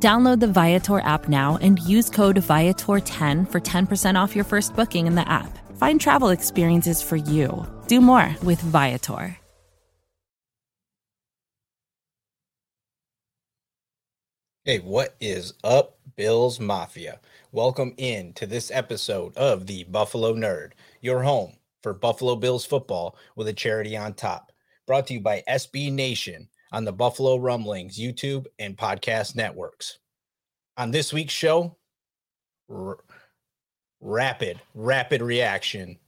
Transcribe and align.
Download 0.00 0.38
the 0.38 0.46
Viator 0.46 1.00
app 1.00 1.28
now 1.28 1.58
and 1.60 1.80
use 1.80 2.08
code 2.08 2.36
Viator10 2.36 3.50
for 3.50 3.60
10% 3.60 4.14
off 4.14 4.36
your 4.36 4.44
first 4.44 4.76
booking 4.76 5.08
in 5.08 5.16
the 5.16 5.28
app. 5.28 5.58
Find 5.76 6.00
travel 6.00 6.28
experiences 6.28 7.02
for 7.02 7.16
you. 7.16 7.66
Do 7.88 8.00
more 8.00 8.36
with 8.44 8.60
Viator. 8.60 9.36
Hey, 14.64 14.78
what 14.80 15.16
is 15.18 15.54
up, 15.64 15.98
Bills 16.14 16.60
Mafia? 16.60 17.20
Welcome 17.50 17.94
in 17.96 18.34
to 18.34 18.46
this 18.46 18.70
episode 18.70 19.36
of 19.36 19.66
the 19.66 19.84
Buffalo 19.84 20.34
Nerd, 20.34 20.72
your 21.00 21.22
home 21.22 21.54
for 21.82 21.94
Buffalo 21.94 22.36
Bills 22.36 22.66
football 22.66 23.16
with 23.34 23.48
a 23.48 23.52
charity 23.52 23.96
on 23.96 24.12
top. 24.12 24.52
Brought 24.86 25.06
to 25.08 25.14
you 25.14 25.20
by 25.20 25.42
SB 25.48 25.90
Nation 25.90 26.48
on 26.72 26.84
the 26.84 26.92
Buffalo 26.92 27.36
Rumblings 27.36 27.98
YouTube 27.98 28.46
and 28.58 28.76
podcast 28.76 29.34
networks. 29.34 29.98
On 30.76 30.90
this 30.90 31.12
week's 31.12 31.34
show, 31.34 31.76
r- 32.70 32.98
rapid, 34.00 34.60
rapid 34.74 35.22
reaction 35.22 35.98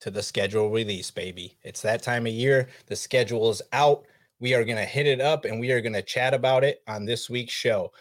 to 0.00 0.10
the 0.10 0.22
schedule 0.22 0.70
release, 0.70 1.10
baby. 1.10 1.56
It's 1.62 1.82
that 1.82 2.02
time 2.02 2.26
of 2.26 2.32
year. 2.32 2.68
The 2.86 2.96
schedule 2.96 3.50
is 3.50 3.62
out. 3.72 4.04
We 4.40 4.54
are 4.54 4.64
going 4.64 4.76
to 4.76 4.84
hit 4.84 5.06
it 5.06 5.20
up 5.20 5.44
and 5.44 5.58
we 5.58 5.72
are 5.72 5.80
going 5.80 5.94
to 5.94 6.02
chat 6.02 6.34
about 6.34 6.64
it 6.64 6.82
on 6.86 7.04
this 7.04 7.30
week's 7.30 7.52
show. 7.52 7.92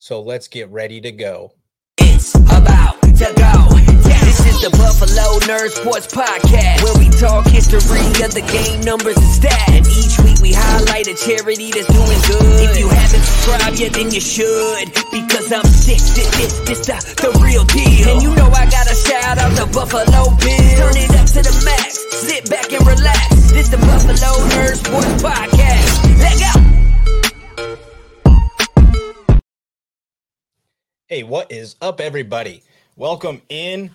So 0.00 0.20
let's 0.20 0.48
get 0.48 0.68
ready 0.70 1.00
to 1.00 1.12
go. 1.12 1.52
It's 1.98 2.34
about 2.34 3.00
to 3.02 3.32
go. 3.36 3.98
This 4.28 4.40
is 4.40 4.60
the 4.60 4.70
Buffalo 4.76 5.38
Nerd 5.48 5.70
Sports 5.70 6.06
Podcast, 6.06 6.82
where 6.84 6.98
we 6.98 7.08
talk 7.18 7.46
history 7.46 7.80
of 8.22 8.34
the 8.34 8.42
game, 8.52 8.80
numbers, 8.82 9.16
and 9.16 9.26
stats. 9.26 9.68
And 9.68 9.86
each 9.86 10.18
we 10.48 10.54
highlight 10.54 11.06
a 11.06 11.14
charity 11.14 11.70
that's 11.70 11.92
doing 11.92 12.20
good. 12.24 12.70
If 12.70 12.78
you 12.78 12.88
haven't 12.88 13.20
subscribed 13.20 13.78
yet, 13.80 13.92
then 13.92 14.10
you 14.10 14.20
should, 14.20 14.88
because 15.12 15.52
I'm 15.52 15.64
sick. 15.64 16.00
This, 16.16 16.30
this, 16.36 16.60
this 16.64 16.86
the, 16.86 16.96
the 17.20 17.30
real 17.44 17.64
deal. 17.64 18.08
And 18.08 18.22
you 18.22 18.34
know 18.34 18.48
I 18.48 18.64
gotta 18.70 18.94
shout 18.94 19.36
out 19.36 19.52
the 19.52 19.66
Buffalo 19.72 20.32
Bills. 20.40 20.74
Turn 20.80 20.96
it 20.96 21.12
up 21.20 21.28
to 21.36 21.42
the 21.44 21.52
max. 21.64 22.00
Sit 22.24 22.48
back 22.48 22.72
and 22.72 22.86
relax. 22.86 23.52
This 23.52 23.68
the 23.68 23.76
Buffalo 23.76 24.14
Sports 24.72 25.22
Podcast. 25.22 26.16
Let 26.16 26.38
go. 26.40 26.52
Hey, 31.08 31.22
what 31.24 31.52
is 31.52 31.76
up, 31.82 32.00
everybody? 32.00 32.62
Welcome 32.96 33.42
in. 33.50 33.90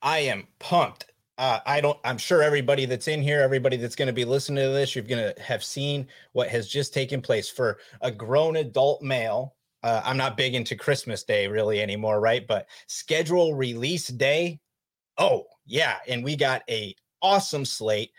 I 0.00 0.20
am 0.20 0.46
pumped. 0.58 1.07
Uh, 1.38 1.60
I 1.66 1.80
don't. 1.80 1.96
I'm 2.04 2.18
sure 2.18 2.42
everybody 2.42 2.84
that's 2.84 3.06
in 3.06 3.22
here, 3.22 3.40
everybody 3.40 3.76
that's 3.76 3.94
going 3.94 4.08
to 4.08 4.12
be 4.12 4.24
listening 4.24 4.64
to 4.64 4.70
this, 4.72 4.96
you're 4.96 5.04
going 5.04 5.32
to 5.32 5.40
have 5.40 5.62
seen 5.62 6.08
what 6.32 6.48
has 6.48 6.68
just 6.68 6.92
taken 6.92 7.22
place 7.22 7.48
for 7.48 7.78
a 8.00 8.10
grown 8.10 8.56
adult 8.56 9.02
male. 9.02 9.54
Uh, 9.84 10.02
I'm 10.04 10.16
not 10.16 10.36
big 10.36 10.56
into 10.56 10.74
Christmas 10.74 11.22
Day 11.22 11.46
really 11.46 11.80
anymore, 11.80 12.20
right? 12.20 12.44
But 12.44 12.66
schedule 12.88 13.54
release 13.54 14.08
day. 14.08 14.58
Oh 15.18 15.44
yeah, 15.66 15.98
and 16.08 16.24
we 16.24 16.36
got 16.36 16.62
a 16.68 16.96
awesome 17.22 17.64
slate. 17.64 18.10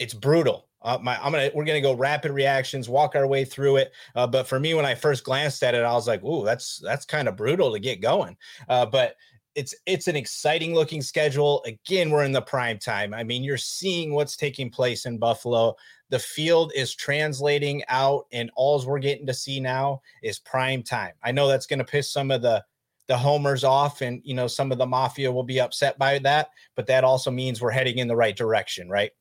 It's 0.00 0.14
brutal. 0.14 0.68
Uh, 0.82 0.98
my, 1.00 1.16
I'm 1.22 1.32
gonna 1.32 1.50
we're 1.54 1.64
gonna 1.64 1.80
go 1.80 1.94
rapid 1.94 2.32
reactions, 2.32 2.88
walk 2.88 3.14
our 3.14 3.26
way 3.26 3.44
through 3.44 3.76
it. 3.76 3.92
Uh, 4.16 4.26
but 4.26 4.46
for 4.48 4.60
me, 4.60 4.74
when 4.74 4.84
I 4.84 4.94
first 4.94 5.24
glanced 5.24 5.62
at 5.62 5.74
it, 5.74 5.82
I 5.82 5.92
was 5.92 6.08
like, 6.08 6.22
"Ooh, 6.24 6.44
that's 6.44 6.78
that's 6.78 7.06
kind 7.06 7.28
of 7.28 7.36
brutal 7.36 7.72
to 7.72 7.78
get 7.78 8.02
going." 8.02 8.36
Uh, 8.68 8.84
but 8.84 9.16
it's 9.54 9.74
it's 9.86 10.08
an 10.08 10.16
exciting 10.16 10.74
looking 10.74 11.02
schedule. 11.02 11.62
Again, 11.64 12.10
we're 12.10 12.24
in 12.24 12.32
the 12.32 12.42
prime 12.42 12.78
time. 12.78 13.14
I 13.14 13.22
mean, 13.22 13.44
you're 13.44 13.56
seeing 13.56 14.12
what's 14.12 14.36
taking 14.36 14.70
place 14.70 15.06
in 15.06 15.18
Buffalo. 15.18 15.76
The 16.10 16.18
field 16.18 16.72
is 16.74 16.94
translating 16.94 17.82
out, 17.88 18.26
and 18.32 18.50
alls 18.56 18.86
we're 18.86 18.98
getting 18.98 19.26
to 19.26 19.34
see 19.34 19.60
now 19.60 20.02
is 20.22 20.38
prime 20.38 20.82
time. 20.82 21.12
I 21.22 21.32
know 21.32 21.48
that's 21.48 21.66
going 21.66 21.78
to 21.78 21.84
piss 21.84 22.10
some 22.10 22.30
of 22.30 22.42
the 22.42 22.64
the 23.06 23.16
homers 23.16 23.64
off, 23.64 24.00
and 24.00 24.20
you 24.24 24.34
know 24.34 24.46
some 24.46 24.72
of 24.72 24.78
the 24.78 24.86
mafia 24.86 25.30
will 25.30 25.44
be 25.44 25.60
upset 25.60 25.98
by 25.98 26.18
that, 26.20 26.50
but 26.74 26.86
that 26.86 27.04
also 27.04 27.30
means 27.30 27.60
we're 27.60 27.70
heading 27.70 27.98
in 27.98 28.08
the 28.08 28.16
right 28.16 28.36
direction, 28.36 28.88
right? 28.88 29.12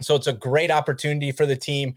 So 0.00 0.16
it's 0.16 0.26
a 0.26 0.32
great 0.32 0.70
opportunity 0.70 1.30
for 1.30 1.46
the 1.46 1.56
team. 1.56 1.94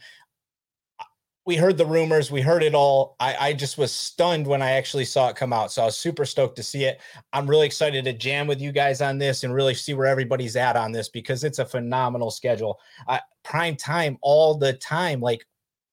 We 1.46 1.56
heard 1.56 1.78
the 1.78 1.86
rumors, 1.86 2.32
we 2.32 2.42
heard 2.42 2.64
it 2.64 2.74
all. 2.74 3.16
I, 3.20 3.50
I, 3.50 3.54
just 3.54 3.78
was 3.78 3.92
stunned 3.92 4.48
when 4.48 4.64
I 4.64 4.72
actually 4.72 5.06
saw 5.06 5.30
it 5.30 5.36
come 5.36 5.54
out. 5.54 5.72
So 5.72 5.84
I 5.84 5.86
was 5.86 5.98
super 5.98 6.26
stoked 6.26 6.56
to 6.56 6.64
see 6.64 6.86
it. 6.86 7.00
I'm 7.34 7.48
really 7.48 7.68
excited 7.68 8.04
to 8.06 8.14
jam 8.14 8.48
with 8.48 8.60
you 8.60 8.72
guys 8.72 9.00
on 9.00 9.20
this 9.20 9.44
and 9.44 9.54
really 9.54 9.76
see 9.76 9.94
where 9.94 10.08
everybody's 10.08 10.56
at 10.56 10.76
on 10.76 10.92
this 10.92 11.08
because 11.08 11.44
it's 11.44 11.60
a 11.60 11.66
phenomenal 11.66 12.32
schedule. 12.32 12.80
Uh, 13.08 13.20
prime 13.44 13.76
time 13.76 14.18
all 14.22 14.56
the 14.58 14.74
time. 14.74 15.22
Like 15.22 15.46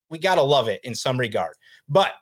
we 0.09 0.19
got 0.19 0.37
to 0.37 0.43
love 0.43 0.69
it 0.69 0.81
in 0.85 0.95
some 0.95 1.21
regard. 1.21 1.55
But 1.89 2.13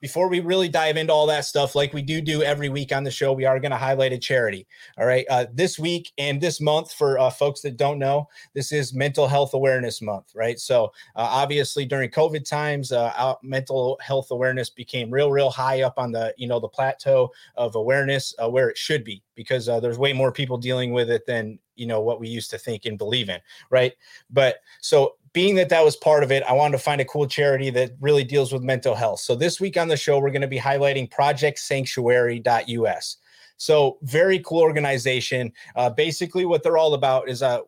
before 0.00 0.28
we 0.28 0.40
really 0.40 0.68
dive 0.68 0.96
into 0.96 1.12
all 1.12 1.26
that 1.26 1.44
stuff, 1.44 1.74
like 1.74 1.92
we 1.92 2.02
do 2.02 2.20
do 2.20 2.42
every 2.42 2.68
week 2.68 2.92
on 2.92 3.04
the 3.04 3.10
show, 3.10 3.32
we 3.32 3.44
are 3.44 3.58
going 3.58 3.70
to 3.70 3.76
highlight 3.76 4.12
a 4.12 4.18
charity. 4.18 4.66
All 4.98 5.06
right. 5.06 5.26
Uh, 5.28 5.46
this 5.52 5.78
week 5.78 6.12
and 6.18 6.40
this 6.40 6.60
month, 6.60 6.92
for 6.92 7.18
uh, 7.18 7.30
folks 7.30 7.60
that 7.62 7.76
don't 7.76 7.98
know, 7.98 8.28
this 8.54 8.72
is 8.72 8.94
Mental 8.94 9.26
Health 9.26 9.54
Awareness 9.54 10.00
Month, 10.00 10.32
right? 10.34 10.58
So, 10.58 10.86
uh, 11.16 11.28
obviously, 11.30 11.84
during 11.84 12.10
COVID 12.10 12.48
times, 12.48 12.92
uh, 12.92 13.34
mental 13.42 13.98
health 14.00 14.30
awareness 14.30 14.70
became 14.70 15.10
real, 15.10 15.30
real 15.30 15.50
high 15.50 15.82
up 15.82 15.94
on 15.98 16.12
the, 16.12 16.34
you 16.36 16.46
know, 16.46 16.60
the 16.60 16.68
plateau 16.68 17.30
of 17.56 17.74
awareness 17.74 18.34
uh, 18.42 18.48
where 18.48 18.68
it 18.68 18.78
should 18.78 19.04
be 19.04 19.22
because 19.34 19.68
uh, 19.68 19.78
there's 19.78 19.98
way 19.98 20.12
more 20.12 20.32
people 20.32 20.58
dealing 20.58 20.92
with 20.92 21.10
it 21.10 21.24
than, 21.26 21.58
you 21.76 21.86
know, 21.86 22.00
what 22.00 22.18
we 22.18 22.28
used 22.28 22.50
to 22.50 22.58
think 22.58 22.86
and 22.86 22.98
believe 22.98 23.28
in, 23.28 23.40
right? 23.70 23.92
But 24.30 24.56
so 24.80 25.14
being 25.32 25.54
that 25.56 25.68
that 25.70 25.84
was 25.84 25.96
part 25.96 26.22
of 26.22 26.32
it, 26.32 26.42
I 26.44 26.52
wanted 26.52 26.78
to 26.78 26.82
find 26.82 27.00
a 27.00 27.04
cool 27.04 27.26
charity 27.26 27.70
that 27.70 27.92
really 28.00 28.24
deals 28.24 28.52
with 28.52 28.62
mental 28.62 28.94
health. 28.94 29.20
So 29.20 29.34
this 29.34 29.60
week 29.60 29.76
on 29.76 29.88
the 29.88 29.96
show, 29.96 30.18
we're 30.18 30.30
going 30.30 30.42
to 30.42 30.48
be 30.48 30.58
highlighting 30.58 31.10
projectsanctuary.us. 31.10 33.16
So 33.56 33.98
very 34.02 34.38
cool 34.40 34.60
organization. 34.60 35.52
Uh, 35.74 35.90
basically, 35.90 36.44
what 36.44 36.62
they're 36.62 36.78
all 36.78 36.94
about 36.94 37.28
is 37.28 37.42
uh, 37.42 37.60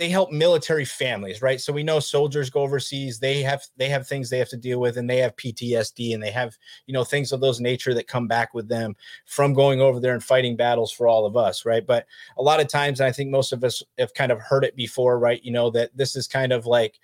they 0.00 0.08
help 0.08 0.32
military 0.32 0.86
families, 0.86 1.42
right? 1.42 1.60
So 1.60 1.74
we 1.74 1.82
know 1.82 2.00
soldiers 2.00 2.48
go 2.48 2.62
overseas, 2.62 3.18
they 3.20 3.42
have 3.42 3.62
they 3.76 3.90
have 3.90 4.08
things 4.08 4.30
they 4.30 4.38
have 4.38 4.48
to 4.48 4.56
deal 4.56 4.80
with, 4.80 4.96
and 4.96 5.08
they 5.08 5.18
have 5.18 5.36
PTSD, 5.36 6.14
and 6.14 6.22
they 6.22 6.30
have 6.30 6.56
you 6.86 6.94
know 6.94 7.04
things 7.04 7.32
of 7.32 7.40
those 7.42 7.60
nature 7.60 7.92
that 7.92 8.08
come 8.08 8.26
back 8.26 8.54
with 8.54 8.66
them 8.66 8.96
from 9.26 9.52
going 9.52 9.80
over 9.82 10.00
there 10.00 10.14
and 10.14 10.24
fighting 10.24 10.56
battles 10.56 10.90
for 10.90 11.06
all 11.06 11.26
of 11.26 11.36
us, 11.36 11.66
right? 11.66 11.86
But 11.86 12.06
a 12.38 12.42
lot 12.42 12.60
of 12.60 12.68
times, 12.68 13.02
I 13.02 13.12
think 13.12 13.30
most 13.30 13.52
of 13.52 13.62
us 13.62 13.82
have 13.98 14.14
kind 14.14 14.32
of 14.32 14.40
heard 14.40 14.64
it 14.64 14.74
before, 14.74 15.18
right? 15.18 15.44
You 15.44 15.52
know 15.52 15.70
that 15.72 15.94
this 15.94 16.16
is 16.16 16.26
kind 16.26 16.52
of 16.52 16.64
like 16.64 16.98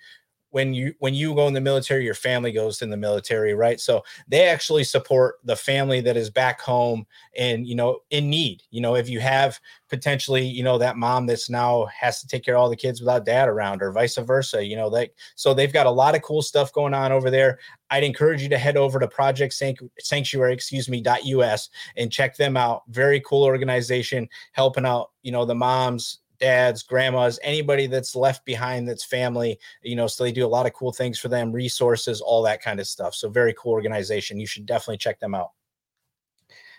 when 0.51 0.73
you 0.73 0.93
when 0.99 1.13
you 1.13 1.35
go 1.35 1.47
in 1.47 1.53
the 1.53 1.61
military 1.61 2.03
your 2.03 2.13
family 2.13 2.51
goes 2.51 2.81
in 2.81 2.89
the 2.89 2.97
military 2.97 3.53
right? 3.53 3.79
So 3.79 4.03
they 4.27 4.47
actually 4.47 4.83
support 4.83 5.35
the 5.43 5.55
family 5.55 6.01
that 6.01 6.17
is 6.17 6.29
back 6.29 6.61
home 6.61 7.05
and 7.37 7.67
you 7.67 7.75
know 7.75 7.99
in 8.09 8.29
need. 8.29 8.63
You 8.71 8.81
know 8.81 8.95
if 8.95 9.09
you 9.09 9.19
have 9.19 9.59
potentially 9.89 10.45
you 10.45 10.63
know 10.63 10.77
that 10.77 10.97
mom 10.97 11.25
that's 11.25 11.49
now 11.49 11.85
has 11.85 12.21
to 12.21 12.27
take 12.27 12.43
care 12.43 12.55
of 12.55 12.61
all 12.61 12.69
the 12.69 12.75
kids 12.75 12.99
without 12.99 13.25
dad 13.25 13.47
around 13.47 13.81
or 13.81 13.91
vice 13.91 14.17
versa 14.17 14.65
you 14.65 14.75
know 14.75 14.87
like 14.87 15.13
so 15.35 15.53
they've 15.53 15.73
got 15.73 15.85
a 15.85 15.91
lot 15.91 16.15
of 16.15 16.21
cool 16.21 16.41
stuff 16.41 16.73
going 16.73 16.93
on 16.93 17.11
over 17.11 17.29
there. 17.29 17.59
I'd 17.89 18.03
encourage 18.03 18.41
you 18.41 18.49
to 18.49 18.57
head 18.57 18.75
over 18.75 18.99
to 18.99 19.07
project 19.07 19.53
sanctuary 19.99 20.53
excuse 20.53 20.89
me 20.89 21.03
us 21.07 21.69
and 21.95 22.11
check 22.11 22.35
them 22.35 22.57
out. 22.57 22.83
Very 22.89 23.21
cool 23.21 23.43
organization 23.43 24.27
helping 24.53 24.85
out 24.85 25.11
you 25.23 25.31
know 25.31 25.45
the 25.45 25.55
moms 25.55 26.19
dads, 26.39 26.83
grandmas, 26.83 27.39
anybody 27.43 27.87
that's 27.87 28.15
left 28.15 28.45
behind 28.45 28.87
that's 28.87 29.03
family, 29.03 29.59
you 29.81 29.95
know, 29.95 30.07
so 30.07 30.23
they 30.23 30.31
do 30.31 30.45
a 30.45 30.47
lot 30.47 30.65
of 30.65 30.73
cool 30.73 30.91
things 30.91 31.19
for 31.19 31.27
them, 31.27 31.51
resources, 31.51 32.21
all 32.21 32.41
that 32.43 32.61
kind 32.61 32.79
of 32.79 32.87
stuff. 32.87 33.15
So, 33.15 33.29
very 33.29 33.53
cool 33.57 33.73
organization. 33.73 34.39
You 34.39 34.47
should 34.47 34.65
definitely 34.65 34.97
check 34.97 35.19
them 35.19 35.35
out. 35.35 35.51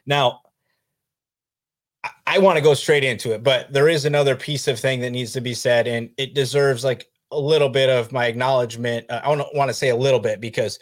Now, 0.07 0.41
I, 2.05 2.11
I 2.27 2.39
want 2.39 2.57
to 2.57 2.63
go 2.63 2.75
straight 2.75 3.05
into 3.05 3.33
it, 3.33 3.43
but 3.43 3.73
there 3.73 3.89
is 3.89 4.05
another 4.05 4.37
piece 4.37 4.69
of 4.69 4.79
thing 4.79 5.01
that 5.01 5.11
needs 5.11 5.33
to 5.33 5.41
be 5.41 5.55
said, 5.55 5.87
and 5.87 6.11
it 6.17 6.35
deserves 6.35 6.85
like 6.85 7.09
a 7.31 7.39
little 7.39 7.69
bit 7.69 7.91
of 7.91 8.13
my 8.13 8.27
acknowledgement. 8.27 9.07
Uh, 9.11 9.21
I 9.23 9.35
don't 9.35 9.55
want 9.55 9.69
to 9.69 9.75
say 9.75 9.91
a 9.91 9.97
little 9.97 10.21
bit 10.21 10.41
because 10.41 10.79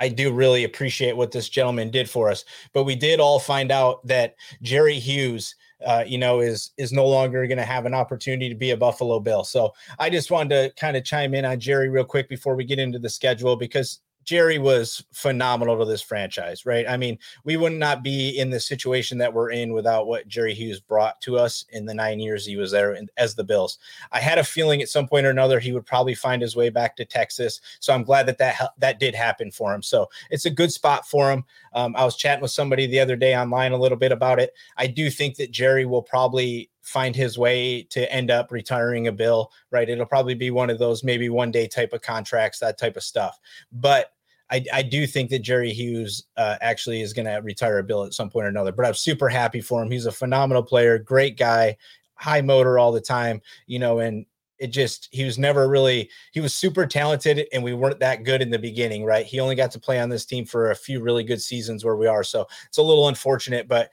I 0.00 0.08
do 0.08 0.32
really 0.32 0.64
appreciate 0.64 1.16
what 1.16 1.32
this 1.32 1.48
gentleman 1.48 1.90
did 1.90 2.08
for 2.08 2.30
us. 2.30 2.44
But 2.72 2.84
we 2.84 2.96
did 2.96 3.20
all 3.20 3.38
find 3.38 3.70
out 3.70 4.06
that 4.06 4.36
Jerry 4.62 4.98
Hughes 4.98 5.54
uh, 5.84 6.04
you 6.06 6.18
know, 6.18 6.40
is 6.40 6.70
is 6.76 6.92
no 6.92 7.06
longer 7.06 7.46
going 7.46 7.58
to 7.58 7.64
have 7.64 7.86
an 7.86 7.94
opportunity 7.94 8.48
to 8.48 8.54
be 8.54 8.70
a 8.70 8.76
Buffalo 8.76 9.20
Bill. 9.20 9.44
So 9.44 9.74
I 9.98 10.08
just 10.08 10.30
wanted 10.30 10.50
to 10.50 10.80
kind 10.80 10.96
of 10.96 11.04
chime 11.04 11.34
in 11.34 11.44
on 11.44 11.60
Jerry 11.60 11.88
real 11.88 12.04
quick 12.04 12.28
before 12.28 12.56
we 12.56 12.64
get 12.64 12.78
into 12.78 12.98
the 12.98 13.10
schedule 13.10 13.56
because 13.56 14.00
Jerry 14.26 14.58
was 14.58 15.04
phenomenal 15.12 15.78
to 15.78 15.84
this 15.84 16.02
franchise, 16.02 16.66
right? 16.66 16.84
I 16.88 16.96
mean, 16.96 17.16
we 17.44 17.56
would 17.56 17.72
not 17.72 18.02
be 18.02 18.36
in 18.38 18.50
the 18.50 18.58
situation 18.58 19.18
that 19.18 19.32
we're 19.32 19.52
in 19.52 19.72
without 19.72 20.08
what 20.08 20.26
Jerry 20.26 20.52
Hughes 20.52 20.80
brought 20.80 21.20
to 21.22 21.38
us 21.38 21.64
in 21.70 21.86
the 21.86 21.94
nine 21.94 22.18
years 22.18 22.44
he 22.44 22.56
was 22.56 22.72
there 22.72 22.98
as 23.16 23.36
the 23.36 23.44
Bills. 23.44 23.78
I 24.10 24.18
had 24.18 24.38
a 24.38 24.44
feeling 24.44 24.82
at 24.82 24.88
some 24.88 25.06
point 25.06 25.26
or 25.26 25.30
another 25.30 25.60
he 25.60 25.70
would 25.70 25.86
probably 25.86 26.14
find 26.14 26.42
his 26.42 26.56
way 26.56 26.70
back 26.70 26.96
to 26.96 27.04
Texas, 27.04 27.60
so 27.78 27.94
I'm 27.94 28.02
glad 28.02 28.26
that 28.26 28.38
that 28.38 28.72
that 28.78 28.98
did 28.98 29.14
happen 29.14 29.52
for 29.52 29.72
him. 29.72 29.82
So 29.82 30.08
it's 30.28 30.44
a 30.44 30.50
good 30.50 30.72
spot 30.72 31.06
for 31.06 31.30
him. 31.30 31.44
Um, 31.72 31.94
I 31.94 32.04
was 32.04 32.16
chatting 32.16 32.42
with 32.42 32.50
somebody 32.50 32.86
the 32.86 33.00
other 33.00 33.16
day 33.16 33.36
online 33.36 33.72
a 33.72 33.78
little 33.78 33.98
bit 33.98 34.10
about 34.10 34.40
it. 34.40 34.52
I 34.76 34.88
do 34.88 35.08
think 35.08 35.36
that 35.36 35.52
Jerry 35.52 35.86
will 35.86 36.02
probably 36.02 36.68
find 36.82 37.16
his 37.16 37.36
way 37.36 37.82
to 37.82 38.10
end 38.12 38.30
up 38.30 38.52
retiring 38.52 39.08
a 39.08 39.12
bill, 39.12 39.50
right? 39.70 39.88
It'll 39.88 40.06
probably 40.06 40.34
be 40.34 40.52
one 40.52 40.70
of 40.70 40.78
those 40.78 41.02
maybe 41.02 41.28
one 41.28 41.50
day 41.50 41.66
type 41.66 41.92
of 41.92 42.00
contracts, 42.00 42.60
that 42.60 42.78
type 42.78 42.96
of 42.96 43.02
stuff. 43.02 43.38
But 43.72 44.12
I, 44.50 44.64
I 44.72 44.82
do 44.82 45.06
think 45.06 45.30
that 45.30 45.40
Jerry 45.40 45.72
Hughes 45.72 46.24
uh, 46.36 46.56
actually 46.60 47.00
is 47.00 47.12
going 47.12 47.26
to 47.26 47.36
retire 47.42 47.78
a 47.78 47.84
bill 47.84 48.04
at 48.04 48.14
some 48.14 48.30
point 48.30 48.46
or 48.46 48.48
another. 48.48 48.72
But 48.72 48.86
I'm 48.86 48.94
super 48.94 49.28
happy 49.28 49.60
for 49.60 49.82
him. 49.82 49.90
He's 49.90 50.06
a 50.06 50.12
phenomenal 50.12 50.62
player, 50.62 50.98
great 50.98 51.36
guy, 51.36 51.76
high 52.14 52.42
motor 52.42 52.78
all 52.78 52.92
the 52.92 53.00
time, 53.00 53.40
you 53.66 53.78
know, 53.78 53.98
and 53.98 54.24
it 54.58 54.68
just 54.68 55.08
he 55.12 55.24
was 55.24 55.38
never 55.38 55.68
really 55.68 56.08
he 56.32 56.40
was 56.40 56.54
super 56.54 56.86
talented 56.86 57.46
and 57.52 57.62
we 57.62 57.74
weren't 57.74 58.00
that 58.00 58.24
good 58.24 58.40
in 58.40 58.48
the 58.50 58.58
beginning 58.58 59.04
right? 59.04 59.26
He 59.26 59.38
only 59.38 59.54
got 59.54 59.70
to 59.72 59.80
play 59.80 60.00
on 60.00 60.08
this 60.08 60.24
team 60.24 60.46
for 60.46 60.70
a 60.70 60.76
few 60.76 61.02
really 61.02 61.24
good 61.24 61.42
seasons 61.42 61.84
where 61.84 61.96
we 61.96 62.06
are 62.06 62.24
so 62.24 62.46
it's 62.66 62.78
a 62.78 62.82
little 62.82 63.08
unfortunate 63.08 63.68
but 63.68 63.90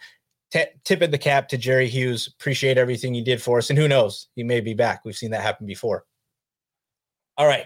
t- 0.52 0.64
tip 0.86 1.02
of 1.02 1.12
the 1.12 1.18
cap 1.18 1.50
to 1.50 1.58
jerry 1.58 1.90
hughes. 1.90 2.28
Appreciate 2.40 2.78
everything 2.78 3.14
you 3.14 3.26
did 3.26 3.42
for 3.42 3.58
us 3.58 3.70
and 3.70 3.78
who 3.78 3.90
knows? 3.90 4.30
He 4.36 4.44
may 4.44 4.62
be 4.62 4.74
back. 4.74 5.04
We've 5.04 5.18
seen 5.18 5.32
that 5.32 5.42
happen 5.42 5.68
before. 5.68 6.06
All 7.38 7.46
right 7.48 7.66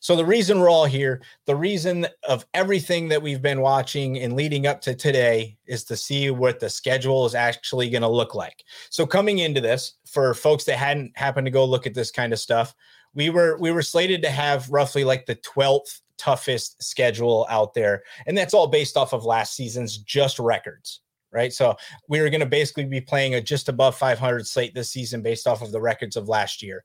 so 0.00 0.14
the 0.14 0.24
reason 0.24 0.60
we're 0.60 0.70
all 0.70 0.84
here, 0.84 1.22
the 1.46 1.56
reason 1.56 2.06
of 2.28 2.46
everything 2.54 3.08
that 3.08 3.20
we've 3.20 3.42
been 3.42 3.60
watching 3.60 4.18
and 4.18 4.34
leading 4.34 4.66
up 4.66 4.80
to 4.82 4.94
today 4.94 5.56
is 5.66 5.82
to 5.84 5.96
see 5.96 6.30
what 6.30 6.60
the 6.60 6.70
schedule 6.70 7.26
is 7.26 7.34
actually 7.34 7.90
going 7.90 8.02
to 8.02 8.08
look 8.08 8.34
like. 8.34 8.64
So 8.90 9.06
coming 9.06 9.38
into 9.38 9.60
this, 9.60 9.94
for 10.06 10.34
folks 10.34 10.64
that 10.64 10.76
hadn't 10.76 11.16
happened 11.16 11.46
to 11.46 11.50
go 11.50 11.64
look 11.64 11.86
at 11.86 11.94
this 11.94 12.12
kind 12.12 12.32
of 12.32 12.38
stuff, 12.38 12.74
we 13.14 13.30
were 13.30 13.58
we 13.58 13.72
were 13.72 13.82
slated 13.82 14.22
to 14.22 14.30
have 14.30 14.70
roughly 14.70 15.02
like 15.02 15.26
the 15.26 15.36
12th 15.36 16.00
toughest 16.16 16.82
schedule 16.82 17.46
out 17.50 17.74
there. 17.74 18.02
And 18.26 18.38
that's 18.38 18.54
all 18.54 18.66
based 18.68 18.96
off 18.96 19.12
of 19.12 19.24
last 19.24 19.54
season's 19.54 19.98
just 19.98 20.38
records 20.38 21.00
right? 21.30 21.52
So 21.52 21.76
we 22.08 22.22
were 22.22 22.30
going 22.30 22.40
to 22.40 22.46
basically 22.46 22.86
be 22.86 23.02
playing 23.02 23.34
a 23.34 23.40
just 23.42 23.68
above 23.68 23.94
500 23.94 24.46
slate 24.46 24.74
this 24.74 24.90
season 24.90 25.20
based 25.20 25.46
off 25.46 25.60
of 25.60 25.72
the 25.72 25.80
records 25.80 26.16
of 26.16 26.26
last 26.26 26.62
year 26.62 26.84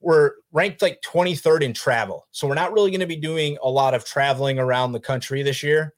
we're 0.00 0.32
ranked 0.52 0.82
like 0.82 1.00
23rd 1.02 1.62
in 1.62 1.72
travel. 1.72 2.26
So 2.32 2.48
we're 2.48 2.54
not 2.54 2.72
really 2.72 2.90
going 2.90 3.00
to 3.00 3.06
be 3.06 3.16
doing 3.16 3.58
a 3.62 3.70
lot 3.70 3.94
of 3.94 4.04
traveling 4.04 4.58
around 4.58 4.92
the 4.92 5.00
country 5.00 5.42
this 5.42 5.62
year. 5.62 5.94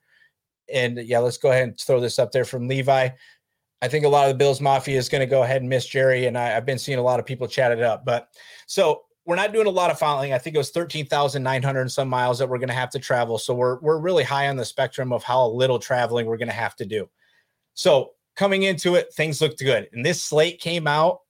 And 0.73 0.99
yeah, 0.99 1.19
let's 1.19 1.39
go 1.39 1.51
ahead 1.51 1.69
and 1.69 1.79
throw 1.79 2.01
this 2.01 2.19
up 2.19 2.33
there 2.33 2.45
from 2.45 2.69
Levi. 2.69 3.09
I 3.81 3.89
think 3.89 4.05
a 4.05 4.09
lot 4.09 4.29
of 4.29 4.35
the 4.35 4.39
Bills 4.39 4.61
Mafia 4.61 4.99
is 4.99 5.09
going 5.09 5.21
to 5.21 5.27
go 5.27 5.43
ahead 5.43 5.61
and 5.61 5.69
miss 5.69 5.87
Jerry. 5.87 6.27
And 6.27 6.37
I, 6.37 6.49
have 6.49 6.67
been 6.67 6.79
seeing 6.79 6.99
a 6.99 7.03
lot 7.03 7.21
of 7.21 7.27
people 7.27 7.47
chat 7.47 7.73
it 7.73 7.83
up. 7.83 8.05
But 8.05 8.29
so 8.67 9.03
we're 9.25 9.37
not 9.37 9.53
doing 9.53 9.67
a 9.67 9.71
lot 9.71 9.91
of 9.91 9.99
following. 9.99 10.33
I 10.33 10.39
think 10.39 10.55
it 10.55 10.59
was 10.59 10.71
13,900 10.71 11.81
and 11.81 11.93
some 11.93 12.09
miles 12.09 12.39
that 12.39 12.49
we're 12.49 12.59
going 12.59 12.69
to 12.69 12.75
have 12.75 12.91
to 12.91 12.99
travel. 12.99 13.39
So 13.39 13.55
we're, 13.55 13.79
we're 13.81 13.99
really 13.99 14.25
high 14.25 14.49
on 14.49 14.57
the 14.57 14.65
spectrum 14.65 15.13
of 15.13 15.23
how 15.23 15.47
little 15.47 15.79
traveling 15.79 16.27
we're 16.27 16.39
going 16.39 16.49
to 16.49 16.55
have 16.55 16.75
to 16.77 16.87
do. 16.87 17.09
So 17.75 18.11
coming 18.35 18.65
into 18.65 18.97
it, 18.97 19.13
things 19.15 19.41
looked 19.41 19.61
good. 19.61 19.89
And 19.93 20.05
this 20.05 20.25
slate 20.25 20.61
came 20.61 20.87
out 20.87 21.21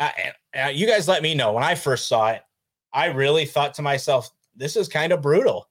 uh, 0.00 0.68
you 0.68 0.86
guys 0.86 1.06
let 1.06 1.22
me 1.22 1.34
know 1.34 1.52
when 1.52 1.64
I 1.64 1.74
first 1.74 2.08
saw 2.08 2.30
it. 2.30 2.42
I 2.92 3.06
really 3.06 3.44
thought 3.44 3.74
to 3.74 3.82
myself, 3.82 4.30
this 4.56 4.76
is 4.76 4.88
kind 4.88 5.12
of 5.12 5.22
brutal. 5.22 5.68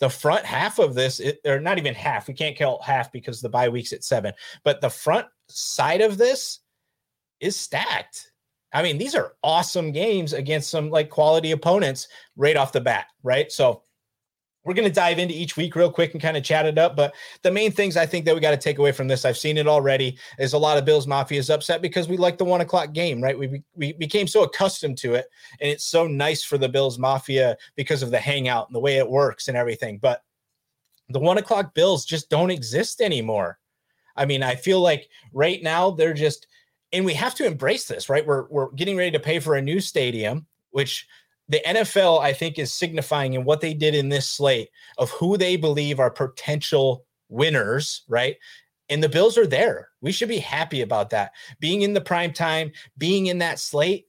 The 0.00 0.10
front 0.10 0.44
half 0.44 0.78
of 0.78 0.94
this, 0.94 1.18
it, 1.18 1.40
or 1.44 1.58
not 1.60 1.78
even 1.78 1.94
half, 1.94 2.28
we 2.28 2.34
can't 2.34 2.56
count 2.56 2.82
half 2.82 3.10
because 3.10 3.40
the 3.40 3.48
bye 3.48 3.68
week's 3.68 3.92
at 3.92 4.04
seven, 4.04 4.32
but 4.64 4.80
the 4.80 4.90
front 4.90 5.26
side 5.48 6.00
of 6.00 6.18
this 6.18 6.60
is 7.40 7.56
stacked. 7.56 8.32
I 8.72 8.82
mean, 8.82 8.98
these 8.98 9.14
are 9.14 9.34
awesome 9.42 9.92
games 9.92 10.34
against 10.34 10.70
some 10.70 10.90
like 10.90 11.08
quality 11.08 11.52
opponents 11.52 12.08
right 12.36 12.56
off 12.56 12.72
the 12.72 12.80
bat, 12.80 13.06
right? 13.22 13.50
So 13.50 13.82
we're 14.68 14.74
going 14.74 14.86
to 14.86 14.94
dive 14.94 15.18
into 15.18 15.34
each 15.34 15.56
week 15.56 15.74
real 15.74 15.90
quick 15.90 16.12
and 16.12 16.20
kind 16.20 16.36
of 16.36 16.44
chat 16.44 16.66
it 16.66 16.76
up. 16.76 16.94
But 16.94 17.14
the 17.42 17.50
main 17.50 17.72
things 17.72 17.96
I 17.96 18.04
think 18.04 18.26
that 18.26 18.34
we 18.34 18.40
got 18.42 18.50
to 18.50 18.58
take 18.58 18.76
away 18.76 18.92
from 18.92 19.08
this, 19.08 19.24
I've 19.24 19.38
seen 19.38 19.56
it 19.56 19.66
already, 19.66 20.18
is 20.38 20.52
a 20.52 20.58
lot 20.58 20.76
of 20.76 20.84
Bills 20.84 21.06
Mafia 21.06 21.38
is 21.38 21.48
upset 21.48 21.80
because 21.80 22.06
we 22.06 22.18
like 22.18 22.36
the 22.36 22.44
one 22.44 22.60
o'clock 22.60 22.92
game, 22.92 23.22
right? 23.22 23.38
We, 23.38 23.62
we 23.74 23.94
became 23.94 24.26
so 24.26 24.42
accustomed 24.42 24.98
to 24.98 25.14
it. 25.14 25.24
And 25.62 25.70
it's 25.70 25.86
so 25.86 26.06
nice 26.06 26.44
for 26.44 26.58
the 26.58 26.68
Bills 26.68 26.98
Mafia 26.98 27.56
because 27.76 28.02
of 28.02 28.10
the 28.10 28.20
hangout 28.20 28.68
and 28.68 28.74
the 28.74 28.80
way 28.80 28.98
it 28.98 29.08
works 29.08 29.48
and 29.48 29.56
everything. 29.56 29.96
But 29.96 30.22
the 31.08 31.18
one 31.18 31.38
o'clock 31.38 31.72
Bills 31.72 32.04
just 32.04 32.28
don't 32.28 32.50
exist 32.50 33.00
anymore. 33.00 33.58
I 34.16 34.26
mean, 34.26 34.42
I 34.42 34.54
feel 34.54 34.82
like 34.82 35.08
right 35.32 35.62
now 35.62 35.92
they're 35.92 36.12
just, 36.12 36.46
and 36.92 37.06
we 37.06 37.14
have 37.14 37.34
to 37.36 37.46
embrace 37.46 37.86
this, 37.86 38.10
right? 38.10 38.26
We're, 38.26 38.46
we're 38.48 38.70
getting 38.72 38.98
ready 38.98 39.12
to 39.12 39.18
pay 39.18 39.38
for 39.38 39.54
a 39.54 39.62
new 39.62 39.80
stadium, 39.80 40.44
which 40.72 41.06
the 41.48 41.62
NFL, 41.66 42.20
I 42.20 42.32
think, 42.32 42.58
is 42.58 42.72
signifying 42.72 43.34
in 43.34 43.44
what 43.44 43.60
they 43.60 43.74
did 43.74 43.94
in 43.94 44.08
this 44.08 44.28
slate 44.28 44.68
of 44.98 45.10
who 45.10 45.36
they 45.36 45.56
believe 45.56 45.98
are 45.98 46.10
potential 46.10 47.06
winners, 47.28 48.02
right? 48.08 48.36
And 48.88 49.02
the 49.02 49.08
Bills 49.08 49.36
are 49.38 49.46
there. 49.46 49.88
We 50.00 50.12
should 50.12 50.28
be 50.28 50.38
happy 50.38 50.82
about 50.82 51.10
that. 51.10 51.32
Being 51.60 51.82
in 51.82 51.94
the 51.94 52.00
prime 52.00 52.32
time, 52.32 52.72
being 52.96 53.26
in 53.26 53.38
that 53.38 53.58
slate, 53.58 54.06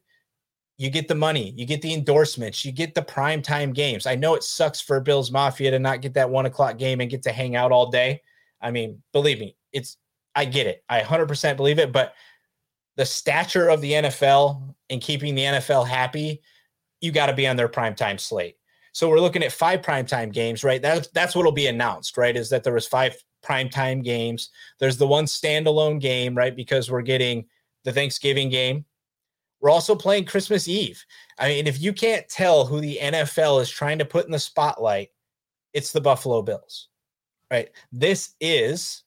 you 0.78 0.90
get 0.90 1.10
the 1.10 1.16
money, 1.16 1.54
you 1.58 1.66
get 1.66 1.82
the 1.82 1.94
endorsements, 1.94 2.64
you 2.64 2.72
get 2.72 2.96
the 2.96 3.02
prime 3.02 3.42
time 3.42 3.74
games. 3.74 4.06
I 4.06 4.16
know 4.16 4.36
it 4.36 4.44
sucks 4.44 4.80
for 4.80 5.02
Bills 5.02 5.30
Mafia 5.30 5.72
to 5.72 5.80
not 5.80 6.02
get 6.02 6.14
that 6.14 6.30
one 6.30 6.46
o'clock 6.46 6.78
game 6.78 7.02
and 7.02 7.10
get 7.10 7.24
to 7.24 7.34
hang 7.34 7.58
out 7.58 7.74
all 7.74 7.90
day. 7.90 8.22
I 8.62 8.72
mean, 8.72 9.02
believe 9.12 9.40
me, 9.40 9.58
it's 9.74 9.98
I 10.36 10.46
get 10.46 10.68
it. 10.68 10.84
I 10.88 11.02
100% 11.02 11.58
believe 11.58 11.80
it, 11.80 11.92
but 11.92 12.14
the 12.96 13.06
stature 13.06 13.68
of 13.68 13.82
the 13.82 13.92
NFL 13.92 14.74
and 14.90 15.02
keeping 15.02 15.36
the 15.36 15.44
NFL 15.44 15.86
happy 15.86 16.42
you 17.02 17.12
got 17.12 17.28
to 17.28 17.34
be 17.34 17.48
on 17.48 17.56
their 17.56 17.70
primetime 17.70 18.20
slate. 18.20 18.56
So 18.92 19.08
we're 19.08 19.20
looking 19.20 19.44
at 19.44 19.52
five 19.52 19.82
primetime 19.82 20.34
games, 20.34 20.64
right? 20.64 20.82
That's 20.82 21.08
that's 21.10 21.36
what'll 21.36 21.52
be 21.52 21.68
announced, 21.68 22.18
right? 22.18 22.36
Is 22.36 22.50
that 22.50 22.64
there 22.64 22.74
was 22.74 22.88
five 22.88 23.16
primetime 23.44 24.04
games. 24.04 24.50
There's 24.80 24.98
the 24.98 25.08
one 25.08 25.26
standalone 25.26 26.02
game, 26.02 26.36
right? 26.36 26.56
Because 26.56 26.90
we're 26.90 27.02
getting 27.02 27.46
the 27.84 27.94
Thanksgiving 27.94 28.50
game. 28.50 28.86
We're 29.62 29.70
also 29.70 29.96
playing 29.96 30.26
Christmas 30.26 30.68
Eve. 30.68 31.04
I 31.38 31.50
mean, 31.50 31.68
if 31.68 31.82
you 31.82 31.94
can't 31.94 32.28
tell 32.30 32.66
who 32.66 32.80
the 32.80 32.98
NFL 33.02 33.62
is 33.62 33.70
trying 33.70 34.00
to 34.00 34.06
put 34.06 34.26
in 34.26 34.32
the 34.32 34.40
spotlight, 34.40 35.10
it's 35.74 35.92
the 35.92 36.02
Buffalo 36.02 36.42
Bills. 36.42 36.88
Right? 37.52 37.70
This 37.92 38.36
is 38.40 39.04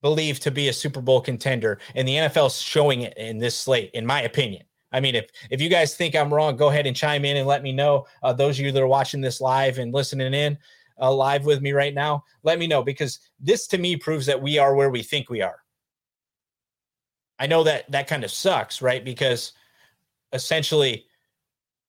believed 0.00 0.42
to 0.42 0.50
be 0.50 0.68
a 0.68 0.72
Super 0.72 1.00
Bowl 1.00 1.20
contender, 1.20 1.78
and 1.94 2.06
the 2.06 2.16
NFL's 2.16 2.60
showing 2.60 3.02
it 3.02 3.16
in 3.16 3.38
this 3.38 3.56
slate, 3.56 3.90
in 3.94 4.04
my 4.04 4.22
opinion. 4.22 4.64
I 4.92 5.00
mean, 5.00 5.14
if 5.14 5.30
if 5.50 5.60
you 5.60 5.68
guys 5.68 5.94
think 5.94 6.14
I'm 6.14 6.32
wrong, 6.32 6.56
go 6.56 6.68
ahead 6.68 6.86
and 6.86 6.96
chime 6.96 7.24
in 7.24 7.36
and 7.36 7.46
let 7.46 7.62
me 7.62 7.72
know. 7.72 8.06
Uh, 8.22 8.32
those 8.32 8.58
of 8.58 8.64
you 8.64 8.72
that 8.72 8.82
are 8.82 8.86
watching 8.86 9.20
this 9.20 9.40
live 9.40 9.78
and 9.78 9.92
listening 9.92 10.34
in 10.34 10.58
uh, 11.00 11.12
live 11.12 11.44
with 11.44 11.62
me 11.62 11.72
right 11.72 11.94
now, 11.94 12.24
let 12.42 12.58
me 12.58 12.66
know 12.66 12.82
because 12.82 13.18
this 13.40 13.66
to 13.68 13.78
me 13.78 13.96
proves 13.96 14.26
that 14.26 14.40
we 14.40 14.58
are 14.58 14.74
where 14.74 14.90
we 14.90 15.02
think 15.02 15.30
we 15.30 15.42
are. 15.42 15.58
I 17.38 17.46
know 17.46 17.64
that 17.64 17.90
that 17.90 18.06
kind 18.06 18.24
of 18.24 18.30
sucks, 18.30 18.82
right? 18.82 19.04
Because 19.04 19.52
essentially 20.32 21.06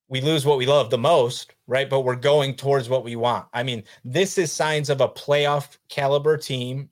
we 0.07 0.21
lose 0.21 0.45
what 0.45 0.57
we 0.57 0.65
love 0.65 0.89
the 0.89 0.97
most, 0.97 1.53
right? 1.67 1.89
But 1.89 2.01
we're 2.01 2.15
going 2.15 2.55
towards 2.55 2.89
what 2.89 3.03
we 3.03 3.15
want. 3.15 3.47
I 3.53 3.63
mean, 3.63 3.83
this 4.03 4.37
is 4.37 4.51
signs 4.51 4.89
of 4.89 5.01
a 5.01 5.07
playoff 5.07 5.77
caliber 5.89 6.37
team 6.37 6.89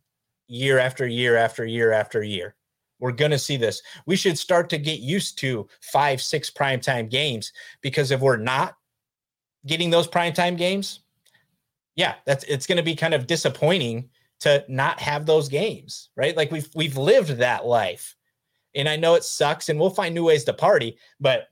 year 0.47 0.79
after 0.79 1.07
year 1.07 1.35
after 1.37 1.65
year 1.65 1.91
after 1.91 2.23
year. 2.23 2.55
We're 3.01 3.11
going 3.11 3.31
to 3.31 3.39
see 3.39 3.57
this. 3.57 3.81
We 4.05 4.15
should 4.15 4.37
start 4.37 4.69
to 4.69 4.77
get 4.77 4.99
used 4.99 5.37
to 5.39 5.67
five, 5.81 6.21
six 6.21 6.49
primetime 6.49 7.09
games 7.09 7.51
because 7.81 8.11
if 8.11 8.21
we're 8.21 8.37
not 8.37 8.77
getting 9.65 9.89
those 9.89 10.07
primetime 10.07 10.55
games, 10.55 11.01
yeah, 11.95 12.15
that's 12.25 12.45
it's 12.45 12.67
going 12.67 12.77
to 12.77 12.83
be 12.83 12.95
kind 12.95 13.13
of 13.13 13.27
disappointing 13.27 14.09
to 14.41 14.63
not 14.69 15.01
have 15.01 15.25
those 15.25 15.49
games, 15.49 16.09
right? 16.15 16.37
Like 16.37 16.51
we've 16.51 16.69
we've 16.75 16.97
lived 16.97 17.31
that 17.31 17.65
life. 17.65 18.15
And 18.73 18.87
I 18.87 18.95
know 18.95 19.15
it 19.15 19.25
sucks 19.25 19.67
and 19.67 19.77
we'll 19.79 19.89
find 19.89 20.15
new 20.15 20.23
ways 20.23 20.45
to 20.45 20.53
party, 20.53 20.97
but 21.19 21.47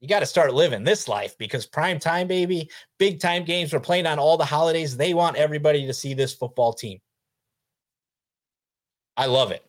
you 0.00 0.08
got 0.08 0.20
to 0.20 0.26
start 0.26 0.54
living 0.54 0.84
this 0.84 1.06
life 1.06 1.36
because 1.38 1.66
prime 1.66 1.98
time, 1.98 2.26
baby, 2.26 2.70
big 2.98 3.20
time 3.20 3.44
games. 3.44 3.72
We're 3.72 3.80
playing 3.80 4.06
on 4.06 4.18
all 4.18 4.36
the 4.36 4.44
holidays. 4.44 4.96
They 4.96 5.14
want 5.14 5.36
everybody 5.36 5.86
to 5.86 5.94
see 5.94 6.14
this 6.14 6.34
football 6.34 6.72
team. 6.72 7.00
I 9.16 9.26
love 9.26 9.50
it. 9.50 9.67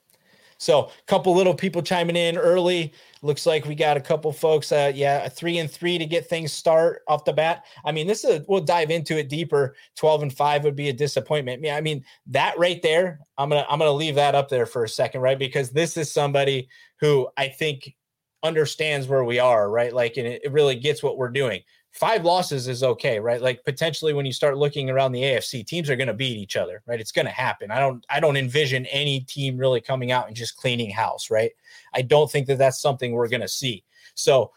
So 0.60 0.86
a 0.88 0.92
couple 1.08 1.34
little 1.34 1.54
people 1.54 1.82
chiming 1.82 2.18
in 2.18 2.38
early. 2.38 2.94
Looks 3.22 3.46
like 3.46 3.66
we 3.66 3.76
got 3.76 3.98
a 3.98 4.02
couple 4.02 4.32
folks. 4.32 4.72
Uh, 4.72 4.92
yeah, 4.94 5.28
three 5.30 5.58
and 5.58 5.72
three 5.72 5.98
to 5.98 6.06
get 6.06 6.28
things 6.28 6.52
start 6.52 7.02
off 7.08 7.26
the 7.26 7.34
bat. 7.34 7.66
I 7.86 7.92
mean, 7.94 8.08
this 8.08 8.24
is 8.24 8.46
we'll 8.48 8.62
dive 8.62 8.92
into 8.92 9.18
it 9.18 9.30
deeper. 9.30 9.76
Twelve 9.96 10.22
and 10.22 10.32
five 10.32 10.64
would 10.66 10.76
be 10.76 10.90
a 10.90 10.94
disappointment. 10.94 11.64
Yeah, 11.64 11.76
I 11.76 11.82
mean 11.82 12.04
that 12.28 12.58
right 12.60 12.82
there. 12.82 13.20
I'm 13.38 13.50
gonna 13.50 13.66
I'm 13.70 13.80
gonna 13.80 13.92
leave 13.92 14.16
that 14.16 14.36
up 14.36 14.50
there 14.50 14.66
for 14.66 14.84
a 14.84 14.90
second, 14.90 15.22
right? 15.22 15.40
Because 15.40 15.72
this 15.72 15.98
is 15.98 16.12
somebody 16.12 16.68
who 17.00 17.30
I 17.38 17.48
think 17.48 17.96
understands 18.44 19.08
where 19.08 19.24
we 19.24 19.40
are, 19.40 19.70
right? 19.70 19.94
Like, 19.94 20.18
and 20.18 20.28
it, 20.28 20.42
it 20.44 20.52
really 20.52 20.76
gets 20.76 21.02
what 21.04 21.18
we're 21.18 21.30
doing. 21.30 21.62
Five 22.00 22.24
losses 22.24 22.70
is 22.70 22.82
okay, 22.82 23.20
right? 23.20 23.42
Like 23.42 23.62
potentially 23.66 24.14
when 24.14 24.26
you 24.26 24.32
start 24.32 24.58
looking 24.58 24.90
around 24.90 25.12
the 25.12 25.22
AFC, 25.22 25.68
teams 25.68 25.90
are 25.90 25.98
going 25.98 26.08
to 26.08 26.14
beat 26.14 26.38
each 26.38 26.56
other, 26.56 26.82
right? 26.86 27.00
It's 27.00 27.12
going 27.12 27.26
to 27.26 27.32
happen. 27.32 27.72
I 27.72 27.80
don't 27.80 28.06
I 28.10 28.22
don't 28.22 28.38
envision 28.38 28.86
any 28.86 29.20
team 29.20 29.58
really 29.58 29.82
coming 29.82 30.10
out 30.14 30.28
and 30.28 30.36
just 30.36 30.56
cleaning 30.56 30.90
house, 30.90 31.30
right? 31.30 31.52
I 31.94 32.02
don't 32.02 32.32
think 32.32 32.48
that 32.48 32.58
that's 32.58 32.82
something 32.82 33.12
we're 33.12 33.28
going 33.28 33.42
to 33.42 33.50
see. 33.50 33.84
So 34.14 34.52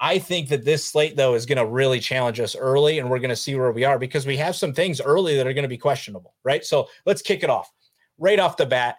I 0.00 0.18
think 0.18 0.50
that 0.50 0.66
this 0.66 0.84
slate 0.84 1.16
though 1.16 1.32
is 1.32 1.46
going 1.46 1.56
to 1.56 1.64
really 1.64 1.98
challenge 1.98 2.40
us 2.40 2.54
early 2.54 2.98
and 2.98 3.08
we're 3.08 3.20
going 3.20 3.30
to 3.30 3.36
see 3.36 3.54
where 3.54 3.72
we 3.72 3.84
are 3.84 3.98
because 3.98 4.26
we 4.26 4.36
have 4.36 4.54
some 4.54 4.74
things 4.74 5.00
early 5.00 5.34
that 5.36 5.46
are 5.46 5.54
going 5.54 5.62
to 5.62 5.68
be 5.68 5.78
questionable, 5.78 6.34
right? 6.44 6.62
So 6.62 6.88
let's 7.06 7.22
kick 7.22 7.42
it 7.42 7.48
off. 7.48 7.72
Right 8.18 8.38
off 8.38 8.58
the 8.58 8.66
bat, 8.66 8.96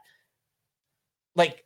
like 1.35 1.63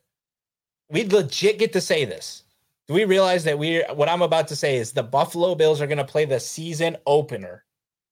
we 0.90 1.04
legit 1.04 1.58
get 1.58 1.72
to 1.72 1.80
say 1.80 2.04
this 2.04 2.41
do 2.88 2.94
we 2.94 3.04
realize 3.04 3.44
that 3.44 3.58
we 3.58 3.82
what 3.94 4.08
I'm 4.08 4.22
about 4.22 4.48
to 4.48 4.56
say 4.56 4.76
is 4.76 4.92
the 4.92 5.02
Buffalo 5.02 5.54
Bills 5.54 5.80
are 5.80 5.86
going 5.86 5.98
to 5.98 6.04
play 6.04 6.24
the 6.24 6.40
season 6.40 6.96
opener 7.06 7.64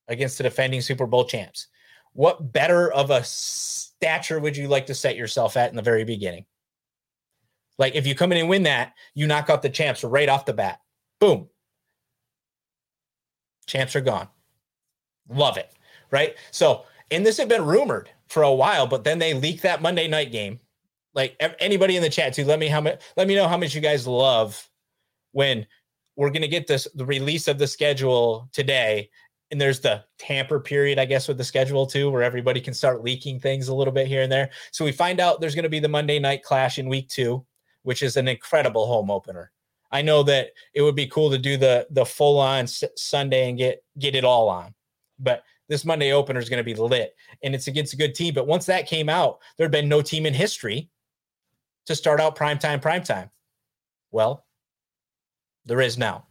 against 0.08 0.38
the 0.38 0.44
defending 0.44 0.80
Super 0.80 1.06
Bowl 1.06 1.24
champs? 1.24 1.66
What 2.12 2.52
better 2.52 2.92
of 2.92 3.10
a 3.10 3.22
stature 3.24 4.40
would 4.40 4.56
you 4.56 4.68
like 4.68 4.86
to 4.86 4.94
set 4.94 5.16
yourself 5.16 5.56
at 5.56 5.70
in 5.70 5.76
the 5.76 5.82
very 5.82 6.04
beginning? 6.04 6.46
Like 7.78 7.94
if 7.94 8.06
you 8.06 8.14
come 8.14 8.32
in 8.32 8.38
and 8.38 8.48
win 8.48 8.64
that, 8.64 8.94
you 9.14 9.26
knock 9.26 9.50
out 9.50 9.62
the 9.62 9.70
champs 9.70 10.04
right 10.04 10.28
off 10.28 10.46
the 10.46 10.52
bat. 10.52 10.80
Boom. 11.18 11.48
Champs 13.66 13.96
are 13.96 14.00
gone. 14.00 14.28
Love 15.28 15.56
it. 15.56 15.72
Right? 16.10 16.36
So, 16.50 16.84
and 17.10 17.24
this 17.24 17.38
had 17.38 17.48
been 17.48 17.64
rumored 17.64 18.10
for 18.28 18.42
a 18.42 18.52
while, 18.52 18.86
but 18.86 19.04
then 19.04 19.18
they 19.18 19.34
leaked 19.34 19.62
that 19.62 19.82
Monday 19.82 20.08
night 20.08 20.32
game 20.32 20.60
like 21.14 21.36
anybody 21.58 21.96
in 21.96 22.02
the 22.02 22.08
chat 22.08 22.32
too 22.32 22.44
let 22.44 22.58
me 22.58 22.68
how 22.68 22.80
much 22.80 23.00
let 23.16 23.26
me 23.26 23.34
know 23.34 23.48
how 23.48 23.56
much 23.56 23.74
you 23.74 23.80
guys 23.80 24.06
love 24.06 24.68
when 25.32 25.66
we're 26.16 26.30
going 26.30 26.42
to 26.42 26.48
get 26.48 26.66
this 26.66 26.86
the 26.94 27.06
release 27.06 27.48
of 27.48 27.58
the 27.58 27.66
schedule 27.66 28.48
today. 28.52 29.08
And 29.50 29.60
there's 29.60 29.80
the 29.80 30.04
tamper 30.18 30.60
period 30.60 30.98
i 31.00 31.04
guess 31.04 31.26
with 31.26 31.38
the 31.38 31.44
schedule 31.44 31.84
too 31.84 32.08
where 32.10 32.22
everybody 32.22 32.60
can 32.60 32.74
start 32.74 33.02
leaking 33.02 33.40
things 33.40 33.66
a 33.66 33.74
little 33.74 33.92
bit 33.92 34.06
here 34.06 34.22
and 34.22 34.30
there. 34.30 34.50
So 34.70 34.84
we 34.84 34.92
find 34.92 35.18
out 35.18 35.40
there's 35.40 35.54
going 35.54 35.64
to 35.64 35.70
be 35.70 35.80
the 35.80 35.88
monday 35.88 36.18
night 36.18 36.42
clash 36.44 36.78
in 36.78 36.88
week 36.88 37.08
two 37.08 37.44
which 37.82 38.02
is 38.02 38.18
an 38.18 38.28
incredible 38.28 38.86
home 38.86 39.10
opener. 39.10 39.50
I 39.90 40.02
know 40.02 40.22
that 40.24 40.50
it 40.74 40.82
would 40.82 40.94
be 40.94 41.06
cool 41.06 41.30
to 41.30 41.38
do 41.38 41.56
the 41.56 41.86
the 41.90 42.04
full 42.04 42.38
on 42.38 42.64
s- 42.64 42.84
sunday 42.96 43.48
and 43.48 43.58
get 43.58 43.82
get 43.98 44.14
it 44.14 44.24
all 44.24 44.48
on 44.48 44.74
but 45.18 45.42
this 45.68 45.84
monday 45.84 46.12
opener 46.12 46.38
is 46.38 46.48
going 46.48 46.58
to 46.58 46.64
be 46.64 46.74
lit 46.74 47.14
and 47.42 47.54
it's 47.54 47.66
against 47.66 47.94
a 47.94 47.96
good 47.96 48.14
team. 48.14 48.34
But 48.34 48.46
once 48.46 48.66
that 48.66 48.86
came 48.86 49.08
out 49.08 49.38
there'd 49.56 49.72
been 49.72 49.88
no 49.88 50.02
team 50.02 50.26
in 50.26 50.34
history 50.34 50.90
to 51.90 51.97
start 51.97 52.20
out 52.20 52.37
prime 52.37 52.59
time, 52.59 52.80
prime 52.80 53.02
time? 53.02 53.30
Well, 54.11 54.47
there 55.66 55.80
is 55.80 55.99
now. 55.99 56.26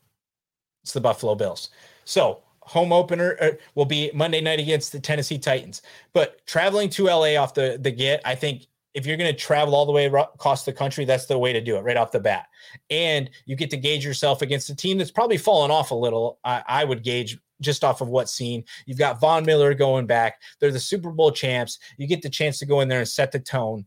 It's 0.84 0.94
the 0.94 1.02
Buffalo 1.02 1.36
Bills. 1.36 1.70
So 2.06 2.42
home 2.62 2.94
opener 2.94 3.38
uh, 3.42 3.52
will 3.76 3.86
be 3.86 4.10
Monday 4.14 4.42
night 4.42 4.60
against 4.60 4.92
the 4.92 5.00
Tennessee 5.00 5.38
Titans. 5.38 5.82
But 6.14 6.46
traveling 6.46 6.90
to 6.92 7.06
LA 7.06 7.36
off 7.36 7.54
the 7.54 7.78
the 7.80 7.92
get, 7.92 8.22
I 8.26 8.36
think 8.36 8.68
if 8.94 9.06
you're 9.06 9.18
going 9.18 9.32
to 9.32 9.40
travel 9.40 9.76
all 9.76 9.86
the 9.86 9.92
way 9.92 10.06
across 10.06 10.66
the 10.66 10.74
country, 10.74 11.06
that's 11.06 11.26
the 11.26 11.38
way 11.38 11.54
to 11.54 11.62
do 11.62 11.76
it 11.76 11.82
right 11.82 11.98
off 11.98 12.12
the 12.12 12.20
bat. 12.20 12.48
And 12.90 13.30
you 13.46 13.56
get 13.56 13.70
to 13.72 13.78
gauge 13.78 14.04
yourself 14.04 14.42
against 14.42 14.70
a 14.70 14.76
team 14.76 14.98
that's 14.98 15.12
probably 15.12 15.38
fallen 15.38 15.72
off 15.72 15.92
a 15.92 15.96
little. 15.96 16.40
I, 16.44 16.64
I 16.68 16.84
would 16.86 17.04
gauge 17.04 17.38
just 17.62 17.84
off 17.84 18.02
of 18.02 18.08
what's 18.08 18.34
seen. 18.34 18.64
You've 18.86 18.98
got 18.98 19.20
Von 19.20 19.46
Miller 19.46 19.74
going 19.74 20.08
back. 20.08 20.42
They're 20.60 20.72
the 20.72 20.80
Super 20.80 21.12
Bowl 21.12 21.32
champs. 21.32 21.78
You 21.98 22.08
get 22.08 22.22
the 22.22 22.30
chance 22.30 22.58
to 22.60 22.66
go 22.66 22.80
in 22.80 22.88
there 22.88 23.00
and 23.00 23.08
set 23.08 23.32
the 23.32 23.40
tone 23.40 23.86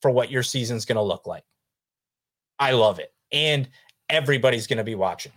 for 0.00 0.10
what 0.10 0.30
your 0.30 0.42
season's 0.42 0.84
going 0.84 0.96
to 0.96 1.02
look 1.02 1.26
like. 1.26 1.44
I 2.58 2.72
love 2.72 2.98
it. 2.98 3.12
And 3.32 3.68
everybody's 4.08 4.66
going 4.66 4.78
to 4.78 4.84
be 4.84 4.94
watching. 4.94 5.32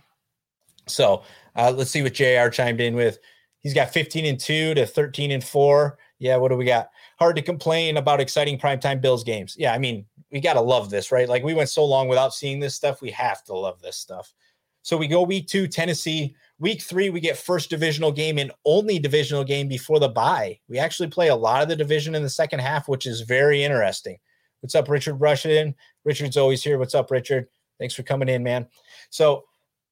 So 0.86 1.22
uh, 1.56 1.72
let's 1.74 1.90
see 1.90 2.02
what 2.02 2.14
JR 2.14 2.48
chimed 2.48 2.80
in 2.80 2.94
with. 2.94 3.18
He's 3.60 3.74
got 3.74 3.92
15 3.92 4.26
and 4.26 4.38
2 4.38 4.74
to 4.74 4.86
13 4.86 5.30
and 5.30 5.42
4. 5.42 5.98
Yeah, 6.18 6.36
what 6.36 6.48
do 6.48 6.56
we 6.56 6.66
got? 6.66 6.90
Hard 7.18 7.36
to 7.36 7.42
complain 7.42 7.96
about 7.96 8.20
exciting 8.20 8.58
primetime 8.58 9.00
Bills 9.00 9.24
games. 9.24 9.56
Yeah, 9.58 9.72
I 9.72 9.78
mean, 9.78 10.04
we 10.30 10.40
got 10.40 10.54
to 10.54 10.60
love 10.60 10.90
this, 10.90 11.10
right? 11.10 11.28
Like 11.28 11.44
we 11.44 11.54
went 11.54 11.70
so 11.70 11.84
long 11.84 12.08
without 12.08 12.34
seeing 12.34 12.60
this 12.60 12.74
stuff. 12.74 13.00
We 13.00 13.10
have 13.12 13.42
to 13.44 13.54
love 13.54 13.80
this 13.80 13.96
stuff. 13.96 14.34
So 14.82 14.98
we 14.98 15.08
go 15.08 15.22
week 15.22 15.48
two, 15.48 15.66
Tennessee. 15.66 16.36
Week 16.58 16.82
three, 16.82 17.08
we 17.08 17.20
get 17.20 17.38
first 17.38 17.70
divisional 17.70 18.12
game 18.12 18.38
and 18.38 18.52
only 18.66 18.98
divisional 18.98 19.42
game 19.42 19.66
before 19.66 19.98
the 19.98 20.10
bye. 20.10 20.58
We 20.68 20.78
actually 20.78 21.08
play 21.08 21.28
a 21.28 21.36
lot 21.36 21.62
of 21.62 21.68
the 21.68 21.76
division 21.76 22.14
in 22.14 22.22
the 22.22 22.28
second 22.28 22.58
half, 22.58 22.86
which 22.86 23.06
is 23.06 23.22
very 23.22 23.64
interesting. 23.64 24.18
What's 24.64 24.74
up, 24.74 24.88
Richard 24.88 25.16
Rushing? 25.16 25.74
Richard's 26.06 26.38
always 26.38 26.64
here. 26.64 26.78
What's 26.78 26.94
up, 26.94 27.10
Richard? 27.10 27.48
Thanks 27.78 27.94
for 27.94 28.02
coming 28.02 28.30
in, 28.30 28.42
man. 28.42 28.66
So 29.10 29.44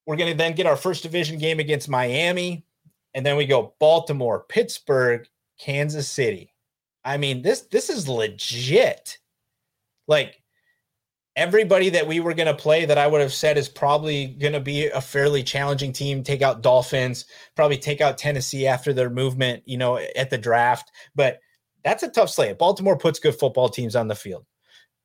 we're 0.06 0.16
going 0.16 0.30
to 0.30 0.36
then 0.36 0.54
get 0.54 0.64
our 0.64 0.78
first 0.78 1.02
division 1.02 1.36
game 1.36 1.60
against 1.60 1.90
Miami, 1.90 2.64
and 3.12 3.26
then 3.26 3.36
we 3.36 3.44
go 3.44 3.74
Baltimore, 3.78 4.46
Pittsburgh, 4.48 5.28
Kansas 5.60 6.08
City. 6.08 6.54
I 7.04 7.18
mean, 7.18 7.42
this 7.42 7.60
this 7.70 7.90
is 7.90 8.08
legit. 8.08 9.18
Like 10.08 10.42
everybody 11.36 11.90
that 11.90 12.06
we 12.06 12.20
were 12.20 12.32
going 12.32 12.46
to 12.46 12.54
play 12.54 12.86
that 12.86 12.96
I 12.96 13.06
would 13.06 13.20
have 13.20 13.34
said 13.34 13.58
is 13.58 13.68
probably 13.68 14.28
going 14.28 14.54
to 14.54 14.60
be 14.60 14.86
a 14.86 15.02
fairly 15.02 15.42
challenging 15.42 15.92
team. 15.92 16.22
Take 16.22 16.40
out 16.40 16.62
Dolphins, 16.62 17.26
probably 17.56 17.76
take 17.76 18.00
out 18.00 18.16
Tennessee 18.16 18.66
after 18.66 18.94
their 18.94 19.10
movement, 19.10 19.64
you 19.66 19.76
know, 19.76 19.98
at 20.16 20.30
the 20.30 20.38
draft. 20.38 20.90
But 21.14 21.40
that's 21.84 22.02
a 22.02 22.08
tough 22.08 22.30
slate. 22.30 22.56
Baltimore 22.56 22.96
puts 22.96 23.18
good 23.18 23.38
football 23.38 23.68
teams 23.68 23.94
on 23.94 24.08
the 24.08 24.14
field. 24.14 24.46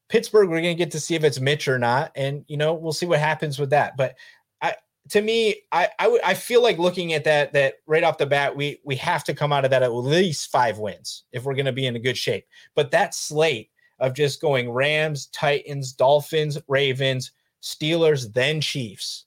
Pittsburgh, 0.10 0.50
we're 0.50 0.62
going 0.62 0.76
to 0.76 0.84
get 0.84 0.92
to 0.92 1.00
see 1.00 1.16
if 1.16 1.24
it's 1.24 1.40
Mitch 1.40 1.68
or 1.68 1.78
not, 1.78 2.12
and 2.16 2.46
you 2.48 2.58
know 2.58 2.74
we'll 2.74 2.94
see 2.94 3.06
what 3.06 3.20
happens 3.20 3.60
with 3.60 3.70
that. 3.72 3.98
But 3.98 4.16
I, 4.62 4.76
to 5.10 5.22
me, 5.22 5.64
I, 5.72 5.90
I, 6.00 6.04
w- 6.04 6.22
I 6.24 6.34
feel 6.34 6.62
like 6.62 6.78
looking 6.78 7.14
at 7.14 7.24
that 7.26 7.54
that 7.54 7.76
right 7.86 8.04
off 8.04 8.18
the 8.18 8.26
bat, 8.26 8.56
we 8.56 8.80
we 8.84 8.96
have 8.98 9.24
to 9.26 9.34
come 9.34 9.52
out 9.52 9.66
of 9.66 9.72
that 9.72 9.84
at 9.84 9.94
least 9.94 10.52
five 10.52 10.80
wins 10.80 11.24
if 11.32 11.44
we're 11.44 11.56
going 11.56 11.66
to 11.66 11.72
be 11.72 11.88
in 11.88 11.96
a 11.96 12.00
good 12.00 12.18
shape. 12.18 12.46
But 12.76 12.92
that 12.92 13.16
slate 13.16 13.70
of 14.00 14.14
just 14.14 14.42
going 14.42 14.70
Rams, 14.70 15.28
Titans, 15.28 15.92
Dolphins, 15.92 16.58
Ravens, 16.68 17.32
Steelers, 17.62 18.32
then 18.32 18.62
Chiefs, 18.62 19.26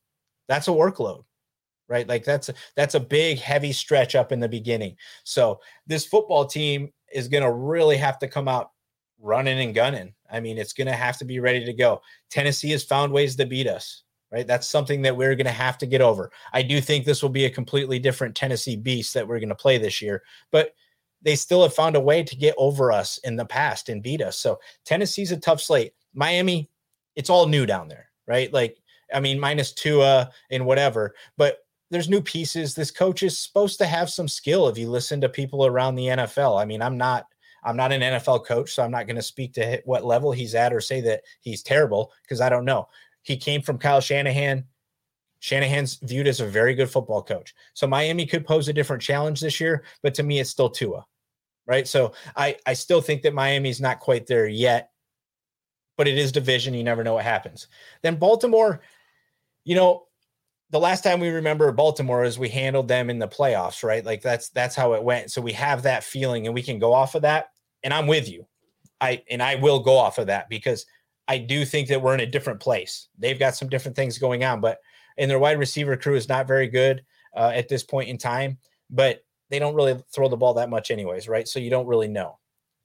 that's 0.49 0.69
a 0.69 0.73
workload 0.73 1.25
right 1.91 2.09
like 2.09 2.25
that's 2.25 2.49
a, 2.49 2.55
that's 2.77 2.95
a 2.95 3.01
big 3.01 3.39
heavy 3.39 3.73
stretch 3.73 4.15
up 4.15 4.33
in 4.33 4.41
the 4.41 4.49
beginning 4.49 4.97
so 5.25 5.61
this 5.87 6.07
football 6.07 6.47
team 6.47 6.91
is 7.13 7.29
going 7.29 7.43
to 7.43 7.53
really 7.53 7.97
have 7.97 8.19
to 8.19 8.29
come 8.29 8.49
out 8.49 8.71
running 9.21 9.61
and 9.61 9.75
gunning 9.75 10.15
I 10.33 10.41
mean, 10.41 10.59
it's 10.59 10.73
going 10.73 10.87
to 10.87 10.93
have 10.93 11.19
to 11.19 11.25
be 11.25 11.41
ready 11.41 11.65
to 11.65 11.73
go. 11.73 12.03
Tennessee 12.31 12.71
has 12.71 12.85
found 12.85 13.13
ways 13.13 13.37
to 13.37 13.47
beat 13.47 13.67
us, 13.67 14.03
right? 14.31 14.47
That's 14.47 14.67
something 14.67 15.03
that 15.03 15.17
we're 15.17 15.35
going 15.35 15.47
to 15.47 15.53
have 15.53 15.79
to 15.79 15.87
get 15.87 16.01
over. 16.01 16.31
I 16.53 16.63
do 16.63 16.81
think 16.81 17.05
this 17.05 17.23
will 17.23 17.31
be 17.31 17.45
a 17.45 17.51
completely 17.51 17.99
different 17.99 18.35
Tennessee 18.35 18.77
beast 18.77 19.15
that 19.15 19.27
we're 19.27 19.41
going 19.41 19.49
to 19.49 19.55
play 19.55 19.79
this 19.79 20.01
year, 20.01 20.23
but 20.51 20.75
they 21.23 21.37
still 21.37 21.63
have 21.63 21.75
found 21.75 21.97
a 21.97 22.01
way 22.01 22.23
to 22.23 22.37
get 22.37 22.55
over 22.57 22.93
us 22.93 23.19
in 23.19 23.37
the 23.37 23.45
past 23.45 23.89
and 23.89 24.03
beat 24.03 24.23
us. 24.23 24.39
So 24.39 24.59
Tennessee's 24.85 25.33
a 25.33 25.37
tough 25.37 25.61
slate. 25.61 25.93
Miami, 26.15 26.71
it's 27.17 27.31
all 27.31 27.47
new 27.47 27.67
down 27.67 27.89
there, 27.89 28.11
right? 28.27 28.53
Like, 28.53 28.79
I 29.13 29.21
mean, 29.21 29.39
minus 29.39 29.73
Tua 29.73 30.31
and 30.51 30.65
whatever, 30.65 31.15
but 31.37 31.59
there's 31.91 32.09
new 32.09 32.21
pieces. 32.23 32.75
This 32.75 32.91
coach 32.91 33.23
is 33.23 33.39
supposed 33.39 33.79
to 33.79 33.87
have 33.87 34.09
some 34.09 34.29
skill 34.29 34.69
if 34.69 34.79
you 34.79 34.89
listen 34.89 35.21
to 35.21 35.29
people 35.29 35.67
around 35.67 35.97
the 35.97 36.07
NFL. 36.07 36.61
I 36.61 36.65
mean, 36.65 36.81
I'm 36.81 36.97
not 36.97 37.27
I'm 37.63 37.77
not 37.77 37.93
an 37.93 38.01
NFL 38.01 38.47
coach, 38.47 38.73
so 38.73 38.83
I'm 38.83 38.91
not 38.91 39.07
going 39.07 39.17
to 39.17 39.23
speak 39.23 39.53
to 39.55 39.81
what 39.85 40.05
level 40.05 40.33
he's 40.33 40.55
at 40.55 40.73
or 40.73 40.81
say 40.81 41.01
that 41.03 41.23
he's 41.41 41.63
terrible 41.63 42.13
because 42.23 42.41
I 42.41 42.49
don't 42.49 42.65
know. 42.65 42.89
He 43.23 43.37
came 43.37 43.63
from 43.63 43.79
Kyle 43.79 44.01
Shanahan. 44.01 44.65
Shanahan's 45.41 45.97
viewed 46.03 46.27
as 46.27 46.41
a 46.41 46.47
very 46.47 46.75
good 46.75 46.91
football 46.91 47.23
coach. 47.23 47.55
So 47.75 47.87
Miami 47.87 48.27
could 48.27 48.47
pose 48.47 48.69
a 48.69 48.73
different 48.73 49.03
challenge 49.03 49.41
this 49.41 49.61
year, 49.61 49.85
but 50.03 50.15
to 50.15 50.23
me, 50.23 50.41
it's 50.41 50.51
still 50.51 50.71
Tua, 50.71 51.05
right? 51.67 51.89
So 51.89 52.13
I 52.37 52.57
I 52.67 52.75
still 52.75 53.01
think 53.01 53.23
that 53.23 53.35
Miami's 53.35 53.81
not 53.81 54.01
quite 54.01 54.27
there 54.27 54.47
yet, 54.47 54.91
but 55.97 56.09
it 56.09 56.19
is 56.19 56.33
division. 56.33 56.75
You 56.75 56.85
never 56.85 57.05
know 57.05 57.15
what 57.15 57.25
happens. 57.25 57.69
Then 58.03 58.17
Baltimore, 58.17 58.81
you 59.65 59.77
know, 59.77 60.07
the 60.71 60.81
last 60.81 61.03
time 61.03 61.21
we 61.21 61.29
remember 61.31 61.71
Baltimore 61.73 62.25
is 62.25 62.39
we 62.39 62.49
handled 62.49 62.89
them 62.89 63.11
in 63.11 63.19
the 63.19 63.29
playoffs, 63.29 63.83
right? 63.83 64.05
Like 64.05 64.23
that's 64.23 64.51
that's 64.51 64.77
how 64.77 64.95
it 64.95 65.03
went. 65.03 65.33
So 65.33 65.43
we 65.43 65.53
have 65.53 65.83
that 65.83 66.05
feeling 66.05 66.47
and 66.47 66.55
we 66.55 66.63
can 66.63 66.79
go 66.79 66.93
off 66.93 67.15
of 67.15 67.23
that. 67.23 67.49
And 67.83 67.93
I'm 67.93 68.07
with 68.07 68.29
you. 68.29 68.47
I 69.01 69.23
and 69.31 69.43
I 69.43 69.57
will 69.57 69.81
go 69.81 69.97
off 69.97 70.19
of 70.19 70.29
that 70.29 70.49
because 70.49 70.87
I 71.27 71.39
do 71.39 71.65
think 71.65 71.89
that 71.89 72.01
we're 72.01 72.15
in 72.15 72.21
a 72.21 72.27
different 72.27 72.61
place. 72.61 73.09
They've 73.19 73.39
got 73.39 73.57
some 73.57 73.69
different 73.69 73.97
things 73.97 74.19
going 74.19 74.45
on, 74.45 74.61
but 74.61 74.79
and 75.19 75.31
their 75.31 75.39
wide 75.39 75.59
receiver 75.59 75.97
crew 75.97 76.15
is 76.15 76.29
not 76.29 76.47
very 76.47 76.69
good 76.69 77.05
uh, 77.37 77.53
at 77.55 77.69
this 77.69 77.83
point 77.83 78.09
in 78.09 78.19
time. 78.19 78.59
But 78.91 79.25
they 79.49 79.59
don't 79.59 79.75
really 79.75 80.01
throw 80.15 80.29
the 80.29 80.37
ball 80.37 80.55
that 80.55 80.71
much, 80.71 80.91
anyways, 80.91 81.29
right? 81.29 81.49
So 81.49 81.59
you 81.59 81.71
don't 81.71 81.87
really 81.87 82.09
know. 82.09 82.39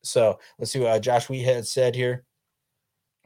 So 0.04 0.40
let's 0.58 0.72
see 0.72 0.80
what 0.80 0.92
uh, 0.92 1.00
Josh 1.00 1.28
Wheathead 1.28 1.66
said 1.66 1.96
here 1.96 2.26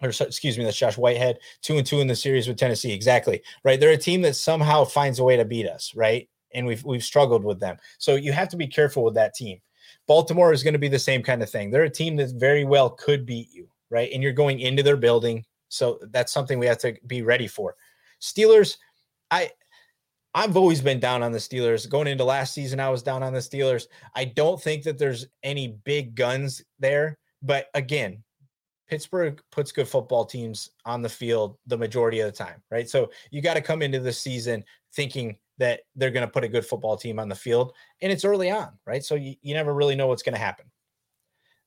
or 0.02 0.10
excuse 0.10 0.58
me, 0.58 0.64
that's 0.64 0.78
Josh 0.78 0.98
Whitehead, 0.98 1.40
two 1.62 1.78
and 1.78 1.86
two 1.86 2.00
in 2.00 2.08
the 2.08 2.16
series 2.16 2.48
with 2.48 2.58
Tennessee. 2.58 2.92
Exactly. 2.92 3.42
Right. 3.64 3.80
They're 3.80 3.92
a 3.92 3.98
team 3.98 4.22
that 4.24 4.36
somehow 4.36 4.86
finds 4.86 5.20
a 5.20 5.24
way 5.24 5.38
to 5.38 5.46
beat 5.46 5.68
us, 5.68 5.94
right? 5.96 6.30
And 6.54 6.66
we've 6.66 6.84
we've 6.84 7.04
struggled 7.04 7.44
with 7.44 7.60
them. 7.60 7.78
So 7.98 8.16
you 8.16 8.32
have 8.32 8.50
to 8.50 8.58
be 8.58 8.68
careful 8.68 9.04
with 9.04 9.16
that 9.16 9.36
team. 9.36 9.60
Baltimore 10.08 10.54
is 10.54 10.64
going 10.64 10.74
to 10.74 10.80
be 10.80 10.88
the 10.88 11.00
same 11.00 11.22
kind 11.22 11.44
of 11.44 11.50
thing. 11.50 11.70
They're 11.70 11.84
a 11.84 11.90
team 11.90 12.16
that 12.18 12.32
very 12.32 12.66
well 12.66 12.90
could 12.90 13.26
beat 13.26 13.50
you, 13.52 13.68
right? 13.90 14.10
And 14.12 14.24
you're 14.24 14.32
going 14.32 14.60
into 14.60 14.84
their 14.84 14.98
building. 14.98 15.46
So 15.70 16.00
that's 16.10 16.32
something 16.32 16.58
we 16.58 16.66
have 16.66 16.80
to 16.80 16.96
be 17.06 17.22
ready 17.22 17.48
for. 17.48 17.76
Steelers, 18.22 18.78
I 19.30 19.52
I've 20.34 20.58
always 20.58 20.82
been 20.82 21.00
down 21.00 21.24
on 21.24 21.32
the 21.32 21.40
Steelers. 21.40 21.90
Going 21.90 22.08
into 22.08 22.24
last 22.24 22.54
season, 22.54 22.80
I 22.80 22.90
was 22.90 23.02
down 23.02 23.24
on 23.24 23.34
the 23.34 23.40
Steelers. 23.40 23.88
I 24.16 24.26
don't 24.26 24.62
think 24.62 24.84
that 24.84 24.98
there's 24.98 25.28
any 25.44 25.80
big 25.84 26.16
guns 26.16 26.64
there. 26.80 27.18
But 27.42 27.68
again, 27.74 28.24
Pittsburgh 28.90 29.40
puts 29.52 29.72
good 29.72 29.88
football 29.88 30.26
teams 30.26 30.72
on 30.84 31.02
the 31.02 31.10
field 31.10 31.58
the 31.68 31.78
majority 31.78 32.20
of 32.22 32.26
the 32.26 32.36
time, 32.36 32.62
right? 32.72 32.90
So 32.90 33.12
you 33.30 33.42
got 33.42 33.54
to 33.54 33.62
come 33.62 33.84
into 33.84 34.00
the 34.00 34.12
season 34.12 34.64
thinking 34.94 35.38
that 35.60 35.82
they're 35.96 36.12
going 36.12 36.26
to 36.26 36.32
put 36.32 36.44
a 36.44 36.50
good 36.50 36.66
football 36.66 36.98
team 36.98 37.20
on 37.20 37.30
the 37.30 37.36
field, 37.36 37.74
and 38.02 38.12
it's 38.12 38.26
early 38.26 38.50
on, 38.50 38.70
right? 38.86 39.04
So 39.04 39.16
you, 39.16 39.36
you 39.42 39.54
never 39.54 39.74
really 39.74 39.96
know 39.96 40.08
what's 40.08 40.24
going 40.24 40.34
to 40.34 40.42
happen. 40.42 40.66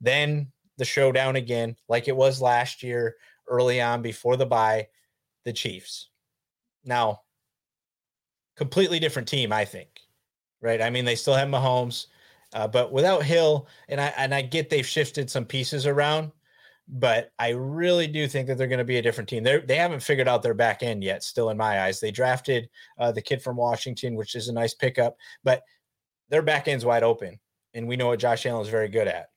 Then 0.00 0.50
the 0.78 0.84
showdown 0.84 1.36
again, 1.36 1.76
like 1.88 2.08
it 2.08 2.16
was 2.16 2.42
last 2.42 2.82
year, 2.82 3.14
early 3.46 3.80
on 3.80 4.02
before 4.02 4.36
the 4.36 4.46
bye, 4.46 4.88
the 5.44 5.52
Chiefs. 5.52 6.08
Now, 6.84 7.20
completely 8.56 8.98
different 8.98 9.28
team, 9.28 9.52
I 9.52 9.64
think, 9.64 10.00
right? 10.60 10.82
I 10.82 10.90
mean, 10.90 11.04
they 11.04 11.14
still 11.14 11.34
have 11.34 11.48
Mahomes, 11.48 12.06
uh, 12.52 12.66
but 12.66 12.92
without 12.92 13.22
Hill, 13.22 13.68
and 13.88 14.00
I 14.00 14.12
and 14.16 14.34
I 14.34 14.42
get 14.42 14.70
they've 14.70 14.86
shifted 14.86 15.30
some 15.30 15.44
pieces 15.44 15.86
around 15.86 16.32
but 16.88 17.30
I 17.38 17.50
really 17.50 18.06
do 18.06 18.26
think 18.26 18.48
that 18.48 18.58
they're 18.58 18.66
going 18.66 18.78
to 18.78 18.84
be 18.84 18.98
a 18.98 19.02
different 19.02 19.28
team. 19.28 19.42
They 19.42 19.60
they 19.60 19.76
haven't 19.76 20.02
figured 20.02 20.28
out 20.28 20.42
their 20.42 20.54
back 20.54 20.82
end 20.82 21.02
yet. 21.02 21.22
Still, 21.22 21.50
in 21.50 21.56
my 21.56 21.82
eyes, 21.82 22.00
they 22.00 22.10
drafted 22.10 22.68
uh, 22.98 23.12
the 23.12 23.22
kid 23.22 23.42
from 23.42 23.56
Washington, 23.56 24.14
which 24.14 24.34
is 24.34 24.48
a 24.48 24.52
nice 24.52 24.74
pickup, 24.74 25.16
but 25.44 25.62
their 26.28 26.42
back 26.42 26.68
end's 26.68 26.84
wide 26.84 27.02
open, 27.02 27.38
and 27.74 27.86
we 27.86 27.96
know 27.96 28.08
what 28.08 28.18
Josh 28.18 28.46
Allen 28.46 28.62
is 28.62 28.68
very 28.68 28.88
good 28.88 29.08
at 29.08 29.30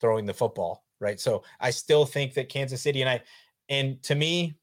throwing 0.00 0.26
the 0.26 0.34
football, 0.34 0.84
right? 1.00 1.20
So 1.20 1.42
I 1.60 1.70
still 1.70 2.04
think 2.04 2.34
that 2.34 2.48
Kansas 2.48 2.82
City 2.82 3.02
and 3.02 3.10
I, 3.10 3.22
and 3.68 4.02
to 4.04 4.14
me, 4.14 4.54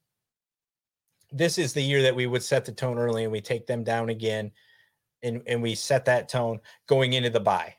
this 1.31 1.57
is 1.57 1.73
the 1.73 1.81
year 1.81 2.01
that 2.03 2.15
we 2.15 2.27
would 2.27 2.43
set 2.43 2.65
the 2.65 2.71
tone 2.71 2.97
early, 2.97 3.23
and 3.23 3.31
we 3.31 3.41
take 3.41 3.67
them 3.67 3.83
down 3.83 4.09
again, 4.09 4.51
and 5.23 5.41
and 5.47 5.61
we 5.61 5.75
set 5.75 6.05
that 6.05 6.29
tone 6.29 6.59
going 6.87 7.13
into 7.13 7.29
the 7.29 7.39
bye, 7.39 7.75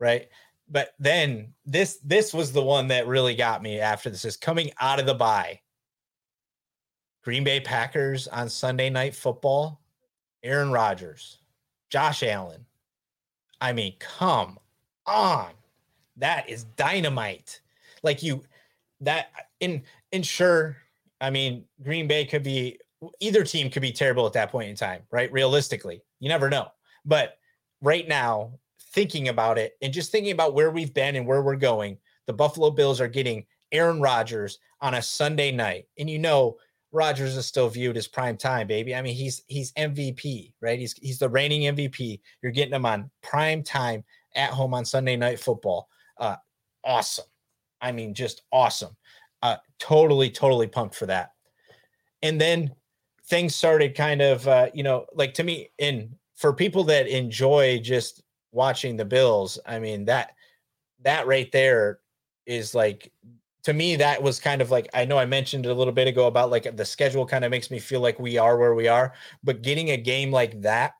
right? 0.00 0.28
But 0.70 0.94
then 0.98 1.54
this 1.64 1.98
this 2.04 2.32
was 2.34 2.52
the 2.52 2.62
one 2.62 2.88
that 2.88 3.06
really 3.06 3.34
got 3.34 3.62
me 3.62 3.80
after 3.80 4.10
this 4.10 4.24
is 4.24 4.36
coming 4.36 4.70
out 4.80 5.00
of 5.00 5.06
the 5.06 5.14
bye. 5.14 5.60
Green 7.22 7.44
Bay 7.44 7.60
Packers 7.60 8.28
on 8.28 8.48
Sunday 8.48 8.88
night 8.90 9.14
football, 9.14 9.82
Aaron 10.42 10.70
Rodgers, 10.70 11.38
Josh 11.90 12.22
Allen. 12.22 12.64
I 13.60 13.72
mean, 13.72 13.94
come 13.98 14.58
on. 15.06 15.50
That 16.16 16.48
is 16.48 16.64
dynamite. 16.64 17.60
Like 18.02 18.22
you 18.22 18.44
that 19.00 19.30
in 19.60 19.82
in 20.12 20.22
sure, 20.22 20.76
I 21.20 21.30
mean, 21.30 21.64
Green 21.82 22.06
Bay 22.08 22.24
could 22.24 22.42
be 22.42 22.78
either 23.20 23.44
team 23.44 23.70
could 23.70 23.82
be 23.82 23.92
terrible 23.92 24.26
at 24.26 24.32
that 24.32 24.50
point 24.50 24.70
in 24.70 24.76
time, 24.76 25.02
right? 25.10 25.30
Realistically, 25.32 26.02
you 26.20 26.28
never 26.28 26.50
know. 26.50 26.68
But 27.04 27.38
right 27.80 28.06
now, 28.08 28.52
thinking 28.92 29.28
about 29.28 29.58
it 29.58 29.76
and 29.82 29.92
just 29.92 30.10
thinking 30.10 30.32
about 30.32 30.54
where 30.54 30.70
we've 30.70 30.94
been 30.94 31.16
and 31.16 31.26
where 31.26 31.42
we're 31.42 31.56
going, 31.56 31.98
the 32.26 32.32
Buffalo 32.32 32.70
Bills 32.70 33.00
are 33.00 33.08
getting 33.08 33.44
Aaron 33.72 34.00
Rodgers 34.00 34.58
on 34.80 34.94
a 34.94 35.02
Sunday 35.02 35.52
night. 35.52 35.86
And 35.98 36.08
you 36.08 36.18
know, 36.18 36.56
Rodgers 36.90 37.36
is 37.36 37.46
still 37.46 37.68
viewed 37.68 37.96
as 37.96 38.08
prime 38.08 38.36
time, 38.36 38.66
baby. 38.66 38.94
I 38.94 39.02
mean, 39.02 39.14
he's 39.14 39.42
he's 39.46 39.72
MVP, 39.72 40.54
right? 40.60 40.78
He's 40.78 40.94
he's 40.94 41.18
the 41.18 41.28
reigning 41.28 41.74
MVP. 41.74 42.20
You're 42.42 42.52
getting 42.52 42.74
him 42.74 42.86
on 42.86 43.10
prime 43.22 43.62
time 43.62 44.04
at 44.34 44.50
home 44.50 44.74
on 44.74 44.84
Sunday 44.84 45.16
night 45.16 45.38
football. 45.38 45.88
Uh 46.16 46.36
awesome. 46.84 47.26
I 47.80 47.92
mean, 47.92 48.14
just 48.14 48.42
awesome. 48.52 48.96
Uh 49.42 49.56
totally, 49.78 50.30
totally 50.30 50.66
pumped 50.66 50.94
for 50.94 51.06
that. 51.06 51.32
And 52.22 52.40
then 52.40 52.74
things 53.26 53.54
started 53.54 53.94
kind 53.94 54.22
of 54.22 54.48
uh, 54.48 54.68
you 54.72 54.82
know, 54.82 55.06
like 55.14 55.34
to 55.34 55.44
me, 55.44 55.70
in 55.78 56.14
for 56.36 56.52
people 56.52 56.84
that 56.84 57.06
enjoy 57.06 57.78
just 57.80 58.22
watching 58.52 58.96
the 58.96 59.04
Bills, 59.04 59.58
I 59.66 59.78
mean 59.78 60.04
that 60.06 60.32
that 61.02 61.26
right 61.26 61.50
there 61.52 62.00
is 62.46 62.74
like 62.74 63.12
to 63.64 63.72
me 63.72 63.96
that 63.96 64.22
was 64.22 64.40
kind 64.40 64.62
of 64.62 64.70
like 64.70 64.88
I 64.94 65.04
know 65.04 65.18
I 65.18 65.26
mentioned 65.26 65.66
a 65.66 65.74
little 65.74 65.92
bit 65.92 66.08
ago 66.08 66.26
about 66.26 66.50
like 66.50 66.76
the 66.76 66.84
schedule 66.84 67.26
kind 67.26 67.44
of 67.44 67.50
makes 67.50 67.70
me 67.70 67.78
feel 67.78 68.00
like 68.00 68.18
we 68.18 68.38
are 68.38 68.56
where 68.58 68.74
we 68.74 68.88
are, 68.88 69.12
but 69.44 69.62
getting 69.62 69.90
a 69.90 69.96
game 69.96 70.30
like 70.30 70.60
that 70.62 70.94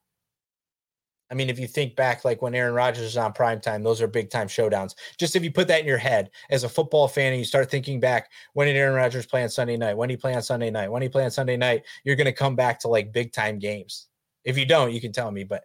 I 1.30 1.34
mean, 1.34 1.50
if 1.50 1.58
you 1.58 1.66
think 1.66 1.94
back, 1.94 2.24
like 2.24 2.40
when 2.40 2.54
Aaron 2.54 2.74
Rodgers 2.74 3.04
is 3.04 3.16
on 3.16 3.32
prime 3.32 3.60
time, 3.60 3.82
those 3.82 4.00
are 4.00 4.06
big 4.06 4.30
time 4.30 4.48
showdowns. 4.48 4.94
Just 5.18 5.36
if 5.36 5.44
you 5.44 5.52
put 5.52 5.68
that 5.68 5.80
in 5.80 5.86
your 5.86 5.98
head 5.98 6.30
as 6.48 6.64
a 6.64 6.68
football 6.68 7.06
fan 7.06 7.32
and 7.32 7.38
you 7.38 7.44
start 7.44 7.70
thinking 7.70 8.00
back, 8.00 8.30
when 8.54 8.66
did 8.66 8.76
Aaron 8.76 8.94
Rodgers 8.94 9.26
play 9.26 9.42
on 9.42 9.50
Sunday 9.50 9.76
night? 9.76 9.96
When 9.96 10.08
did 10.08 10.14
he 10.14 10.20
play 10.20 10.34
on 10.34 10.42
Sunday 10.42 10.70
night? 10.70 10.90
When 10.90 11.00
did 11.00 11.06
he 11.06 11.12
play 11.12 11.24
on 11.24 11.30
Sunday 11.30 11.58
night? 11.58 11.82
You're 12.04 12.16
going 12.16 12.26
to 12.26 12.32
come 12.32 12.56
back 12.56 12.78
to 12.80 12.88
like 12.88 13.12
big 13.12 13.32
time 13.32 13.58
games. 13.58 14.08
If 14.44 14.56
you 14.56 14.64
don't, 14.64 14.92
you 14.92 15.02
can 15.02 15.12
tell 15.12 15.30
me. 15.30 15.44
But 15.44 15.64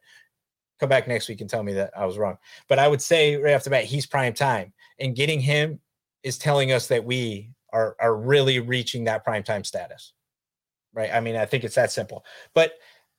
come 0.84 0.90
back 0.90 1.08
next 1.08 1.30
week 1.30 1.40
and 1.40 1.50
tell 1.50 1.64
me 1.64 1.74
that 1.74 1.92
I 1.98 2.06
was 2.06 2.18
wrong. 2.18 2.38
But 2.68 2.78
I 2.78 2.90
would 2.90 3.02
say 3.02 3.38
right 3.38 3.56
off 3.56 3.64
the 3.64 3.70
bat, 3.70 3.86
he's 3.86 4.06
prime 4.06 4.34
time, 4.34 4.74
and 5.00 5.16
getting 5.16 5.40
him 5.40 5.80
is 6.24 6.38
telling 6.38 6.74
us 6.74 6.88
that 6.88 7.06
we 7.06 7.52
are 7.72 7.96
are 8.02 8.16
really 8.16 8.60
reaching 8.60 9.06
that 9.06 9.24
prime 9.24 9.44
time 9.44 9.64
status. 9.64 10.12
Right? 10.94 11.10
I 11.12 11.22
mean, 11.22 11.38
I 11.38 11.46
think 11.46 11.64
it's 11.64 11.76
that 11.76 11.92
simple. 11.92 12.26
But 12.54 12.74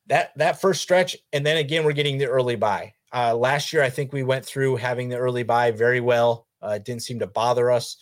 that 0.07 0.31
that 0.37 0.61
first 0.61 0.83
stretch, 0.83 1.17
and 1.33 1.43
then 1.43 1.57
again, 1.57 1.83
we're 1.83 1.93
getting 1.93 2.19
the 2.19 2.27
early 2.27 2.55
bye. 2.55 2.93
Uh, 3.11 3.35
last 3.35 3.73
year, 3.73 3.81
I 3.81 3.89
think 3.89 4.13
we 4.13 4.23
went 4.23 4.45
through 4.45 4.75
having 4.75 5.09
the 5.09 5.17
early 5.17 5.43
bye 5.43 5.71
very 5.71 6.01
well. 6.01 6.47
Uh, 6.61 6.73
it 6.75 6.85
didn't 6.85 7.01
seem 7.01 7.17
to 7.19 7.27
bother 7.27 7.71
us. 7.71 7.97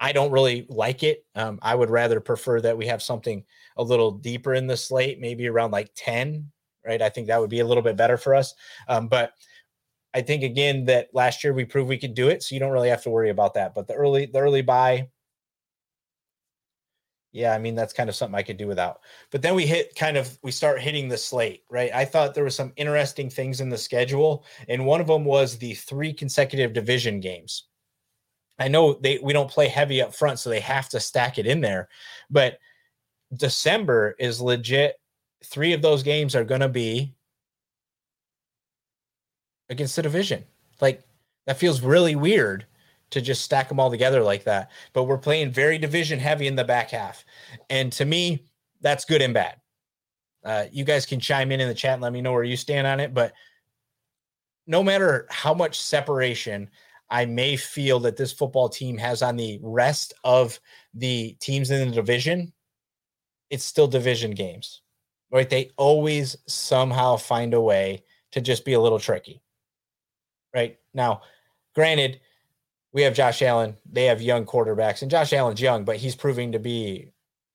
I 0.00 0.12
don't 0.12 0.32
really 0.32 0.66
like 0.68 1.02
it. 1.02 1.24
Um, 1.34 1.60
I 1.62 1.74
would 1.74 1.88
rather 1.88 2.20
prefer 2.20 2.60
that 2.60 2.76
we 2.76 2.86
have 2.86 3.02
something 3.02 3.44
a 3.78 3.82
little 3.82 4.10
deeper 4.10 4.52
in 4.52 4.66
the 4.66 4.76
slate, 4.76 5.18
maybe 5.18 5.48
around 5.48 5.70
like 5.70 5.90
10 5.94 6.51
right? 6.84 7.02
I 7.02 7.08
think 7.08 7.26
that 7.26 7.40
would 7.40 7.50
be 7.50 7.60
a 7.60 7.66
little 7.66 7.82
bit 7.82 7.96
better 7.96 8.16
for 8.16 8.34
us. 8.34 8.54
Um, 8.88 9.08
but 9.08 9.32
I 10.14 10.22
think 10.22 10.42
again 10.42 10.84
that 10.86 11.08
last 11.14 11.42
year 11.42 11.52
we 11.52 11.64
proved 11.64 11.88
we 11.88 11.98
could 11.98 12.14
do 12.14 12.28
it, 12.28 12.42
so 12.42 12.54
you 12.54 12.60
don't 12.60 12.72
really 12.72 12.90
have 12.90 13.02
to 13.04 13.10
worry 13.10 13.30
about 13.30 13.54
that. 13.54 13.74
But 13.74 13.86
the 13.86 13.94
early 13.94 14.26
the 14.26 14.40
early 14.40 14.62
bye, 14.62 15.08
yeah, 17.32 17.54
I 17.54 17.58
mean 17.58 17.74
that's 17.74 17.94
kind 17.94 18.10
of 18.10 18.16
something 18.16 18.34
I 18.34 18.42
could 18.42 18.58
do 18.58 18.66
without. 18.66 19.00
But 19.30 19.40
then 19.42 19.54
we 19.54 19.66
hit 19.66 19.94
kind 19.96 20.16
of 20.18 20.38
we 20.42 20.50
start 20.50 20.80
hitting 20.80 21.08
the 21.08 21.16
slate, 21.16 21.62
right? 21.70 21.90
I 21.94 22.04
thought 22.04 22.34
there 22.34 22.44
was 22.44 22.54
some 22.54 22.72
interesting 22.76 23.30
things 23.30 23.60
in 23.60 23.70
the 23.70 23.78
schedule, 23.78 24.44
and 24.68 24.84
one 24.84 25.00
of 25.00 25.06
them 25.06 25.24
was 25.24 25.56
the 25.56 25.74
three 25.74 26.12
consecutive 26.12 26.74
division 26.74 27.20
games. 27.20 27.64
I 28.58 28.68
know 28.68 28.94
they 28.94 29.18
we 29.22 29.32
don't 29.32 29.50
play 29.50 29.68
heavy 29.68 30.02
up 30.02 30.14
front, 30.14 30.38
so 30.38 30.50
they 30.50 30.60
have 30.60 30.90
to 30.90 31.00
stack 31.00 31.38
it 31.38 31.46
in 31.46 31.62
there, 31.62 31.88
but 32.30 32.58
December 33.34 34.14
is 34.18 34.40
legit 34.40 34.96
three 35.44 35.72
of 35.72 35.82
those 35.82 36.02
games 36.02 36.34
are 36.34 36.44
going 36.44 36.60
to 36.60 36.68
be 36.68 37.14
against 39.68 39.96
the 39.96 40.02
division. 40.02 40.44
Like 40.80 41.02
that 41.46 41.58
feels 41.58 41.80
really 41.80 42.14
weird 42.14 42.66
to 43.10 43.20
just 43.20 43.44
stack 43.44 43.68
them 43.68 43.80
all 43.80 43.90
together 43.90 44.22
like 44.22 44.44
that. 44.44 44.70
But 44.92 45.04
we're 45.04 45.18
playing 45.18 45.50
very 45.52 45.78
division 45.78 46.18
heavy 46.18 46.46
in 46.46 46.56
the 46.56 46.64
back 46.64 46.90
half. 46.90 47.24
And 47.70 47.92
to 47.92 48.04
me, 48.04 48.44
that's 48.80 49.04
good 49.04 49.22
and 49.22 49.34
bad. 49.34 49.56
Uh, 50.44 50.64
you 50.72 50.84
guys 50.84 51.06
can 51.06 51.20
chime 51.20 51.52
in 51.52 51.60
in 51.60 51.68
the 51.68 51.74
chat 51.74 51.94
and 51.94 52.02
let 52.02 52.12
me 52.12 52.20
know 52.20 52.32
where 52.32 52.42
you 52.42 52.56
stand 52.56 52.86
on 52.86 53.00
it. 53.00 53.14
But 53.14 53.32
no 54.66 54.82
matter 54.82 55.26
how 55.30 55.54
much 55.54 55.80
separation 55.80 56.70
I 57.10 57.26
may 57.26 57.56
feel 57.56 58.00
that 58.00 58.16
this 58.16 58.32
football 58.32 58.68
team 58.68 58.96
has 58.98 59.22
on 59.22 59.36
the 59.36 59.60
rest 59.62 60.14
of 60.24 60.58
the 60.94 61.36
teams 61.40 61.70
in 61.70 61.88
the 61.88 61.94
division, 61.94 62.52
it's 63.50 63.64
still 63.64 63.86
division 63.86 64.30
games 64.32 64.81
right? 65.32 65.48
They 65.48 65.70
always 65.76 66.36
somehow 66.46 67.16
find 67.16 67.54
a 67.54 67.60
way 67.60 68.04
to 68.32 68.40
just 68.40 68.64
be 68.64 68.74
a 68.74 68.80
little 68.80 69.00
tricky, 69.00 69.42
right? 70.54 70.78
Now, 70.92 71.22
granted, 71.74 72.20
we 72.92 73.02
have 73.02 73.14
Josh 73.14 73.40
Allen, 73.40 73.76
they 73.90 74.04
have 74.04 74.20
young 74.20 74.44
quarterbacks, 74.44 75.00
and 75.02 75.10
Josh 75.10 75.32
Allen's 75.32 75.60
young, 75.60 75.84
but 75.84 75.96
he's 75.96 76.14
proving 76.14 76.52
to 76.52 76.58
be 76.58 77.08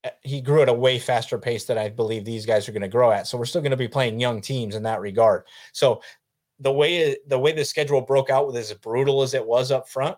eh, 0.03 0.09
he 0.23 0.41
grew 0.41 0.63
at 0.63 0.69
a 0.69 0.73
way 0.73 0.97
faster 0.97 1.37
pace 1.37 1.65
than 1.65 1.77
I 1.77 1.89
believe 1.89 2.25
these 2.25 2.45
guys 2.45 2.67
are 2.67 2.71
going 2.71 2.81
to 2.81 2.87
grow 2.87 3.11
at. 3.11 3.27
So 3.27 3.37
we're 3.37 3.45
still 3.45 3.61
going 3.61 3.71
to 3.71 3.77
be 3.77 3.87
playing 3.87 4.19
young 4.19 4.41
teams 4.41 4.75
in 4.75 4.83
that 4.83 4.99
regard. 4.99 5.43
So 5.71 6.01
the 6.59 6.71
way 6.71 7.15
the 7.27 7.37
way 7.37 7.51
the 7.51 7.63
schedule 7.63 8.01
broke 8.01 8.31
out 8.31 8.47
with 8.47 8.55
as 8.57 8.73
brutal 8.73 9.21
as 9.21 9.35
it 9.35 9.45
was 9.45 9.71
up 9.71 9.87
front, 9.87 10.17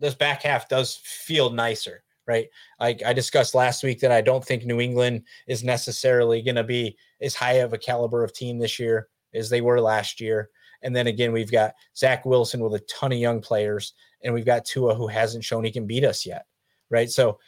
this 0.00 0.14
back 0.14 0.42
half 0.42 0.68
does 0.68 0.96
feel 1.04 1.50
nicer 1.50 2.02
right? 2.26 2.48
Like 2.80 3.02
I 3.04 3.12
discussed 3.12 3.54
last 3.54 3.82
week 3.82 4.00
that 4.00 4.12
I 4.12 4.20
don't 4.20 4.44
think 4.44 4.64
New 4.64 4.80
England 4.80 5.22
is 5.46 5.64
necessarily 5.64 6.42
going 6.42 6.56
to 6.56 6.64
be 6.64 6.96
as 7.20 7.34
high 7.34 7.54
of 7.54 7.72
a 7.72 7.78
caliber 7.78 8.22
of 8.22 8.32
team 8.32 8.58
this 8.58 8.78
year 8.78 9.08
as 9.34 9.50
they 9.50 9.60
were 9.60 9.80
last 9.80 10.20
year. 10.20 10.50
And 10.82 10.94
then 10.94 11.06
again, 11.06 11.32
we've 11.32 11.50
got 11.50 11.74
Zach 11.96 12.24
Wilson 12.26 12.60
with 12.60 12.74
a 12.74 12.84
ton 12.86 13.12
of 13.12 13.18
young 13.18 13.40
players, 13.40 13.94
and 14.22 14.34
we've 14.34 14.46
got 14.46 14.64
Tua 14.64 14.94
who 14.94 15.06
hasn't 15.06 15.44
shown 15.44 15.64
he 15.64 15.70
can 15.70 15.86
beat 15.86 16.04
us 16.04 16.26
yet, 16.26 16.46
right? 16.90 17.10
So 17.10 17.38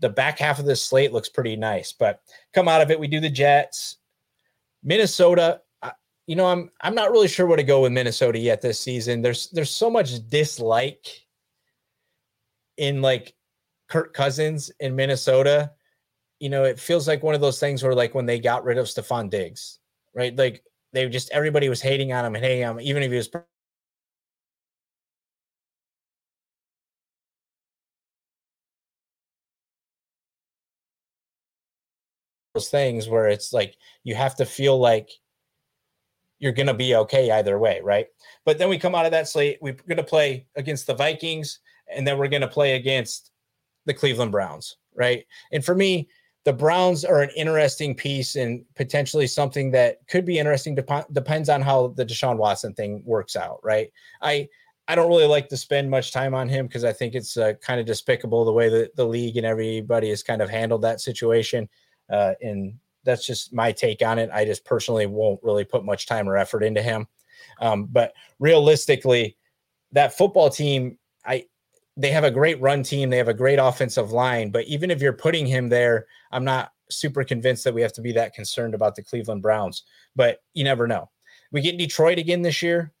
the 0.00 0.08
back 0.08 0.38
half 0.38 0.58
of 0.58 0.66
this 0.66 0.84
slate 0.84 1.12
looks 1.12 1.28
pretty 1.28 1.56
nice, 1.56 1.92
but 1.92 2.20
come 2.52 2.68
out 2.68 2.80
of 2.80 2.90
it, 2.90 3.00
we 3.00 3.08
do 3.08 3.20
the 3.20 3.30
Jets, 3.30 3.96
Minnesota. 4.82 5.62
You 6.26 6.34
know, 6.34 6.46
I'm 6.46 6.70
I'm 6.80 6.94
not 6.94 7.12
really 7.12 7.28
sure 7.28 7.46
where 7.46 7.56
to 7.56 7.62
go 7.62 7.82
with 7.82 7.92
Minnesota 7.92 8.38
yet 8.38 8.60
this 8.60 8.80
season. 8.80 9.22
There's 9.22 9.48
there's 9.50 9.70
so 9.70 9.88
much 9.88 10.28
dislike 10.28 11.06
in 12.76 13.00
like 13.00 13.35
Kirk 13.88 14.14
Cousins 14.14 14.70
in 14.80 14.96
Minnesota 14.96 15.70
you 16.38 16.50
know, 16.50 16.64
it 16.64 16.78
feels 16.78 17.08
like 17.08 17.22
one 17.22 17.34
of 17.34 17.40
those 17.40 17.58
things 17.58 17.82
where 17.82 17.94
like 17.94 18.14
when 18.14 18.26
they 18.26 18.38
got 18.38 18.64
rid 18.64 18.78
of 18.78 18.86
Stefon 18.86 19.30
Diggs, 19.30 19.78
right? 20.14 20.36
Like 20.36 20.62
they 20.92 21.08
just 21.08 21.30
everybody 21.30 21.68
was 21.68 21.80
hating 21.80 22.12
on 22.12 22.24
him 22.24 22.34
and 22.34 22.44
hating 22.44 22.62
him, 22.62 22.80
even 22.80 23.02
if 23.02 23.10
he 23.10 23.16
was 23.16 23.30
those 32.54 32.68
things 32.68 33.08
where 33.08 33.28
it's 33.28 33.52
like 33.52 33.76
you 34.04 34.14
have 34.14 34.34
to 34.36 34.46
feel 34.46 34.78
like 34.78 35.10
you're 36.38 36.52
going 36.52 36.66
to 36.66 36.74
be 36.74 36.94
okay 36.94 37.30
either 37.30 37.58
way, 37.58 37.80
right? 37.82 38.06
But 38.44 38.58
then 38.58 38.68
we 38.68 38.78
come 38.78 38.94
out 38.94 39.06
of 39.06 39.12
that 39.12 39.28
slate, 39.28 39.58
we're 39.62 39.72
going 39.72 39.96
to 39.96 40.02
play 40.04 40.46
against 40.54 40.86
the 40.86 40.94
Vikings 40.94 41.60
and 41.94 42.06
then 42.06 42.18
we're 42.18 42.28
going 42.28 42.42
to 42.42 42.48
play 42.48 42.76
against 42.76 43.30
the 43.86 43.94
Cleveland 43.94 44.32
Browns, 44.32 44.76
right? 44.94 45.24
And 45.52 45.64
for 45.64 45.74
me, 45.74 46.08
the 46.44 46.52
Browns 46.52 47.04
are 47.04 47.22
an 47.22 47.30
interesting 47.34 47.94
piece 47.94 48.36
and 48.36 48.64
potentially 48.76 49.26
something 49.26 49.72
that 49.72 50.06
could 50.06 50.24
be 50.24 50.38
interesting. 50.38 50.76
Dep- 50.76 51.12
depends 51.12 51.48
on 51.48 51.60
how 51.60 51.88
the 51.88 52.06
Deshaun 52.06 52.36
Watson 52.36 52.72
thing 52.74 53.02
works 53.04 53.34
out, 53.34 53.58
right? 53.64 53.90
I 54.22 54.48
I 54.88 54.94
don't 54.94 55.08
really 55.08 55.26
like 55.26 55.48
to 55.48 55.56
spend 55.56 55.90
much 55.90 56.12
time 56.12 56.34
on 56.34 56.48
him 56.48 56.68
because 56.68 56.84
I 56.84 56.92
think 56.92 57.14
it's 57.14 57.36
uh, 57.36 57.54
kind 57.60 57.80
of 57.80 57.86
despicable 57.86 58.44
the 58.44 58.52
way 58.52 58.68
that 58.68 58.94
the 58.94 59.04
league 59.04 59.36
and 59.36 59.44
everybody 59.44 60.10
has 60.10 60.22
kind 60.22 60.40
of 60.40 60.48
handled 60.48 60.82
that 60.82 61.00
situation. 61.00 61.68
Uh, 62.08 62.34
and 62.40 62.74
that's 63.02 63.26
just 63.26 63.52
my 63.52 63.72
take 63.72 64.00
on 64.02 64.20
it. 64.20 64.30
I 64.32 64.44
just 64.44 64.64
personally 64.64 65.06
won't 65.06 65.42
really 65.42 65.64
put 65.64 65.84
much 65.84 66.06
time 66.06 66.28
or 66.28 66.36
effort 66.36 66.62
into 66.62 66.82
him. 66.82 67.08
Um, 67.60 67.86
but 67.86 68.12
realistically, 68.38 69.36
that 69.90 70.16
football 70.16 70.50
team, 70.50 70.98
I 71.24 71.46
they 71.96 72.10
have 72.10 72.24
a 72.24 72.30
great 72.30 72.60
run 72.60 72.82
team. 72.82 73.08
They 73.08 73.16
have 73.16 73.28
a 73.28 73.34
great 73.34 73.58
offensive 73.58 74.12
line. 74.12 74.50
But 74.50 74.66
even 74.66 74.90
if 74.90 75.00
you're 75.00 75.12
putting 75.12 75.46
him 75.46 75.68
there, 75.68 76.06
I'm 76.30 76.44
not 76.44 76.72
super 76.90 77.24
convinced 77.24 77.64
that 77.64 77.74
we 77.74 77.82
have 77.82 77.92
to 77.94 78.02
be 78.02 78.12
that 78.12 78.34
concerned 78.34 78.74
about 78.74 78.94
the 78.94 79.02
Cleveland 79.02 79.42
Browns. 79.42 79.84
But 80.14 80.42
you 80.54 80.64
never 80.64 80.86
know. 80.86 81.10
We 81.52 81.60
get 81.60 81.78
Detroit 81.78 82.18
again 82.18 82.42
this 82.42 82.62
year. 82.62 82.92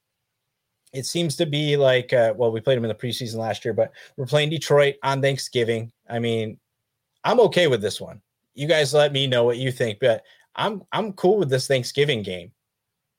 It 0.92 1.04
seems 1.04 1.36
to 1.36 1.46
be 1.46 1.76
like, 1.76 2.12
uh, 2.12 2.32
well, 2.36 2.52
we 2.52 2.60
played 2.60 2.76
them 2.76 2.84
in 2.84 2.88
the 2.88 2.94
preseason 2.94 3.36
last 3.36 3.64
year, 3.64 3.74
but 3.74 3.92
we're 4.16 4.24
playing 4.24 4.50
Detroit 4.50 4.94
on 5.02 5.20
Thanksgiving. 5.20 5.92
I 6.08 6.18
mean, 6.18 6.58
I'm 7.22 7.40
okay 7.40 7.66
with 7.66 7.82
this 7.82 8.00
one. 8.00 8.22
You 8.54 8.66
guys 8.66 8.94
let 8.94 9.12
me 9.12 9.26
know 9.26 9.44
what 9.44 9.58
you 9.58 9.70
think, 9.70 9.98
but 10.00 10.22
I'm 10.54 10.82
I'm 10.92 11.12
cool 11.12 11.36
with 11.36 11.50
this 11.50 11.66
Thanksgiving 11.66 12.22
game. 12.22 12.52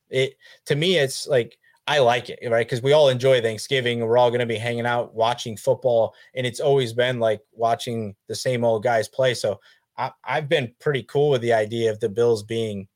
It 0.10 0.38
to 0.66 0.76
me, 0.76 0.98
it's 0.98 1.28
like 1.28 1.60
I 1.88 2.00
like 2.00 2.30
it, 2.30 2.40
right? 2.50 2.68
Because 2.68 2.82
we 2.82 2.92
all 2.92 3.08
enjoy 3.08 3.42
Thanksgiving. 3.42 4.02
We're 4.02 4.18
all 4.18 4.30
going 4.30 4.42
to 4.42 4.46
be 4.46 4.58
hanging 4.58 4.86
out, 4.86 5.16
watching 5.16 5.56
football, 5.56 6.14
and 6.36 6.46
it's 6.46 6.60
always 6.60 6.92
been 6.92 7.20
like 7.20 7.40
watching 7.54 8.14
the 8.28 8.36
same 8.36 8.66
old 8.66 8.84
guys 8.84 9.08
play. 9.08 9.34
So 9.34 9.62
I, 9.98 10.12
have 10.24 10.50
been 10.50 10.74
pretty 10.82 11.04
cool 11.04 11.30
with 11.30 11.42
the 11.42 11.54
idea 11.54 11.90
of 11.90 12.02
the 12.02 12.10
Bills 12.10 12.44
being 12.44 12.90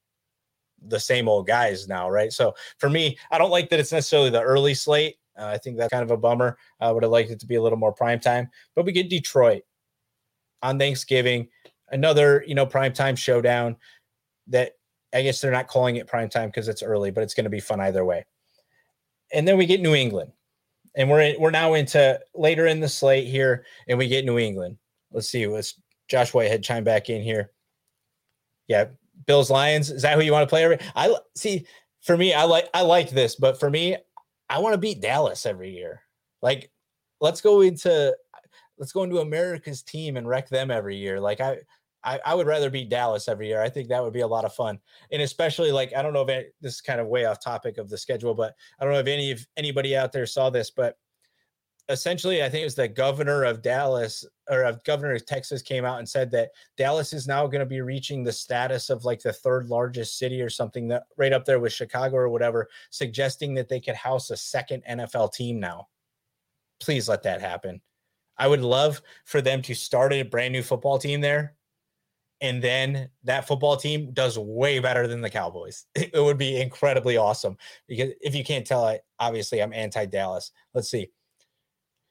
the 0.86 1.00
same 1.00 1.30
old 1.30 1.48
guys 1.48 1.88
now, 1.88 2.10
right? 2.10 2.34
So 2.34 2.54
for 2.80 2.90
me, 2.90 3.18
I 3.32 3.38
don't 3.38 3.50
like 3.50 3.70
that 3.70 3.80
it's 3.80 3.94
necessarily 3.94 4.30
the 4.30 4.42
early 4.42 4.74
slate. 4.74 5.16
Uh, 5.40 5.46
I 5.46 5.58
think 5.58 5.78
that's 5.78 5.92
kind 5.92 6.04
of 6.04 6.12
a 6.12 6.18
bummer. 6.18 6.58
I 6.82 6.92
would 6.92 7.04
have 7.04 7.12
liked 7.14 7.32
it 7.32 7.40
to 7.40 7.48
be 7.48 7.56
a 7.56 7.62
little 7.62 7.78
more 7.78 7.94
prime 7.94 8.20
time, 8.20 8.50
but 8.76 8.86
we 8.86 8.92
get 8.92 9.10
Detroit 9.10 9.64
on 10.62 10.78
Thanksgiving, 10.78 11.48
another 11.90 12.44
you 12.46 12.56
know 12.56 12.66
prime 12.66 12.92
time 12.92 13.16
showdown. 13.16 13.78
That 14.48 14.74
I 15.14 15.22
guess 15.22 15.40
they're 15.40 15.52
not 15.52 15.68
calling 15.68 15.96
it 15.96 16.08
prime 16.08 16.28
time 16.28 16.50
because 16.50 16.68
it's 16.68 16.84
early, 16.84 17.10
but 17.10 17.24
it's 17.24 17.34
going 17.34 17.46
to 17.46 17.50
be 17.50 17.62
fun 17.62 17.80
either 17.80 18.04
way 18.04 18.26
and 19.34 19.48
then 19.48 19.58
we 19.58 19.66
get 19.66 19.82
New 19.82 19.96
England, 19.96 20.32
and 20.96 21.10
we're 21.10 21.22
in, 21.22 21.40
we're 21.40 21.52
now 21.52 21.74
into 21.74 22.20
later 22.36 22.68
in 22.68 22.80
the 22.80 22.90
slate 22.90 23.28
here, 23.28 23.66
and 23.88 23.98
we 23.98 24.08
get 24.08 24.26
New 24.26 24.38
England. 24.38 24.78
Let's 25.12 25.30
see, 25.30 25.48
let's 25.48 25.80
Josh 26.08 26.34
Whitehead 26.34 26.64
chime 26.64 26.84
back 26.84 27.10
in 27.10 27.22
here. 27.22 27.52
Yeah, 28.68 28.86
Bills 29.26 29.50
Lions. 29.50 29.90
Is 29.90 30.02
that 30.02 30.18
who 30.18 30.24
you 30.24 30.32
want 30.32 30.44
to 30.44 30.50
play? 30.50 30.64
Every 30.64 30.80
I 30.96 31.16
see. 31.36 31.66
For 32.02 32.18
me, 32.18 32.34
I 32.34 32.44
like 32.44 32.68
I 32.74 32.82
like 32.82 33.12
this, 33.12 33.36
but 33.36 33.60
for 33.60 33.70
me, 33.70 33.96
I 34.50 34.60
want 34.60 34.74
to 34.74 34.80
beat 34.80 35.02
Dallas 35.02 35.46
every 35.46 35.70
year. 35.70 36.02
Like, 36.42 36.72
let's 37.20 37.42
go 37.42 37.62
into 37.62 38.16
let's 38.82 38.92
go 38.92 39.04
into 39.04 39.20
America's 39.20 39.84
team 39.84 40.18
and 40.18 40.28
wreck 40.28 40.50
them 40.50 40.72
every 40.72 40.98
year. 40.98 41.20
Like 41.20 41.40
I 41.40 41.60
I, 42.04 42.20
I, 42.26 42.36
would 42.36 42.48
rather 42.48 42.70
beat 42.70 42.90
Dallas 42.90 43.28
every 43.28 43.48
year. 43.48 43.62
I 43.62 43.70
think 43.70 43.90
that 43.90 44.04
would 44.04 44.14
be 44.14 44.22
a 44.22 44.28
lot 44.28 44.46
of 44.46 44.54
fun, 44.54 44.80
and 45.12 45.22
especially 45.22 45.72
like 45.72 45.94
I 45.96 46.02
don't 46.02 46.14
know 46.14 46.24
if 46.24 46.30
it, 46.30 46.56
this 46.62 46.76
is 46.76 46.82
kind 46.82 47.00
of 47.00 47.08
way 47.08 47.26
off 47.26 47.44
topic 47.44 47.78
of 47.78 47.90
the 47.90 47.98
schedule, 47.98 48.34
but 48.34 48.56
I 48.80 48.84
don't 48.84 48.94
know 48.94 49.00
if 49.00 49.08
any 49.08 49.32
of 49.32 49.46
anybody 49.58 49.96
out 49.96 50.12
there 50.12 50.26
saw 50.26 50.50
this, 50.50 50.72
but 50.72 50.98
essentially 51.90 52.44
I 52.44 52.50
think 52.50 52.62
it 52.62 52.66
was 52.66 52.76
the 52.76 52.88
governor 52.88 53.44
of 53.44 53.62
Dallas 53.62 54.26
or 54.50 54.64
of 54.64 54.84
governor 54.84 55.14
of 55.14 55.26
Texas 55.26 55.62
came 55.62 55.86
out 55.86 56.00
and 56.00 56.08
said 56.08 56.32
that 56.32 56.52
Dallas 56.78 57.14
is 57.14 57.28
now 57.28 57.46
going 57.48 57.60
to 57.60 57.66
be 57.66 57.82
reaching 57.82 58.24
the 58.24 58.32
status 58.32 58.90
of 58.90 59.06
like 59.06 59.22
the 59.22 59.34
third 59.34 59.68
largest 59.68 60.18
city 60.18 60.42
or 60.42 60.50
something 60.50 60.88
that 60.88 61.04
right 61.18 61.34
up 61.34 61.46
there 61.46 61.60
with 61.60 61.74
Chicago 61.74 62.18
or 62.18 62.30
whatever, 62.30 62.70
suggesting 62.90 63.54
that 63.56 63.70
they 63.70 63.80
could 63.80 63.96
house 63.96 64.30
a 64.30 64.38
second 64.38 64.84
NFL 64.90 65.34
team 65.34 65.60
now. 65.60 65.88
Please 66.80 67.08
let 67.08 67.24
that 67.24 67.42
happen. 67.42 67.82
I 68.38 68.48
would 68.48 68.62
love 68.62 69.02
for 69.26 69.42
them 69.42 69.62
to 69.64 69.76
start 69.76 70.14
a 70.14 70.24
brand 70.24 70.54
new 70.54 70.64
football 70.64 70.98
team 70.98 71.22
there 71.22 71.56
and 72.42 72.62
then 72.62 73.10
that 73.24 73.48
football 73.48 73.78
team 73.78 74.12
does 74.14 74.38
way 74.38 74.80
better 74.80 75.08
than 75.08 75.22
the 75.22 75.30
Cowboys. 75.30 75.86
It 75.96 76.20
would 76.20 76.38
be 76.38 76.60
incredibly 76.60 77.18
awesome 77.18 77.58
because 77.88 78.12
if 78.22 78.36
you 78.36 78.44
can't 78.44 78.66
tell, 78.66 78.84
I 78.84 79.00
obviously 79.20 79.62
I'm 79.62 79.74
anti 79.74 80.06
Dallas. 80.06 80.52
Let's 80.74 80.90
see. 80.90 81.10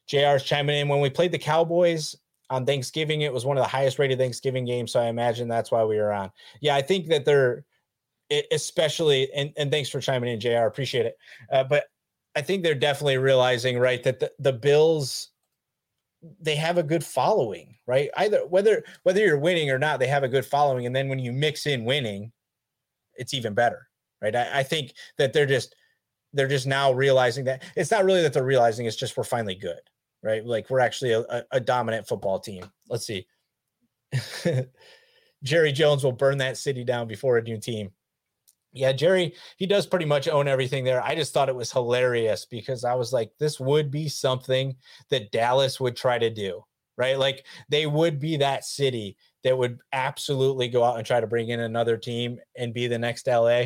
JR's 0.09 0.43
chiming 0.43 0.79
in 0.79 0.89
when 0.89 1.01
we 1.01 1.11
played 1.11 1.33
the 1.33 1.39
Cowboys 1.39 2.17
on 2.49 2.67
Thanksgiving. 2.67 3.21
It 3.21 3.33
was 3.33 3.45
one 3.45 3.59
of 3.59 3.63
the 3.63 3.69
highest 3.69 3.99
rated 3.99 4.19
Thanksgiving 4.19 4.65
games, 4.65 4.93
so 4.93 5.01
I 5.01 5.07
imagine 5.07 5.49
that's 5.49 5.71
why 5.71 5.85
we 5.85 5.97
were 5.97 6.13
on. 6.13 6.31
Yeah, 6.61 6.75
I 6.75 6.83
think 6.83 7.09
that 7.09 7.25
they're 7.25 7.65
especially 8.53 9.31
and, 9.33 9.53
and 9.57 9.71
thanks 9.71 9.89
for 9.89 10.01
chiming 10.01 10.33
in, 10.33 10.41
JR. 10.41 10.67
Appreciate 10.67 11.07
it. 11.07 11.17
Uh, 11.53 11.65
but 11.65 11.85
I 12.37 12.43
think 12.43 12.63
they're 12.63 12.75
definitely 12.75 13.19
realizing 13.19 13.79
right 13.79 14.03
that 14.05 14.21
the, 14.21 14.33
the 14.39 14.53
Bills 14.53 15.30
they 16.41 16.57
have 16.57 16.79
a 16.79 16.83
good 16.83 17.05
following, 17.05 17.77
right? 17.87 18.11
Either 18.17 18.47
whether 18.47 18.85
whether 19.03 19.21
you're 19.21 19.39
winning 19.39 19.71
or 19.71 19.79
not, 19.79 19.99
they 19.99 20.07
have 20.07 20.23
a 20.23 20.29
good 20.29 20.45
following. 20.45 20.87
And 20.87 20.95
then 20.95 21.09
when 21.09 21.19
you 21.19 21.33
mix 21.33 21.67
in 21.67 21.85
winning, 21.85 22.33
it's 23.17 23.35
even 23.35 23.55
better, 23.55 23.89
right? 24.21 24.35
I, 24.35 24.61
I 24.61 24.63
think 24.63 24.95
that 25.19 25.33
they're 25.33 25.47
just 25.47 25.75
they're 26.33 26.49
just 26.49 26.67
now 26.67 26.93
realizing 26.93 27.45
that 27.45 27.63
it's 27.77 27.91
not 27.91 28.05
really 28.05 28.23
that 28.23 28.33
they're 28.33 28.45
realizing 28.45 28.87
it's 28.87 28.97
just 28.97 29.17
we're 29.17 29.25
finally 29.25 29.55
good, 29.55 29.81
right? 30.23 30.45
Like 30.45 30.71
we're 30.71 30.81
actually 30.81 31.13
a, 31.13 31.21
a, 31.21 31.45
a 31.53 31.61
dominant 31.61 32.07
football 32.07 32.39
team. 32.39 32.65
Let's 32.89 33.07
see. 33.07 33.27
Jerry 35.43 35.73
Jones 35.73 36.05
will 36.05 36.13
burn 36.13 36.39
that 36.39 36.59
city 36.59 36.85
down 36.85 37.09
before 37.09 37.39
a 37.39 37.43
new 37.43 37.59
team. 37.59 37.91
Yeah, 38.73 38.93
Jerry, 38.93 39.35
he 39.57 39.67
does 39.67 39.87
pretty 39.87 40.05
much 40.05 40.29
own 40.29 40.47
everything 40.47 40.85
there. 40.85 41.03
I 41.03 41.17
just 41.17 41.35
thought 41.35 41.49
it 41.49 41.55
was 41.55 41.73
hilarious 41.73 42.45
because 42.45 42.85
I 42.85 42.95
was 42.95 43.13
like, 43.13 43.33
this 43.39 43.59
would 43.59 43.91
be 43.91 44.09
something 44.09 44.77
that 45.09 45.33
Dallas 45.33 45.81
would 45.81 45.97
try 45.97 46.19
to 46.19 46.31
do, 46.31 46.65
right? 46.97 47.19
Like 47.19 47.47
they 47.69 47.87
would 47.87 48.21
be 48.21 48.37
that 48.37 48.65
city 48.65 49.17
that 49.43 49.59
would 49.59 49.79
absolutely 49.93 50.69
go 50.69 50.85
out 50.85 50.99
and 50.99 51.07
try 51.07 51.21
to 51.21 51.27
bring 51.27 51.49
in 51.49 51.61
another 51.61 51.97
team 51.97 52.39
and 52.57 52.73
be 52.73 52.87
the 52.87 52.99
next 52.99 53.27
LA, 53.27 53.65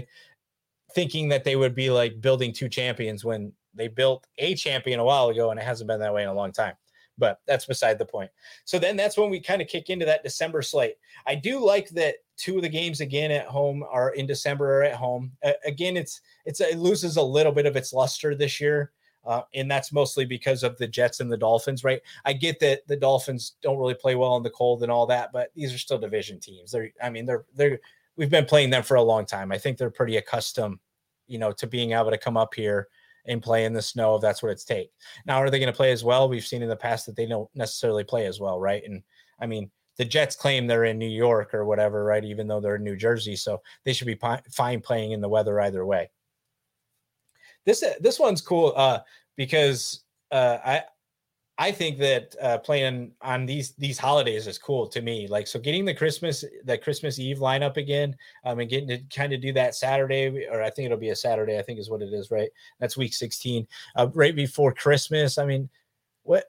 thinking 0.95 1.29
that 1.29 1.45
they 1.45 1.57
would 1.57 1.75
be 1.75 1.91
like 1.91 2.21
building 2.23 2.53
two 2.53 2.71
champions 2.71 3.25
when 3.25 3.53
they 3.75 3.89
built 3.89 4.27
a 4.39 4.55
champion 4.55 5.01
a 5.01 5.05
while 5.05 5.29
ago 5.29 5.51
and 5.51 5.61
it 5.61 5.65
hasn't 5.65 5.89
been 5.89 6.01
that 6.01 6.15
way 6.15 6.23
in 6.23 6.29
a 6.29 6.35
long 6.35 6.53
time 6.53 6.75
but 7.19 7.41
that's 7.47 7.67
beside 7.67 7.99
the 7.99 8.05
point. 8.05 8.31
So 8.65 8.79
then 8.79 8.97
that's 8.97 9.17
when 9.17 9.31
we 9.31 9.41
kind 9.41 9.63
of 9.63 9.69
kick 9.69 9.91
into 9.91 10.07
that 10.07 10.23
December 10.23 10.63
slate. 10.63 10.97
I 11.27 11.35
do 11.35 11.65
like 11.65 11.89
that 11.91 12.17
two 12.37 12.57
of 12.57 12.63
the 12.63 12.69
games 12.69 13.01
again 13.01 13.31
at 13.31 13.47
home 13.47 13.85
are 13.89 14.11
in 14.11 14.27
December 14.27 14.81
or 14.81 14.83
at 14.83 14.97
home. 14.97 15.33
Uh, 15.45 15.53
again, 15.65 15.97
it's 15.97 16.21
it's 16.45 16.61
it 16.61 16.79
loses 16.79 17.17
a 17.17 17.23
little 17.23 17.53
bit 17.53 17.67
of 17.67 17.77
its 17.77 17.93
luster 17.93 18.35
this 18.35 18.61
year. 18.61 18.93
Uh, 19.27 19.41
and 19.55 19.71
that's 19.71 19.91
mostly 19.91 20.27
because 20.27 20.63
of 20.63 20.77
the 20.77 20.87
Jets 20.87 21.21
and 21.21 21.33
the 21.33 21.37
Dolphins, 21.37 21.83
right? 21.83 22.03
I 22.27 22.35
get 22.35 22.61
that 22.61 22.87
the 22.89 22.97
Dolphins 22.97 23.55
don't 23.63 23.79
really 23.79 23.95
play 23.95 24.17
well 24.17 24.37
in 24.37 24.43
the 24.43 24.51
cold 24.51 24.83
and 24.83 24.93
all 24.93 25.07
that, 25.07 25.33
but 25.33 25.51
these 25.55 25.73
are 25.73 25.79
still 25.79 25.97
division 25.97 26.39
teams. 26.39 26.71
They're, 26.71 26.91
I 27.03 27.09
mean, 27.09 27.25
they're 27.25 27.47
they're 27.55 27.81
we've 28.17 28.31
been 28.31 28.45
playing 28.45 28.71
them 28.71 28.83
for 28.83 28.97
a 28.97 29.03
long 29.03 29.25
time. 29.25 29.51
I 29.51 29.59
think 29.59 29.79
they're 29.79 29.91
pretty 29.91 30.19
accustomed, 30.19 30.79
you 31.27 31.39
know, 31.39 31.53
to 31.53 31.67
being 31.67 31.93
able 31.93 32.11
to 32.11 32.19
come 32.19 32.37
up 32.37 32.55
here 32.55 32.89
and 33.27 33.43
play 33.43 33.65
in 33.65 33.73
the 33.73 33.83
snow 33.83 34.17
if 34.17 34.23
that's 34.23 34.43
what 34.43 34.53
it's 34.53 34.65
take. 34.65 34.91
Now, 35.27 35.39
are 35.39 35.51
they 35.51 35.59
going 35.59 35.73
to 35.73 35.77
play 35.77 35.93
as 35.93 36.05
well? 36.05 36.29
We've 36.29 36.45
seen 36.45 36.63
in 36.63 36.69
the 36.69 36.77
past 36.77 37.07
that 37.07 37.17
they 37.17 37.27
don't 37.27 37.49
necessarily 37.55 38.05
play 38.05 38.27
as 38.27 38.41
well, 38.41 38.61
right? 38.61 38.83
And 38.85 39.03
I 39.41 39.47
mean, 39.47 39.71
the 39.97 40.05
Jets 40.05 40.37
claim 40.37 40.67
they're 40.67 40.85
in 40.85 40.99
New 40.99 41.09
York 41.09 41.55
or 41.55 41.65
whatever, 41.65 42.05
right? 42.05 42.25
Even 42.25 42.49
though 42.49 42.61
they're 42.61 42.77
in 42.77 42.85
New 42.85 42.97
Jersey, 42.97 43.37
so 43.37 43.63
they 43.85 43.93
should 43.93 44.07
be 44.07 44.19
fine 44.51 44.81
playing 44.81 45.13
in 45.13 45.21
the 45.21 45.29
weather 45.29 45.61
either 45.61 45.87
way. 45.87 46.11
This 47.65 47.85
this 48.01 48.19
one's 48.19 48.41
cool 48.41 48.73
uh, 48.77 49.01
because 49.37 50.05
uh, 50.31 50.59
I 50.65 50.83
I 51.57 51.71
think 51.71 51.99
that 51.99 52.35
uh, 52.43 52.59
playing 52.59 53.13
on 53.23 53.47
these 53.47 53.75
these 53.77 53.99
holidays 53.99 54.49
is 54.49 54.59
cool 54.59 54.89
to 54.89 55.01
me. 55.01 55.29
Like 55.29 55.47
so, 55.47 55.61
getting 55.61 55.85
the 55.85 55.95
Christmas 55.95 56.45
the 56.65 56.77
Christmas 56.77 57.21
Eve 57.21 57.39
lineup 57.39 57.77
again, 57.77 58.17
um, 58.45 58.59
and 58.59 58.69
getting 58.69 58.89
to 58.89 58.99
kind 59.15 59.33
of 59.33 59.41
do 59.41 59.53
that 59.53 59.77
Saturday, 59.77 60.47
or 60.51 60.63
I 60.63 60.71
think 60.71 60.87
it'll 60.87 60.99
be 60.99 61.11
a 61.11 61.17
Saturday. 61.17 61.59
I 61.59 61.63
think 61.63 61.79
is 61.79 61.91
what 61.91 62.03
it 62.03 62.13
is, 62.13 62.33
right? 62.33 62.51
That's 62.81 62.97
week 62.97 63.15
sixteen, 63.15 63.69
uh, 63.95 64.09
right 64.15 64.35
before 64.35 64.75
Christmas. 64.75 65.39
I 65.39 65.47
mean, 65.47 65.69
what 66.25 66.47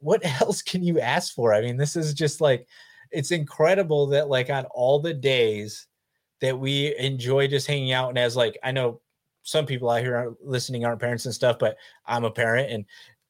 what 0.00 0.22
else 0.40 0.60
can 0.60 0.82
you 0.82 0.98
ask 0.98 1.34
for? 1.34 1.54
I 1.54 1.60
mean, 1.60 1.76
this 1.76 1.94
is 1.94 2.12
just 2.12 2.40
like 2.40 2.66
it's 3.12 3.30
incredible 3.30 4.08
that 4.08 4.28
like 4.28 4.50
on 4.50 4.64
all 4.66 4.98
the 4.98 5.14
days 5.14 5.86
that 6.40 6.58
we 6.58 6.96
enjoy 6.98 7.46
just 7.46 7.66
hanging 7.66 7.92
out 7.92 8.08
and 8.10 8.18
as 8.18 8.36
like 8.36 8.58
I 8.64 8.72
know 8.72 9.00
some 9.42 9.66
people 9.66 9.88
out 9.88 10.02
here 10.02 10.16
are 10.16 10.36
listening 10.42 10.84
aren't 10.84 11.00
parents 11.00 11.26
and 11.26 11.34
stuff, 11.34 11.58
but 11.60 11.76
I'm 12.06 12.24
a 12.24 12.30
parent 12.30 12.70
and 12.70 12.84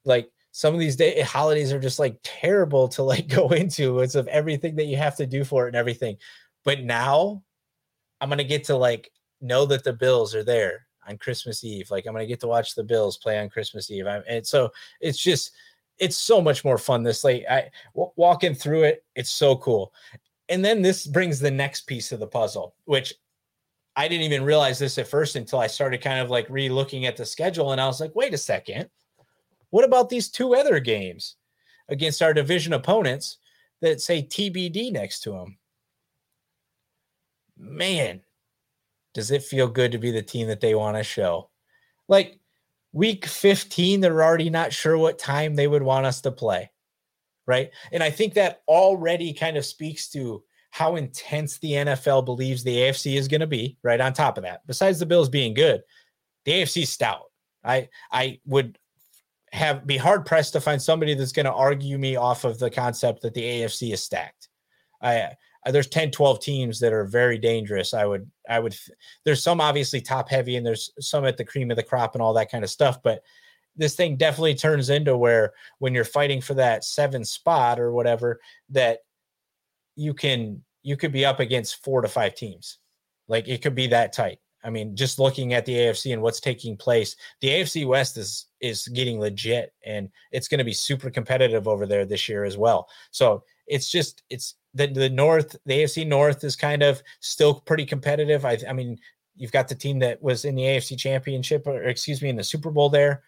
like 0.04 0.30
some 0.58 0.74
of 0.74 0.80
these 0.80 0.96
day 0.96 1.14
eh, 1.14 1.22
holidays 1.22 1.72
are 1.72 1.78
just 1.78 2.00
like 2.00 2.18
terrible 2.24 2.88
to 2.88 3.04
like 3.04 3.28
go 3.38 3.50
into. 3.50 4.00
It's 4.00 4.16
of 4.16 4.26
everything 4.26 4.74
that 4.74 4.86
you 4.86 4.96
have 4.96 5.14
to 5.18 5.24
do 5.26 5.44
for 5.44 5.64
it 5.64 5.68
and 5.68 5.76
everything. 5.76 6.16
But 6.64 6.82
now 6.82 7.44
I'm 8.20 8.28
gonna 8.28 8.42
get 8.42 8.64
to 8.64 8.76
like 8.76 9.08
know 9.40 9.66
that 9.66 9.84
the 9.84 9.92
Bills 9.92 10.34
are 10.34 10.42
there 10.42 10.88
on 11.08 11.16
Christmas 11.16 11.62
Eve. 11.62 11.92
Like 11.92 12.06
I'm 12.06 12.12
gonna 12.12 12.26
get 12.26 12.40
to 12.40 12.48
watch 12.48 12.74
the 12.74 12.82
Bills 12.82 13.18
play 13.18 13.38
on 13.38 13.48
Christmas 13.48 13.88
Eve. 13.88 14.08
I'm, 14.08 14.24
and 14.28 14.44
so 14.44 14.70
it's 15.00 15.18
just 15.18 15.52
it's 15.98 16.16
so 16.16 16.40
much 16.40 16.64
more 16.64 16.76
fun 16.76 17.04
this 17.04 17.22
late. 17.22 17.44
I 17.48 17.70
w- 17.94 18.10
walking 18.16 18.56
through 18.56 18.82
it, 18.82 19.04
it's 19.14 19.30
so 19.30 19.58
cool. 19.58 19.94
And 20.48 20.64
then 20.64 20.82
this 20.82 21.06
brings 21.06 21.38
the 21.38 21.52
next 21.52 21.82
piece 21.82 22.10
of 22.10 22.18
the 22.18 22.26
puzzle, 22.26 22.74
which 22.84 23.14
I 23.94 24.08
didn't 24.08 24.24
even 24.24 24.42
realize 24.42 24.80
this 24.80 24.98
at 24.98 25.06
first 25.06 25.36
until 25.36 25.60
I 25.60 25.68
started 25.68 26.02
kind 26.02 26.18
of 26.18 26.30
like 26.30 26.50
re-looking 26.50 27.06
at 27.06 27.16
the 27.16 27.24
schedule, 27.24 27.70
and 27.70 27.80
I 27.80 27.86
was 27.86 28.00
like, 28.00 28.16
wait 28.16 28.34
a 28.34 28.38
second, 28.38 28.90
what 29.70 29.84
about 29.84 30.08
these 30.08 30.28
two 30.28 30.54
other 30.54 30.80
games 30.80 31.36
against 31.88 32.22
our 32.22 32.34
division 32.34 32.72
opponents 32.72 33.38
that 33.80 34.00
say 34.00 34.22
TBD 34.22 34.92
next 34.92 35.20
to 35.20 35.30
them? 35.30 35.58
Man, 37.56 38.22
does 39.14 39.30
it 39.30 39.42
feel 39.42 39.66
good 39.66 39.92
to 39.92 39.98
be 39.98 40.10
the 40.10 40.22
team 40.22 40.48
that 40.48 40.60
they 40.60 40.74
want 40.74 40.96
to 40.96 41.02
show? 41.02 41.50
Like 42.08 42.38
week 42.92 43.26
15, 43.26 44.00
they're 44.00 44.22
already 44.22 44.50
not 44.50 44.72
sure 44.72 44.96
what 44.96 45.18
time 45.18 45.54
they 45.54 45.66
would 45.66 45.82
want 45.82 46.06
us 46.06 46.20
to 46.22 46.30
play. 46.30 46.70
Right. 47.46 47.70
And 47.92 48.02
I 48.02 48.10
think 48.10 48.34
that 48.34 48.62
already 48.68 49.32
kind 49.32 49.56
of 49.56 49.64
speaks 49.64 50.08
to 50.10 50.42
how 50.70 50.96
intense 50.96 51.58
the 51.58 51.72
NFL 51.72 52.26
believes 52.26 52.62
the 52.62 52.76
AFC 52.76 53.16
is 53.16 53.26
going 53.26 53.40
to 53.40 53.46
be. 53.46 53.78
Right. 53.82 54.00
On 54.00 54.12
top 54.12 54.36
of 54.36 54.44
that, 54.44 54.66
besides 54.66 54.98
the 54.98 55.06
Bills 55.06 55.30
being 55.30 55.54
good, 55.54 55.82
the 56.44 56.52
AFC 56.52 56.86
stout. 56.86 57.24
I 57.64 57.88
I 58.12 58.40
would 58.46 58.78
have 59.52 59.86
be 59.86 59.96
hard 59.96 60.26
pressed 60.26 60.52
to 60.52 60.60
find 60.60 60.80
somebody 60.80 61.14
that's 61.14 61.32
going 61.32 61.46
to 61.46 61.52
argue 61.52 61.98
me 61.98 62.16
off 62.16 62.44
of 62.44 62.58
the 62.58 62.70
concept 62.70 63.22
that 63.22 63.34
the 63.34 63.42
AFC 63.42 63.92
is 63.92 64.02
stacked. 64.02 64.48
I 65.00 65.20
uh, 65.20 65.30
there's 65.70 65.88
10 65.88 66.10
12 66.10 66.40
teams 66.40 66.80
that 66.80 66.92
are 66.92 67.04
very 67.04 67.38
dangerous. 67.38 67.94
I 67.94 68.06
would 68.06 68.30
i 68.48 68.58
would 68.58 68.76
there's 69.24 69.42
some 69.42 69.60
obviously 69.60 70.00
top 70.00 70.28
heavy 70.28 70.56
and 70.56 70.66
there's 70.66 70.90
some 71.00 71.24
at 71.24 71.36
the 71.36 71.44
cream 71.44 71.70
of 71.70 71.76
the 71.76 71.82
crop 71.82 72.14
and 72.14 72.22
all 72.22 72.34
that 72.34 72.50
kind 72.50 72.64
of 72.64 72.70
stuff 72.70 73.02
but 73.02 73.22
this 73.78 73.94
thing 73.94 74.16
definitely 74.16 74.56
turns 74.56 74.90
into 74.90 75.16
where 75.16 75.52
when 75.78 75.94
you're 75.94 76.04
fighting 76.04 76.40
for 76.40 76.54
that 76.54 76.84
seven 76.84 77.24
spot 77.24 77.78
or 77.78 77.92
whatever 77.92 78.40
that 78.68 78.98
you 79.94 80.12
can 80.12 80.62
you 80.82 80.96
could 80.96 81.12
be 81.12 81.24
up 81.24 81.40
against 81.40 81.82
four 81.84 82.00
to 82.02 82.08
five 82.08 82.34
teams. 82.34 82.78
Like 83.28 83.48
it 83.48 83.62
could 83.62 83.74
be 83.74 83.88
that 83.88 84.12
tight 84.12 84.38
I 84.68 84.70
mean, 84.70 84.94
just 84.94 85.18
looking 85.18 85.54
at 85.54 85.64
the 85.64 85.72
AFC 85.72 86.12
and 86.12 86.20
what's 86.20 86.40
taking 86.40 86.76
place, 86.76 87.16
the 87.40 87.48
AFC 87.48 87.86
West 87.86 88.18
is 88.18 88.48
is 88.60 88.86
getting 88.88 89.18
legit, 89.18 89.72
and 89.86 90.10
it's 90.30 90.46
going 90.46 90.58
to 90.58 90.64
be 90.64 90.74
super 90.74 91.08
competitive 91.08 91.66
over 91.66 91.86
there 91.86 92.04
this 92.04 92.28
year 92.28 92.44
as 92.44 92.58
well. 92.58 92.86
So 93.10 93.44
it's 93.66 93.88
just 93.88 94.24
it's 94.28 94.56
the 94.74 94.86
the 94.86 95.08
North, 95.08 95.56
the 95.64 95.78
AFC 95.78 96.06
North 96.06 96.44
is 96.44 96.54
kind 96.54 96.82
of 96.82 97.02
still 97.20 97.60
pretty 97.62 97.86
competitive. 97.86 98.44
I 98.44 98.58
I 98.68 98.74
mean, 98.74 98.98
you've 99.36 99.52
got 99.52 99.68
the 99.68 99.74
team 99.74 99.98
that 100.00 100.22
was 100.22 100.44
in 100.44 100.54
the 100.54 100.64
AFC 100.64 100.98
Championship, 100.98 101.66
or 101.66 101.84
excuse 101.84 102.20
me, 102.20 102.28
in 102.28 102.36
the 102.36 102.44
Super 102.44 102.70
Bowl 102.70 102.90
there, 102.90 103.22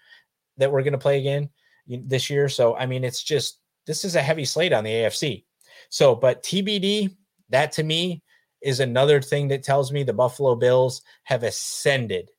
that 0.59 0.71
we're 0.71 0.83
going 0.83 0.93
to 0.93 0.99
play 0.99 1.21
again 1.21 1.49
this 1.87 2.29
year. 2.29 2.51
So 2.51 2.77
I 2.77 2.85
mean, 2.85 3.03
it's 3.03 3.23
just 3.23 3.61
this 3.87 4.05
is 4.05 4.15
a 4.15 4.21
heavy 4.21 4.45
slate 4.45 4.75
on 4.75 4.85
the 4.85 4.91
AFC. 4.91 5.45
So, 5.89 6.15
but 6.15 6.43
TBD, 6.43 7.17
that 7.49 7.73
to 7.73 7.83
me 7.83 8.23
is 8.63 8.81
another 8.81 9.21
thing 9.21 9.49
that 9.49 9.63
tells 9.63 9.93
me 9.93 10.03
the 10.03 10.13
Buffalo 10.13 10.55
Bills 10.55 11.03
have 11.25 11.43
ascended 11.43 12.31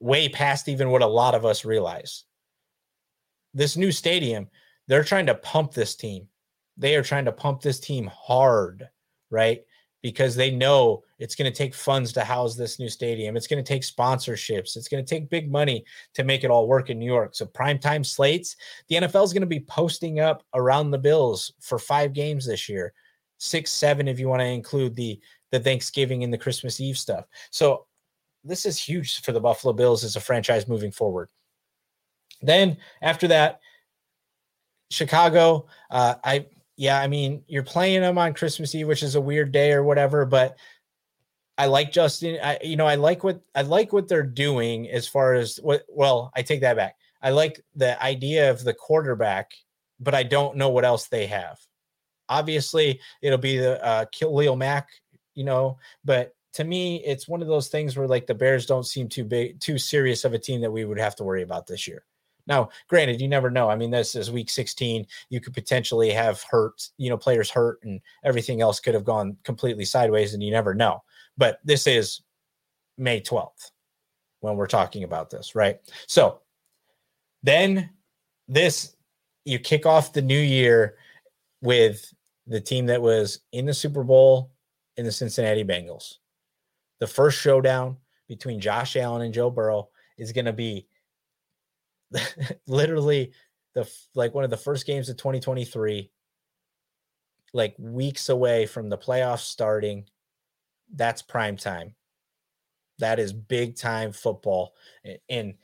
way 0.00 0.28
past 0.28 0.68
even 0.68 0.90
what 0.90 1.02
a 1.02 1.06
lot 1.06 1.34
of 1.34 1.44
us 1.44 1.64
realize. 1.64 2.24
This 3.54 3.76
new 3.76 3.90
stadium, 3.90 4.48
they're 4.86 5.04
trying 5.04 5.26
to 5.26 5.34
pump 5.34 5.72
this 5.72 5.96
team. 5.96 6.28
They 6.76 6.94
are 6.96 7.02
trying 7.02 7.24
to 7.24 7.32
pump 7.32 7.62
this 7.62 7.80
team 7.80 8.10
hard, 8.12 8.88
right? 9.30 9.62
Because 10.02 10.36
they 10.36 10.50
know 10.50 11.02
it's 11.18 11.34
going 11.34 11.50
to 11.50 11.56
take 11.56 11.74
funds 11.74 12.12
to 12.12 12.22
house 12.22 12.54
this 12.54 12.78
new 12.78 12.90
stadium. 12.90 13.36
It's 13.36 13.46
going 13.46 13.62
to 13.64 13.66
take 13.68 13.82
sponsorships. 13.82 14.76
It's 14.76 14.88
going 14.88 15.04
to 15.04 15.08
take 15.08 15.30
big 15.30 15.50
money 15.50 15.84
to 16.14 16.22
make 16.22 16.44
it 16.44 16.50
all 16.50 16.68
work 16.68 16.90
in 16.90 16.98
New 16.98 17.06
York. 17.06 17.34
So 17.34 17.46
primetime 17.46 18.04
slates, 18.04 18.56
the 18.88 18.96
NFL 18.96 19.24
is 19.24 19.32
going 19.32 19.40
to 19.40 19.46
be 19.46 19.60
posting 19.60 20.20
up 20.20 20.44
around 20.54 20.90
the 20.90 20.98
Bills 20.98 21.52
for 21.60 21.78
five 21.78 22.12
games 22.12 22.46
this 22.46 22.68
year 22.68 22.92
six, 23.38 23.70
seven, 23.70 24.08
if 24.08 24.18
you 24.18 24.28
want 24.28 24.40
to 24.40 24.46
include 24.46 24.94
the 24.94 25.20
the 25.52 25.60
Thanksgiving 25.60 26.24
and 26.24 26.32
the 26.32 26.38
Christmas 26.38 26.80
Eve 26.80 26.98
stuff. 26.98 27.24
So 27.50 27.86
this 28.44 28.66
is 28.66 28.78
huge 28.78 29.20
for 29.22 29.32
the 29.32 29.40
Buffalo 29.40 29.72
Bills 29.72 30.04
as 30.04 30.16
a 30.16 30.20
franchise 30.20 30.68
moving 30.68 30.92
forward. 30.92 31.28
Then 32.42 32.78
after 33.02 33.28
that, 33.28 33.60
Chicago. 34.90 35.66
Uh, 35.90 36.14
I 36.24 36.46
yeah, 36.76 37.00
I 37.00 37.06
mean 37.06 37.42
you're 37.48 37.62
playing 37.62 38.02
them 38.02 38.18
on 38.18 38.34
Christmas 38.34 38.74
Eve, 38.74 38.86
which 38.86 39.02
is 39.02 39.14
a 39.14 39.20
weird 39.20 39.52
day 39.52 39.72
or 39.72 39.82
whatever, 39.82 40.24
but 40.24 40.56
I 41.58 41.66
like 41.66 41.90
Justin. 41.92 42.38
I 42.42 42.58
you 42.62 42.76
know 42.76 42.86
I 42.86 42.96
like 42.96 43.24
what 43.24 43.40
I 43.54 43.62
like 43.62 43.92
what 43.92 44.08
they're 44.08 44.22
doing 44.22 44.88
as 44.90 45.08
far 45.08 45.34
as 45.34 45.58
what. 45.62 45.84
Well, 45.88 46.30
I 46.36 46.42
take 46.42 46.60
that 46.60 46.76
back. 46.76 46.96
I 47.22 47.30
like 47.30 47.64
the 47.74 48.00
idea 48.02 48.50
of 48.50 48.62
the 48.62 48.74
quarterback, 48.74 49.52
but 49.98 50.14
I 50.14 50.22
don't 50.22 50.56
know 50.56 50.68
what 50.68 50.84
else 50.84 51.08
they 51.08 51.26
have. 51.26 51.58
Obviously, 52.28 53.00
it'll 53.22 53.38
be 53.38 53.58
the 53.58 53.84
uh, 53.84 54.04
Khalil 54.12 54.56
Mack, 54.56 54.88
you 55.34 55.44
know, 55.44 55.78
but 56.04 56.34
to 56.54 56.64
me, 56.64 57.02
it's 57.04 57.28
one 57.28 57.42
of 57.42 57.48
those 57.48 57.68
things 57.68 57.96
where 57.96 58.08
like 58.08 58.26
the 58.26 58.34
Bears 58.34 58.64
don't 58.64 58.86
seem 58.86 59.08
too 59.08 59.24
big, 59.24 59.60
too 59.60 59.76
serious 59.76 60.24
of 60.24 60.32
a 60.32 60.38
team 60.38 60.60
that 60.62 60.70
we 60.70 60.86
would 60.86 60.98
have 60.98 61.14
to 61.16 61.24
worry 61.24 61.42
about 61.42 61.66
this 61.66 61.86
year. 61.86 62.04
Now, 62.46 62.70
granted, 62.88 63.20
you 63.20 63.28
never 63.28 63.50
know. 63.50 63.68
I 63.68 63.76
mean, 63.76 63.90
this 63.90 64.14
is 64.14 64.30
week 64.30 64.50
16. 64.50 65.06
You 65.28 65.40
could 65.40 65.52
potentially 65.52 66.10
have 66.12 66.42
hurt, 66.44 66.88
you 66.96 67.10
know, 67.10 67.16
players 67.18 67.50
hurt 67.50 67.80
and 67.82 68.00
everything 68.24 68.60
else 68.60 68.80
could 68.80 68.94
have 68.94 69.04
gone 69.04 69.36
completely 69.44 69.84
sideways, 69.84 70.32
and 70.32 70.42
you 70.42 70.50
never 70.50 70.72
know. 70.72 71.02
But 71.36 71.58
this 71.64 71.86
is 71.86 72.22
May 72.96 73.20
12th 73.20 73.70
when 74.40 74.56
we're 74.56 74.66
talking 74.66 75.04
about 75.04 75.28
this, 75.28 75.54
right? 75.54 75.80
So 76.06 76.40
then 77.42 77.90
this, 78.48 78.96
you 79.44 79.58
kick 79.58 79.86
off 79.86 80.12
the 80.12 80.22
new 80.22 80.38
year 80.38 80.96
with 81.60 82.12
the 82.46 82.60
team 82.60 82.86
that 82.86 83.02
was 83.02 83.40
in 83.52 83.66
the 83.66 83.74
Super 83.74 84.04
Bowl 84.04 84.52
in 84.96 85.04
the 85.04 85.12
Cincinnati 85.12 85.64
Bengals. 85.64 86.14
The 87.00 87.06
first 87.06 87.38
showdown 87.38 87.96
between 88.28 88.60
Josh 88.60 88.96
Allen 88.96 89.22
and 89.22 89.34
Joe 89.34 89.50
Burrow 89.50 89.88
is 90.16 90.32
going 90.32 90.46
to 90.46 90.52
be 90.52 90.86
literally 92.66 93.32
the 93.74 93.90
like 94.14 94.34
one 94.34 94.44
of 94.44 94.50
the 94.50 94.56
first 94.56 94.86
games 94.86 95.08
of 95.08 95.16
2023 95.16 96.10
like 97.52 97.74
weeks 97.78 98.28
away 98.28 98.66
from 98.66 98.88
the 98.88 98.98
playoffs 98.98 99.40
starting. 99.40 100.04
That's 100.94 101.22
prime 101.22 101.56
time. 101.56 101.94
That 102.98 103.18
is 103.18 103.32
big 103.32 103.76
time 103.76 104.12
football. 104.12 104.74
And 105.28 105.54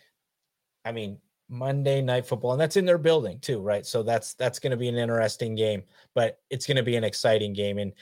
i 0.84 0.90
mean 0.90 1.18
Monday 1.52 2.00
night 2.00 2.26
football, 2.26 2.52
and 2.52 2.60
that's 2.60 2.78
in 2.78 2.86
their 2.86 2.96
building 2.96 3.38
too, 3.40 3.60
right? 3.60 3.84
So 3.84 4.02
that's 4.02 4.32
that's 4.34 4.58
going 4.58 4.70
to 4.70 4.76
be 4.76 4.88
an 4.88 4.96
interesting 4.96 5.54
game, 5.54 5.82
but 6.14 6.40
it's 6.48 6.66
going 6.66 6.78
to 6.78 6.82
be 6.82 6.96
an 6.96 7.04
exciting 7.04 7.52
game. 7.52 7.76
And 7.76 7.92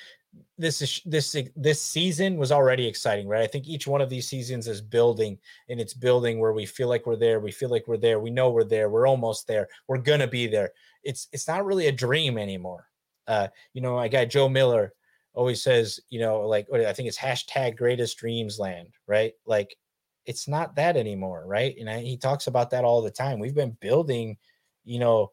this 0.57 0.81
is 0.81 1.03
this 1.05 1.37
this 1.57 1.83
season 1.83 2.37
was 2.37 2.53
already 2.53 2.87
exciting, 2.87 3.27
right? 3.27 3.43
I 3.43 3.49
think 3.49 3.67
each 3.67 3.89
one 3.89 4.01
of 4.01 4.09
these 4.09 4.29
seasons 4.29 4.69
is 4.69 4.81
building, 4.81 5.37
and 5.69 5.81
it's 5.81 5.95
building 5.95 6.39
where 6.39 6.53
we 6.53 6.65
feel 6.65 6.89
like 6.89 7.07
we're 7.07 7.17
there, 7.17 7.41
we 7.41 7.51
feel 7.51 7.71
like 7.71 7.89
we're 7.89 7.97
there, 7.97 8.21
we 8.21 8.31
know 8.31 8.51
we're 8.51 8.63
there, 8.63 8.89
we're 8.89 9.09
almost 9.09 9.49
there, 9.49 9.69
we're 9.89 9.99
gonna 9.99 10.29
be 10.29 10.47
there. 10.47 10.71
It's 11.03 11.27
it's 11.33 11.49
not 11.49 11.67
really 11.67 11.89
a 11.89 11.93
dream 11.93 12.39
anymore. 12.39 12.87
Uh, 13.27 13.49
you 13.75 13.81
know, 13.81 13.97
my 13.97 14.07
guy 14.07 14.27
Joe 14.27 14.49
Miller 14.49 14.93
always 15.35 15.61
says, 15.61 15.99
you 16.09 16.21
know, 16.21 16.43
like 16.43 16.69
I 16.73 16.93
think 16.93 17.09
it's 17.09 17.19
hashtag 17.19 17.77
greatest 17.77 18.19
dreams 18.19 18.61
land, 18.61 18.91
right? 19.09 19.33
Like 19.45 19.77
it's 20.27 20.47
not 20.47 20.77
that 20.77 20.97
anymore, 20.97 21.45
right? 21.47 21.75
And 21.79 21.89
he 22.07 22.17
talks 22.17 22.47
about 22.47 22.71
that 22.71 22.85
all 22.85 23.03
the 23.03 23.11
time. 23.11 23.39
We've 23.39 23.55
been 23.55 23.77
building, 23.81 24.37
you 24.85 24.99
know, 24.99 25.33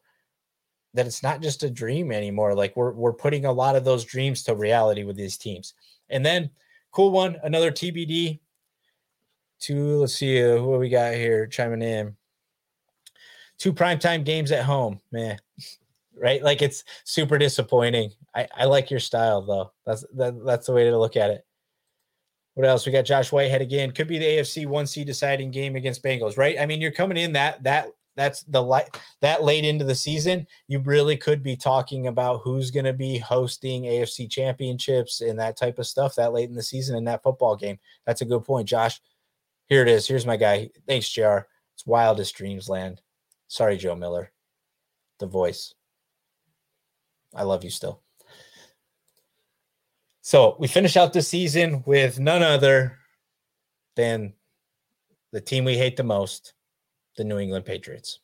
that 0.94 1.06
it's 1.06 1.22
not 1.22 1.42
just 1.42 1.62
a 1.62 1.70
dream 1.70 2.10
anymore. 2.10 2.54
Like 2.54 2.76
we're 2.76 2.92
we're 2.92 3.12
putting 3.12 3.44
a 3.44 3.52
lot 3.52 3.76
of 3.76 3.84
those 3.84 4.04
dreams 4.04 4.42
to 4.44 4.54
reality 4.54 5.04
with 5.04 5.16
these 5.16 5.36
teams. 5.36 5.74
And 6.08 6.24
then 6.24 6.50
cool 6.90 7.10
one, 7.10 7.36
another 7.42 7.70
TBD. 7.70 8.40
Two, 9.60 9.98
let's 9.98 10.14
see 10.14 10.42
uh, 10.42 10.56
who 10.56 10.78
we 10.78 10.88
got 10.88 11.14
here 11.14 11.46
chiming 11.46 11.82
in. 11.82 12.16
Two 13.58 13.72
primetime 13.72 14.24
games 14.24 14.52
at 14.52 14.64
home, 14.64 15.00
man. 15.12 15.38
Right? 16.20 16.42
Like 16.42 16.62
it's 16.62 16.82
super 17.04 17.38
disappointing. 17.38 18.10
I, 18.34 18.48
I 18.52 18.64
like 18.64 18.90
your 18.90 18.98
style 18.98 19.40
though. 19.40 19.70
That's 19.86 20.04
that, 20.16 20.44
that's 20.44 20.66
the 20.66 20.72
way 20.72 20.82
to 20.82 20.98
look 20.98 21.16
at 21.16 21.30
it. 21.30 21.46
What 22.58 22.66
else? 22.66 22.84
We 22.84 22.90
got 22.90 23.02
Josh 23.02 23.30
Whitehead 23.30 23.62
again. 23.62 23.92
Could 23.92 24.08
be 24.08 24.18
the 24.18 24.24
AFC 24.24 24.66
one 24.66 24.88
seed 24.88 25.06
deciding 25.06 25.52
game 25.52 25.76
against 25.76 26.02
Bengals, 26.02 26.36
right? 26.36 26.58
I 26.58 26.66
mean, 26.66 26.80
you're 26.80 26.90
coming 26.90 27.16
in 27.16 27.32
that 27.34 27.62
that 27.62 27.90
that's 28.16 28.42
the 28.42 28.60
light 28.60 28.98
that 29.20 29.44
late 29.44 29.64
into 29.64 29.84
the 29.84 29.94
season, 29.94 30.44
you 30.66 30.80
really 30.80 31.16
could 31.16 31.40
be 31.40 31.54
talking 31.54 32.08
about 32.08 32.40
who's 32.42 32.72
going 32.72 32.86
to 32.86 32.92
be 32.92 33.16
hosting 33.16 33.84
AFC 33.84 34.28
championships 34.28 35.20
and 35.20 35.38
that 35.38 35.56
type 35.56 35.78
of 35.78 35.86
stuff 35.86 36.16
that 36.16 36.32
late 36.32 36.48
in 36.48 36.56
the 36.56 36.60
season 36.60 36.96
in 36.96 37.04
that 37.04 37.22
football 37.22 37.54
game. 37.54 37.78
That's 38.06 38.22
a 38.22 38.24
good 38.24 38.44
point, 38.44 38.68
Josh. 38.68 39.00
Here 39.68 39.82
it 39.82 39.88
is. 39.88 40.08
Here's 40.08 40.26
my 40.26 40.36
guy. 40.36 40.70
Thanks, 40.84 41.08
JR. 41.08 41.46
It's 41.76 41.86
wildest 41.86 42.34
dreams 42.34 42.68
land. 42.68 43.00
Sorry, 43.46 43.76
Joe 43.76 43.94
Miller. 43.94 44.32
The 45.20 45.26
voice. 45.26 45.74
I 47.32 47.44
love 47.44 47.62
you 47.62 47.70
still. 47.70 48.02
So 50.28 50.56
we 50.58 50.68
finish 50.68 50.98
out 50.98 51.14
the 51.14 51.22
season 51.22 51.82
with 51.86 52.20
none 52.20 52.42
other 52.42 52.98
than 53.96 54.34
the 55.32 55.40
team 55.40 55.64
we 55.64 55.78
hate 55.78 55.96
the 55.96 56.02
most, 56.02 56.52
the 57.16 57.24
New 57.24 57.38
England 57.38 57.64
Patriots. 57.64 58.20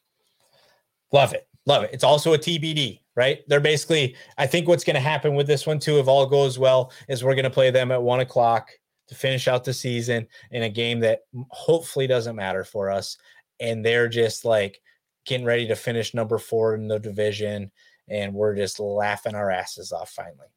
Love 1.12 1.32
it. 1.32 1.48
Love 1.64 1.82
it. 1.82 1.94
It's 1.94 2.04
also 2.04 2.34
a 2.34 2.38
TBD, 2.38 3.00
right? 3.16 3.40
They're 3.48 3.58
basically, 3.58 4.16
I 4.36 4.46
think 4.46 4.68
what's 4.68 4.84
going 4.84 4.96
to 4.96 5.00
happen 5.00 5.34
with 5.34 5.46
this 5.46 5.66
one 5.66 5.78
too, 5.78 5.98
if 5.98 6.06
all 6.06 6.26
goes 6.26 6.58
well, 6.58 6.92
is 7.08 7.24
we're 7.24 7.34
going 7.34 7.44
to 7.44 7.50
play 7.50 7.70
them 7.70 7.90
at 7.90 8.02
one 8.02 8.20
o'clock 8.20 8.68
to 9.08 9.14
finish 9.14 9.48
out 9.48 9.64
the 9.64 9.72
season 9.72 10.28
in 10.50 10.64
a 10.64 10.68
game 10.68 11.00
that 11.00 11.20
hopefully 11.48 12.06
doesn't 12.06 12.36
matter 12.36 12.64
for 12.64 12.90
us. 12.90 13.16
And 13.60 13.82
they're 13.82 14.08
just 14.08 14.44
like 14.44 14.78
getting 15.24 15.46
ready 15.46 15.66
to 15.68 15.74
finish 15.74 16.12
number 16.12 16.36
four 16.36 16.74
in 16.74 16.86
the 16.86 16.98
division. 16.98 17.72
And 18.08 18.34
we're 18.34 18.56
just 18.56 18.78
laughing 18.78 19.34
our 19.34 19.50
asses 19.50 19.90
off 19.90 20.10
finally. 20.10 20.53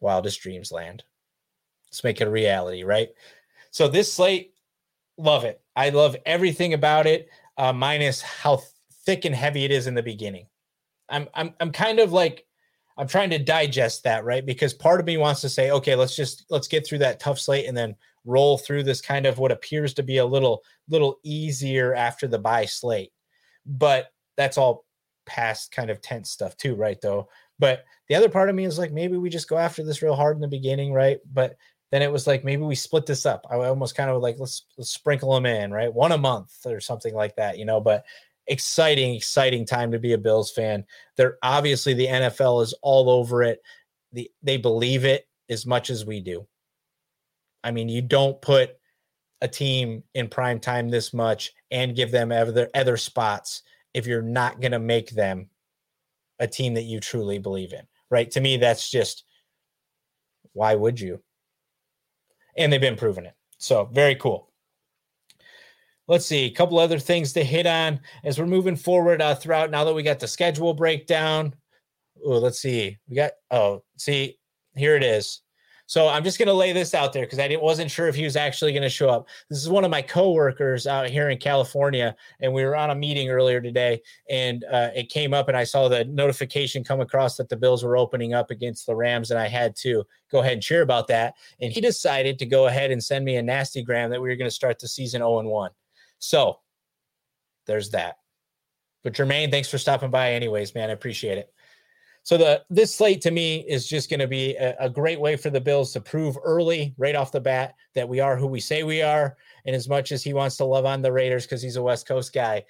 Wildest 0.00 0.40
dreams 0.40 0.72
land. 0.72 1.04
Let's 1.86 2.04
make 2.04 2.20
it 2.20 2.28
a 2.28 2.30
reality, 2.30 2.82
right? 2.84 3.10
So 3.70 3.88
this 3.88 4.12
slate, 4.12 4.54
love 5.16 5.44
it. 5.44 5.60
I 5.76 5.90
love 5.90 6.16
everything 6.26 6.74
about 6.74 7.06
it, 7.06 7.28
uh, 7.56 7.72
minus 7.72 8.22
how 8.22 8.62
thick 9.04 9.24
and 9.24 9.34
heavy 9.34 9.64
it 9.64 9.70
is 9.70 9.86
in 9.86 9.94
the 9.94 10.02
beginning. 10.02 10.46
I'm 11.08 11.28
I'm 11.34 11.54
I'm 11.60 11.72
kind 11.72 11.98
of 11.98 12.12
like 12.12 12.46
I'm 12.96 13.08
trying 13.08 13.30
to 13.30 13.38
digest 13.38 14.04
that, 14.04 14.24
right? 14.24 14.44
Because 14.44 14.74
part 14.74 15.00
of 15.00 15.06
me 15.06 15.16
wants 15.16 15.40
to 15.40 15.48
say, 15.48 15.70
okay, 15.70 15.94
let's 15.94 16.14
just 16.14 16.44
let's 16.50 16.68
get 16.68 16.86
through 16.86 16.98
that 16.98 17.20
tough 17.20 17.38
slate 17.38 17.66
and 17.66 17.76
then 17.76 17.96
roll 18.24 18.58
through 18.58 18.82
this 18.82 19.00
kind 19.00 19.26
of 19.26 19.38
what 19.38 19.52
appears 19.52 19.94
to 19.94 20.02
be 20.02 20.18
a 20.18 20.26
little 20.26 20.62
little 20.88 21.18
easier 21.22 21.94
after 21.94 22.26
the 22.28 22.38
bye 22.38 22.66
slate. 22.66 23.12
But 23.66 24.12
that's 24.36 24.58
all 24.58 24.84
past 25.26 25.72
kind 25.72 25.90
of 25.90 26.00
tense 26.00 26.30
stuff 26.30 26.56
too, 26.56 26.74
right? 26.74 27.00
Though. 27.00 27.28
But 27.60 27.84
the 28.08 28.14
other 28.16 28.30
part 28.30 28.48
of 28.48 28.56
me 28.56 28.64
is 28.64 28.78
like 28.78 28.90
maybe 28.90 29.18
we 29.18 29.28
just 29.28 29.48
go 29.48 29.58
after 29.58 29.84
this 29.84 30.02
real 30.02 30.16
hard 30.16 30.36
in 30.36 30.40
the 30.40 30.48
beginning, 30.48 30.92
right? 30.92 31.18
But 31.32 31.56
then 31.92 32.02
it 32.02 32.10
was 32.10 32.26
like 32.26 32.42
maybe 32.42 32.62
we 32.62 32.74
split 32.74 33.06
this 33.06 33.26
up. 33.26 33.46
I 33.50 33.56
almost 33.56 33.94
kind 33.94 34.10
of 34.10 34.22
like 34.22 34.36
let's, 34.38 34.64
let's 34.78 34.90
sprinkle 34.90 35.34
them 35.34 35.46
in, 35.46 35.70
right? 35.70 35.92
One 35.92 36.12
a 36.12 36.18
month 36.18 36.52
or 36.64 36.80
something 36.80 37.14
like 37.14 37.36
that, 37.36 37.58
you 37.58 37.66
know. 37.66 37.80
But 37.80 38.04
exciting, 38.46 39.14
exciting 39.14 39.66
time 39.66 39.92
to 39.92 39.98
be 39.98 40.14
a 40.14 40.18
Bills 40.18 40.50
fan. 40.50 40.84
They're 41.16 41.36
obviously 41.42 41.94
the 41.94 42.06
NFL 42.06 42.62
is 42.62 42.74
all 42.82 43.10
over 43.10 43.42
it. 43.42 43.60
The 44.12 44.30
they 44.42 44.56
believe 44.56 45.04
it 45.04 45.28
as 45.50 45.66
much 45.66 45.90
as 45.90 46.06
we 46.06 46.20
do. 46.20 46.46
I 47.62 47.72
mean, 47.72 47.90
you 47.90 48.00
don't 48.00 48.40
put 48.40 48.70
a 49.42 49.48
team 49.48 50.02
in 50.14 50.28
prime 50.28 50.60
time 50.60 50.88
this 50.88 51.12
much 51.12 51.52
and 51.70 51.94
give 51.96 52.10
them 52.10 52.32
other 52.32 52.70
other 52.74 52.96
spots 52.96 53.62
if 53.92 54.06
you're 54.06 54.22
not 54.22 54.60
going 54.60 54.72
to 54.72 54.78
make 54.78 55.10
them 55.10 55.50
a 56.40 56.48
team 56.48 56.74
that 56.74 56.82
you 56.82 56.98
truly 56.98 57.38
believe 57.38 57.72
in. 57.72 57.82
Right? 58.10 58.30
To 58.32 58.40
me 58.40 58.56
that's 58.56 58.90
just 58.90 59.24
why 60.52 60.74
would 60.74 60.98
you? 60.98 61.22
and 62.56 62.72
they've 62.72 62.80
been 62.80 62.96
proving 62.96 63.24
it. 63.24 63.34
So 63.58 63.86
very 63.86 64.14
cool. 64.14 64.50
Let's 66.08 66.26
see 66.26 66.46
a 66.46 66.50
couple 66.50 66.78
other 66.78 66.98
things 66.98 67.32
to 67.34 67.44
hit 67.44 67.66
on 67.66 68.00
as 68.24 68.38
we're 68.38 68.46
moving 68.46 68.76
forward 68.76 69.22
uh, 69.22 69.34
throughout. 69.34 69.70
Now 69.70 69.84
that 69.84 69.94
we 69.94 70.02
got 70.02 70.18
the 70.18 70.26
schedule 70.26 70.74
breakdown, 70.74 71.54
oh, 72.24 72.38
let's 72.38 72.60
see. 72.60 72.98
We 73.08 73.16
got 73.16 73.32
oh, 73.50 73.82
see 73.96 74.36
here 74.74 74.96
it 74.96 75.04
is. 75.04 75.40
So 75.90 76.06
I'm 76.06 76.22
just 76.22 76.38
going 76.38 76.46
to 76.46 76.54
lay 76.54 76.72
this 76.72 76.94
out 76.94 77.12
there 77.12 77.24
because 77.24 77.40
I 77.40 77.56
wasn't 77.60 77.90
sure 77.90 78.06
if 78.06 78.14
he 78.14 78.22
was 78.22 78.36
actually 78.36 78.70
going 78.70 78.84
to 78.84 78.88
show 78.88 79.10
up. 79.10 79.26
This 79.48 79.58
is 79.58 79.68
one 79.68 79.84
of 79.84 79.90
my 79.90 80.02
coworkers 80.02 80.86
out 80.86 81.10
here 81.10 81.30
in 81.30 81.38
California, 81.38 82.14
and 82.38 82.52
we 82.52 82.62
were 82.62 82.76
on 82.76 82.90
a 82.90 82.94
meeting 82.94 83.28
earlier 83.28 83.60
today, 83.60 84.00
and 84.30 84.62
uh, 84.70 84.90
it 84.94 85.08
came 85.08 85.34
up, 85.34 85.48
and 85.48 85.56
I 85.56 85.64
saw 85.64 85.88
the 85.88 86.04
notification 86.04 86.84
come 86.84 87.00
across 87.00 87.36
that 87.38 87.48
the 87.48 87.56
Bills 87.56 87.82
were 87.82 87.96
opening 87.96 88.34
up 88.34 88.52
against 88.52 88.86
the 88.86 88.94
Rams, 88.94 89.32
and 89.32 89.40
I 89.40 89.48
had 89.48 89.74
to 89.78 90.04
go 90.30 90.38
ahead 90.38 90.52
and 90.52 90.62
cheer 90.62 90.82
about 90.82 91.08
that. 91.08 91.34
And 91.60 91.72
he 91.72 91.80
decided 91.80 92.38
to 92.38 92.46
go 92.46 92.68
ahead 92.68 92.92
and 92.92 93.02
send 93.02 93.24
me 93.24 93.34
a 93.34 93.42
nasty 93.42 93.82
gram 93.82 94.10
that 94.10 94.22
we 94.22 94.28
were 94.28 94.36
going 94.36 94.46
to 94.46 94.54
start 94.54 94.78
the 94.78 94.86
season 94.86 95.22
0 95.22 95.40
and 95.40 95.48
1. 95.48 95.72
So 96.20 96.60
there's 97.66 97.90
that. 97.90 98.18
But 99.02 99.14
Jermaine, 99.14 99.50
thanks 99.50 99.68
for 99.68 99.78
stopping 99.78 100.10
by, 100.10 100.34
anyways, 100.34 100.72
man. 100.72 100.88
I 100.88 100.92
appreciate 100.92 101.38
it. 101.38 101.52
So 102.30 102.36
the 102.36 102.62
this 102.70 102.94
slate 102.94 103.20
to 103.22 103.32
me 103.32 103.64
is 103.66 103.88
just 103.88 104.08
going 104.08 104.20
to 104.20 104.28
be 104.28 104.54
a, 104.54 104.76
a, 104.78 104.88
great 104.88 105.20
way 105.20 105.34
for 105.34 105.50
the 105.50 105.60
Bills 105.60 105.92
to 105.94 106.00
prove 106.00 106.38
early, 106.44 106.94
right 106.96 107.16
off 107.16 107.32
the 107.32 107.40
bat, 107.40 107.74
that 107.96 108.08
we 108.08 108.20
are 108.20 108.36
who 108.36 108.46
we 108.46 108.60
say 108.60 108.84
we 108.84 109.02
are. 109.02 109.36
And 109.66 109.74
as 109.74 109.88
much 109.88 110.12
as 110.12 110.22
he 110.22 110.32
wants 110.32 110.56
to 110.58 110.64
love 110.64 110.84
on 110.84 111.02
the 111.02 111.10
Raiders 111.10 111.44
because 111.44 111.60
he's 111.60 111.74
a 111.74 111.82
West 111.82 112.06
Coast 112.06 112.32
guy, 112.32 112.66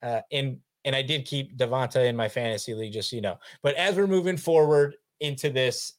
uh, 0.00 0.20
and 0.30 0.60
and 0.84 0.94
I 0.94 1.02
did 1.02 1.26
keep 1.26 1.58
Davante 1.58 2.06
in 2.06 2.14
my 2.14 2.28
fantasy 2.28 2.72
league, 2.72 2.92
just 2.92 3.10
so 3.10 3.16
you 3.16 3.22
know. 3.22 3.40
But 3.64 3.74
as 3.74 3.96
we're 3.96 4.06
moving 4.06 4.36
forward 4.36 4.94
into 5.18 5.50
this 5.50 5.94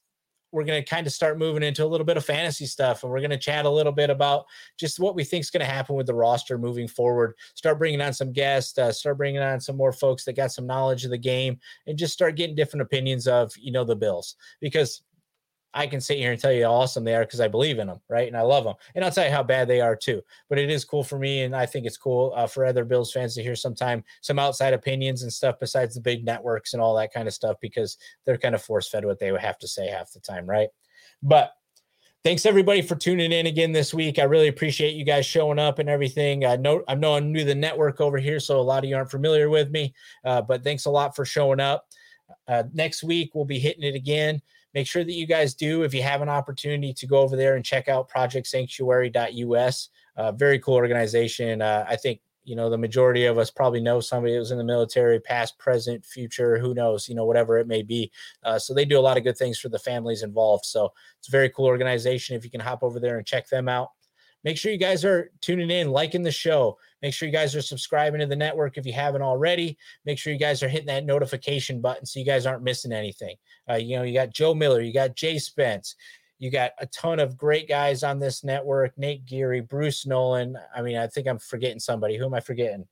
we're 0.52 0.64
going 0.64 0.82
to 0.82 0.88
kind 0.88 1.06
of 1.06 1.12
start 1.12 1.38
moving 1.38 1.62
into 1.62 1.84
a 1.84 1.86
little 1.86 2.04
bit 2.04 2.16
of 2.16 2.24
fantasy 2.24 2.66
stuff 2.66 3.02
and 3.02 3.12
we're 3.12 3.20
going 3.20 3.30
to 3.30 3.38
chat 3.38 3.64
a 3.64 3.70
little 3.70 3.92
bit 3.92 4.10
about 4.10 4.46
just 4.78 4.98
what 4.98 5.14
we 5.14 5.24
think 5.24 5.42
is 5.42 5.50
going 5.50 5.60
to 5.60 5.66
happen 5.66 5.94
with 5.96 6.06
the 6.06 6.14
roster 6.14 6.58
moving 6.58 6.88
forward. 6.88 7.34
Start 7.54 7.78
bringing 7.78 8.00
on 8.00 8.12
some 8.12 8.32
guests 8.32 8.78
uh, 8.78 8.92
start 8.92 9.18
bringing 9.18 9.42
on 9.42 9.60
some 9.60 9.76
more 9.76 9.92
folks 9.92 10.24
that 10.24 10.34
got 10.34 10.52
some 10.52 10.66
knowledge 10.66 11.04
of 11.04 11.10
the 11.10 11.18
game 11.18 11.58
and 11.86 11.98
just 11.98 12.12
start 12.12 12.36
getting 12.36 12.56
different 12.56 12.82
opinions 12.82 13.26
of 13.26 13.52
you 13.56 13.72
know 13.72 13.84
the 13.84 13.96
bills. 13.96 14.36
Because 14.60 15.02
I 15.72 15.86
can 15.86 16.00
sit 16.00 16.18
here 16.18 16.32
and 16.32 16.40
tell 16.40 16.52
you 16.52 16.64
how 16.64 16.72
awesome 16.72 17.04
they 17.04 17.14
are 17.14 17.24
because 17.24 17.40
I 17.40 17.48
believe 17.48 17.78
in 17.78 17.86
them, 17.86 18.00
right? 18.08 18.26
And 18.26 18.36
I 18.36 18.42
love 18.42 18.64
them. 18.64 18.74
And 18.94 19.04
I'll 19.04 19.10
tell 19.10 19.24
you 19.24 19.30
how 19.30 19.42
bad 19.42 19.68
they 19.68 19.80
are 19.80 19.94
too. 19.94 20.20
But 20.48 20.58
it 20.58 20.70
is 20.70 20.84
cool 20.84 21.04
for 21.04 21.18
me, 21.18 21.42
and 21.42 21.54
I 21.54 21.66
think 21.66 21.86
it's 21.86 21.96
cool 21.96 22.32
uh, 22.34 22.46
for 22.46 22.64
other 22.64 22.84
Bills 22.84 23.12
fans 23.12 23.34
to 23.34 23.42
hear 23.42 23.54
sometime 23.54 24.02
some 24.20 24.38
outside 24.38 24.74
opinions 24.74 25.22
and 25.22 25.32
stuff 25.32 25.56
besides 25.60 25.94
the 25.94 26.00
big 26.00 26.24
networks 26.24 26.72
and 26.72 26.82
all 26.82 26.96
that 26.96 27.12
kind 27.12 27.28
of 27.28 27.34
stuff 27.34 27.56
because 27.60 27.98
they're 28.24 28.38
kind 28.38 28.54
of 28.54 28.62
force 28.62 28.88
fed 28.88 29.04
what 29.04 29.18
they 29.18 29.30
would 29.30 29.40
have 29.40 29.58
to 29.58 29.68
say 29.68 29.86
half 29.88 30.12
the 30.12 30.20
time, 30.20 30.46
right? 30.46 30.70
But 31.22 31.52
thanks 32.24 32.46
everybody 32.46 32.82
for 32.82 32.96
tuning 32.96 33.32
in 33.32 33.46
again 33.46 33.72
this 33.72 33.94
week. 33.94 34.18
I 34.18 34.24
really 34.24 34.48
appreciate 34.48 34.94
you 34.94 35.04
guys 35.04 35.24
showing 35.24 35.58
up 35.58 35.78
and 35.78 35.88
everything. 35.88 36.44
I 36.44 36.56
know 36.56 36.82
I'm 36.88 37.32
new 37.32 37.40
to 37.40 37.44
the 37.44 37.54
network 37.54 38.00
over 38.00 38.18
here, 38.18 38.40
so 38.40 38.58
a 38.58 38.62
lot 38.62 38.82
of 38.82 38.90
you 38.90 38.96
aren't 38.96 39.10
familiar 39.10 39.48
with 39.48 39.70
me. 39.70 39.94
Uh, 40.24 40.42
but 40.42 40.64
thanks 40.64 40.86
a 40.86 40.90
lot 40.90 41.14
for 41.14 41.24
showing 41.24 41.60
up. 41.60 41.86
Uh, 42.48 42.64
next 42.72 43.02
week 43.02 43.30
we'll 43.34 43.44
be 43.44 43.58
hitting 43.58 43.84
it 43.84 43.94
again 43.94 44.40
make 44.74 44.86
sure 44.86 45.04
that 45.04 45.12
you 45.12 45.26
guys 45.26 45.54
do, 45.54 45.82
if 45.82 45.94
you 45.94 46.02
have 46.02 46.22
an 46.22 46.28
opportunity 46.28 46.92
to 46.94 47.06
go 47.06 47.18
over 47.18 47.36
there 47.36 47.56
and 47.56 47.64
check 47.64 47.88
out 47.88 48.08
Project 48.08 48.46
projectsanctuary.us. 48.46 49.88
Uh, 50.16 50.32
very 50.32 50.58
cool 50.58 50.74
organization. 50.74 51.62
Uh, 51.62 51.84
I 51.88 51.96
think 51.96 52.20
you 52.44 52.56
know 52.56 52.70
the 52.70 52.78
majority 52.78 53.26
of 53.26 53.38
us 53.38 53.50
probably 53.50 53.80
know 53.80 54.00
somebody 54.00 54.32
that 54.32 54.38
was 54.38 54.50
in 54.50 54.58
the 54.58 54.64
military 54.64 55.20
past 55.20 55.58
present 55.58 56.04
future 56.04 56.58
who 56.58 56.74
knows 56.74 57.08
you 57.08 57.14
know 57.14 57.24
whatever 57.24 57.58
it 57.58 57.66
may 57.66 57.82
be 57.82 58.10
uh, 58.44 58.58
so 58.58 58.72
they 58.72 58.84
do 58.84 58.98
a 58.98 59.00
lot 59.00 59.16
of 59.16 59.24
good 59.24 59.36
things 59.36 59.58
for 59.58 59.68
the 59.68 59.78
families 59.78 60.22
involved 60.22 60.64
so 60.64 60.90
it's 61.18 61.28
a 61.28 61.30
very 61.30 61.50
cool 61.50 61.66
organization 61.66 62.36
if 62.36 62.44
you 62.44 62.50
can 62.50 62.60
hop 62.60 62.82
over 62.82 62.98
there 62.98 63.18
and 63.18 63.26
check 63.26 63.48
them 63.48 63.68
out 63.68 63.90
make 64.44 64.56
sure 64.56 64.72
you 64.72 64.78
guys 64.78 65.04
are 65.04 65.30
tuning 65.40 65.70
in 65.70 65.90
liking 65.90 66.22
the 66.22 66.30
show 66.30 66.76
make 67.02 67.14
sure 67.14 67.26
you 67.26 67.32
guys 67.32 67.54
are 67.54 67.62
subscribing 67.62 68.20
to 68.20 68.26
the 68.26 68.36
network 68.36 68.76
if 68.76 68.86
you 68.86 68.92
haven't 68.92 69.22
already 69.22 69.76
make 70.04 70.18
sure 70.18 70.32
you 70.32 70.38
guys 70.38 70.62
are 70.62 70.68
hitting 70.68 70.86
that 70.86 71.04
notification 71.04 71.80
button 71.80 72.04
so 72.06 72.18
you 72.18 72.26
guys 72.26 72.46
aren't 72.46 72.62
missing 72.62 72.92
anything 72.92 73.36
uh, 73.70 73.76
you 73.76 73.96
know, 73.96 74.02
you 74.02 74.12
got 74.14 74.30
Joe 74.30 74.54
Miller, 74.54 74.80
you 74.80 74.92
got 74.92 75.14
Jay 75.14 75.38
Spence, 75.38 75.94
you 76.38 76.50
got 76.50 76.72
a 76.78 76.86
ton 76.86 77.20
of 77.20 77.36
great 77.36 77.68
guys 77.68 78.02
on 78.02 78.18
this 78.18 78.42
network 78.42 78.96
Nate 78.96 79.24
Geary, 79.26 79.60
Bruce 79.60 80.06
Nolan. 80.06 80.56
I 80.74 80.82
mean, 80.82 80.96
I 80.96 81.06
think 81.06 81.26
I'm 81.26 81.38
forgetting 81.38 81.80
somebody. 81.80 82.16
Who 82.16 82.24
am 82.24 82.34
I 82.34 82.40
forgetting? 82.40 82.86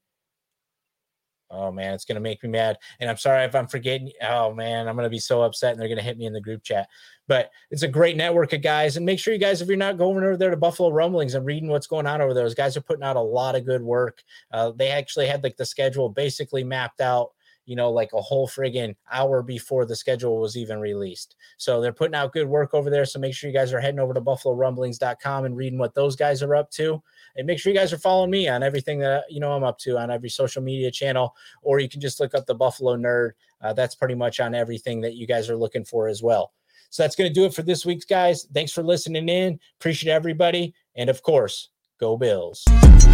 Oh 1.51 1.71
man, 1.71 1.93
it's 1.93 2.05
gonna 2.05 2.19
make 2.19 2.43
me 2.43 2.49
mad. 2.49 2.77
And 2.99 3.09
I'm 3.09 3.17
sorry 3.17 3.43
if 3.43 3.55
I'm 3.55 3.67
forgetting. 3.67 4.11
Oh 4.21 4.53
man, 4.53 4.87
I'm 4.87 4.95
gonna 4.95 5.09
be 5.09 5.19
so 5.19 5.41
upset 5.41 5.71
and 5.71 5.81
they're 5.81 5.89
gonna 5.89 6.01
hit 6.01 6.17
me 6.17 6.25
in 6.25 6.33
the 6.33 6.41
group 6.41 6.63
chat. 6.63 6.87
But 7.27 7.51
it's 7.71 7.83
a 7.83 7.87
great 7.87 8.17
network 8.17 8.53
of 8.53 8.61
guys. 8.61 8.97
And 8.97 9.05
make 9.05 9.19
sure 9.19 9.33
you 9.33 9.39
guys, 9.39 9.61
if 9.61 9.67
you're 9.67 9.77
not 9.77 9.97
going 9.97 10.23
over 10.23 10.37
there 10.37 10.49
to 10.49 10.57
Buffalo 10.57 10.91
Rumblings 10.91 11.35
and 11.35 11.45
reading 11.45 11.69
what's 11.69 11.87
going 11.87 12.07
on 12.07 12.21
over 12.21 12.33
there, 12.33 12.43
those 12.43 12.55
guys 12.55 12.75
are 12.75 12.81
putting 12.81 13.03
out 13.03 13.15
a 13.15 13.21
lot 13.21 13.55
of 13.55 13.65
good 13.65 13.81
work. 13.81 14.23
Uh, 14.51 14.71
they 14.75 14.89
actually 14.89 15.27
had 15.27 15.43
like 15.43 15.57
the 15.57 15.65
schedule 15.65 16.09
basically 16.09 16.63
mapped 16.63 17.01
out 17.01 17.31
you 17.69 17.75
know, 17.75 17.91
like 17.91 18.13
a 18.13 18.21
whole 18.21 18.47
friggin' 18.47 18.95
hour 19.11 19.43
before 19.43 19.85
the 19.85 19.95
schedule 19.95 20.39
was 20.39 20.57
even 20.57 20.79
released. 20.79 21.35
So 21.57 21.79
they're 21.79 21.93
putting 21.93 22.15
out 22.15 22.33
good 22.33 22.47
work 22.47 22.73
over 22.73 22.89
there. 22.89 23.05
So 23.05 23.19
make 23.19 23.35
sure 23.35 23.47
you 23.47 23.55
guys 23.55 23.71
are 23.73 23.79
heading 23.79 23.99
over 23.99 24.11
to 24.11 24.21
buffalorumblings.com 24.21 25.45
and 25.45 25.55
reading 25.55 25.77
what 25.77 25.93
those 25.93 26.15
guys 26.15 26.41
are 26.41 26.55
up 26.55 26.71
to. 26.71 26.99
And 27.35 27.47
make 27.47 27.59
sure 27.59 27.71
you 27.71 27.77
guys 27.77 27.93
are 27.93 27.97
following 27.97 28.31
me 28.31 28.47
on 28.47 28.63
everything 28.63 28.99
that, 28.99 29.25
you 29.29 29.39
know, 29.39 29.51
I'm 29.51 29.63
up 29.63 29.77
to 29.79 29.97
on 29.97 30.11
every 30.11 30.29
social 30.29 30.61
media 30.61 30.91
channel, 30.91 31.35
or 31.61 31.79
you 31.79 31.89
can 31.89 32.01
just 32.01 32.19
look 32.19 32.33
up 32.33 32.45
the 32.45 32.55
Buffalo 32.55 32.95
Nerd. 32.97 33.31
Uh, 33.61 33.73
that's 33.73 33.95
pretty 33.95 34.15
much 34.15 34.39
on 34.39 34.55
everything 34.55 35.01
that 35.01 35.15
you 35.15 35.27
guys 35.27 35.49
are 35.49 35.57
looking 35.57 35.85
for 35.85 36.07
as 36.07 36.21
well. 36.23 36.53
So 36.89 37.03
that's 37.03 37.15
going 37.15 37.29
to 37.29 37.33
do 37.33 37.45
it 37.45 37.53
for 37.53 37.61
this 37.61 37.85
week's 37.85 38.05
guys. 38.05 38.47
Thanks 38.53 38.71
for 38.71 38.83
listening 38.83 39.29
in. 39.29 39.59
Appreciate 39.79 40.11
everybody. 40.11 40.73
And 40.95 41.09
of 41.09 41.21
course, 41.21 41.69
go 41.99 42.17
Bills. 42.17 42.63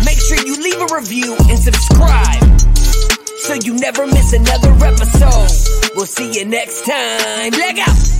Make 0.06 0.20
sure 0.20 0.38
you 0.38 0.62
leave 0.62 0.80
a 0.80 0.96
review 0.96 1.36
and 1.50 1.60
subscribe. 1.60 2.60
so 3.40 3.54
you 3.54 3.76
never 3.76 4.08
miss 4.08 4.34
another 4.34 4.72
episode. 4.86 5.92
We'll 5.96 6.06
see 6.06 6.40
you 6.40 6.46
next 6.46 6.86
time. 6.86 7.52
Leg 7.52 7.80
out! 7.80 8.15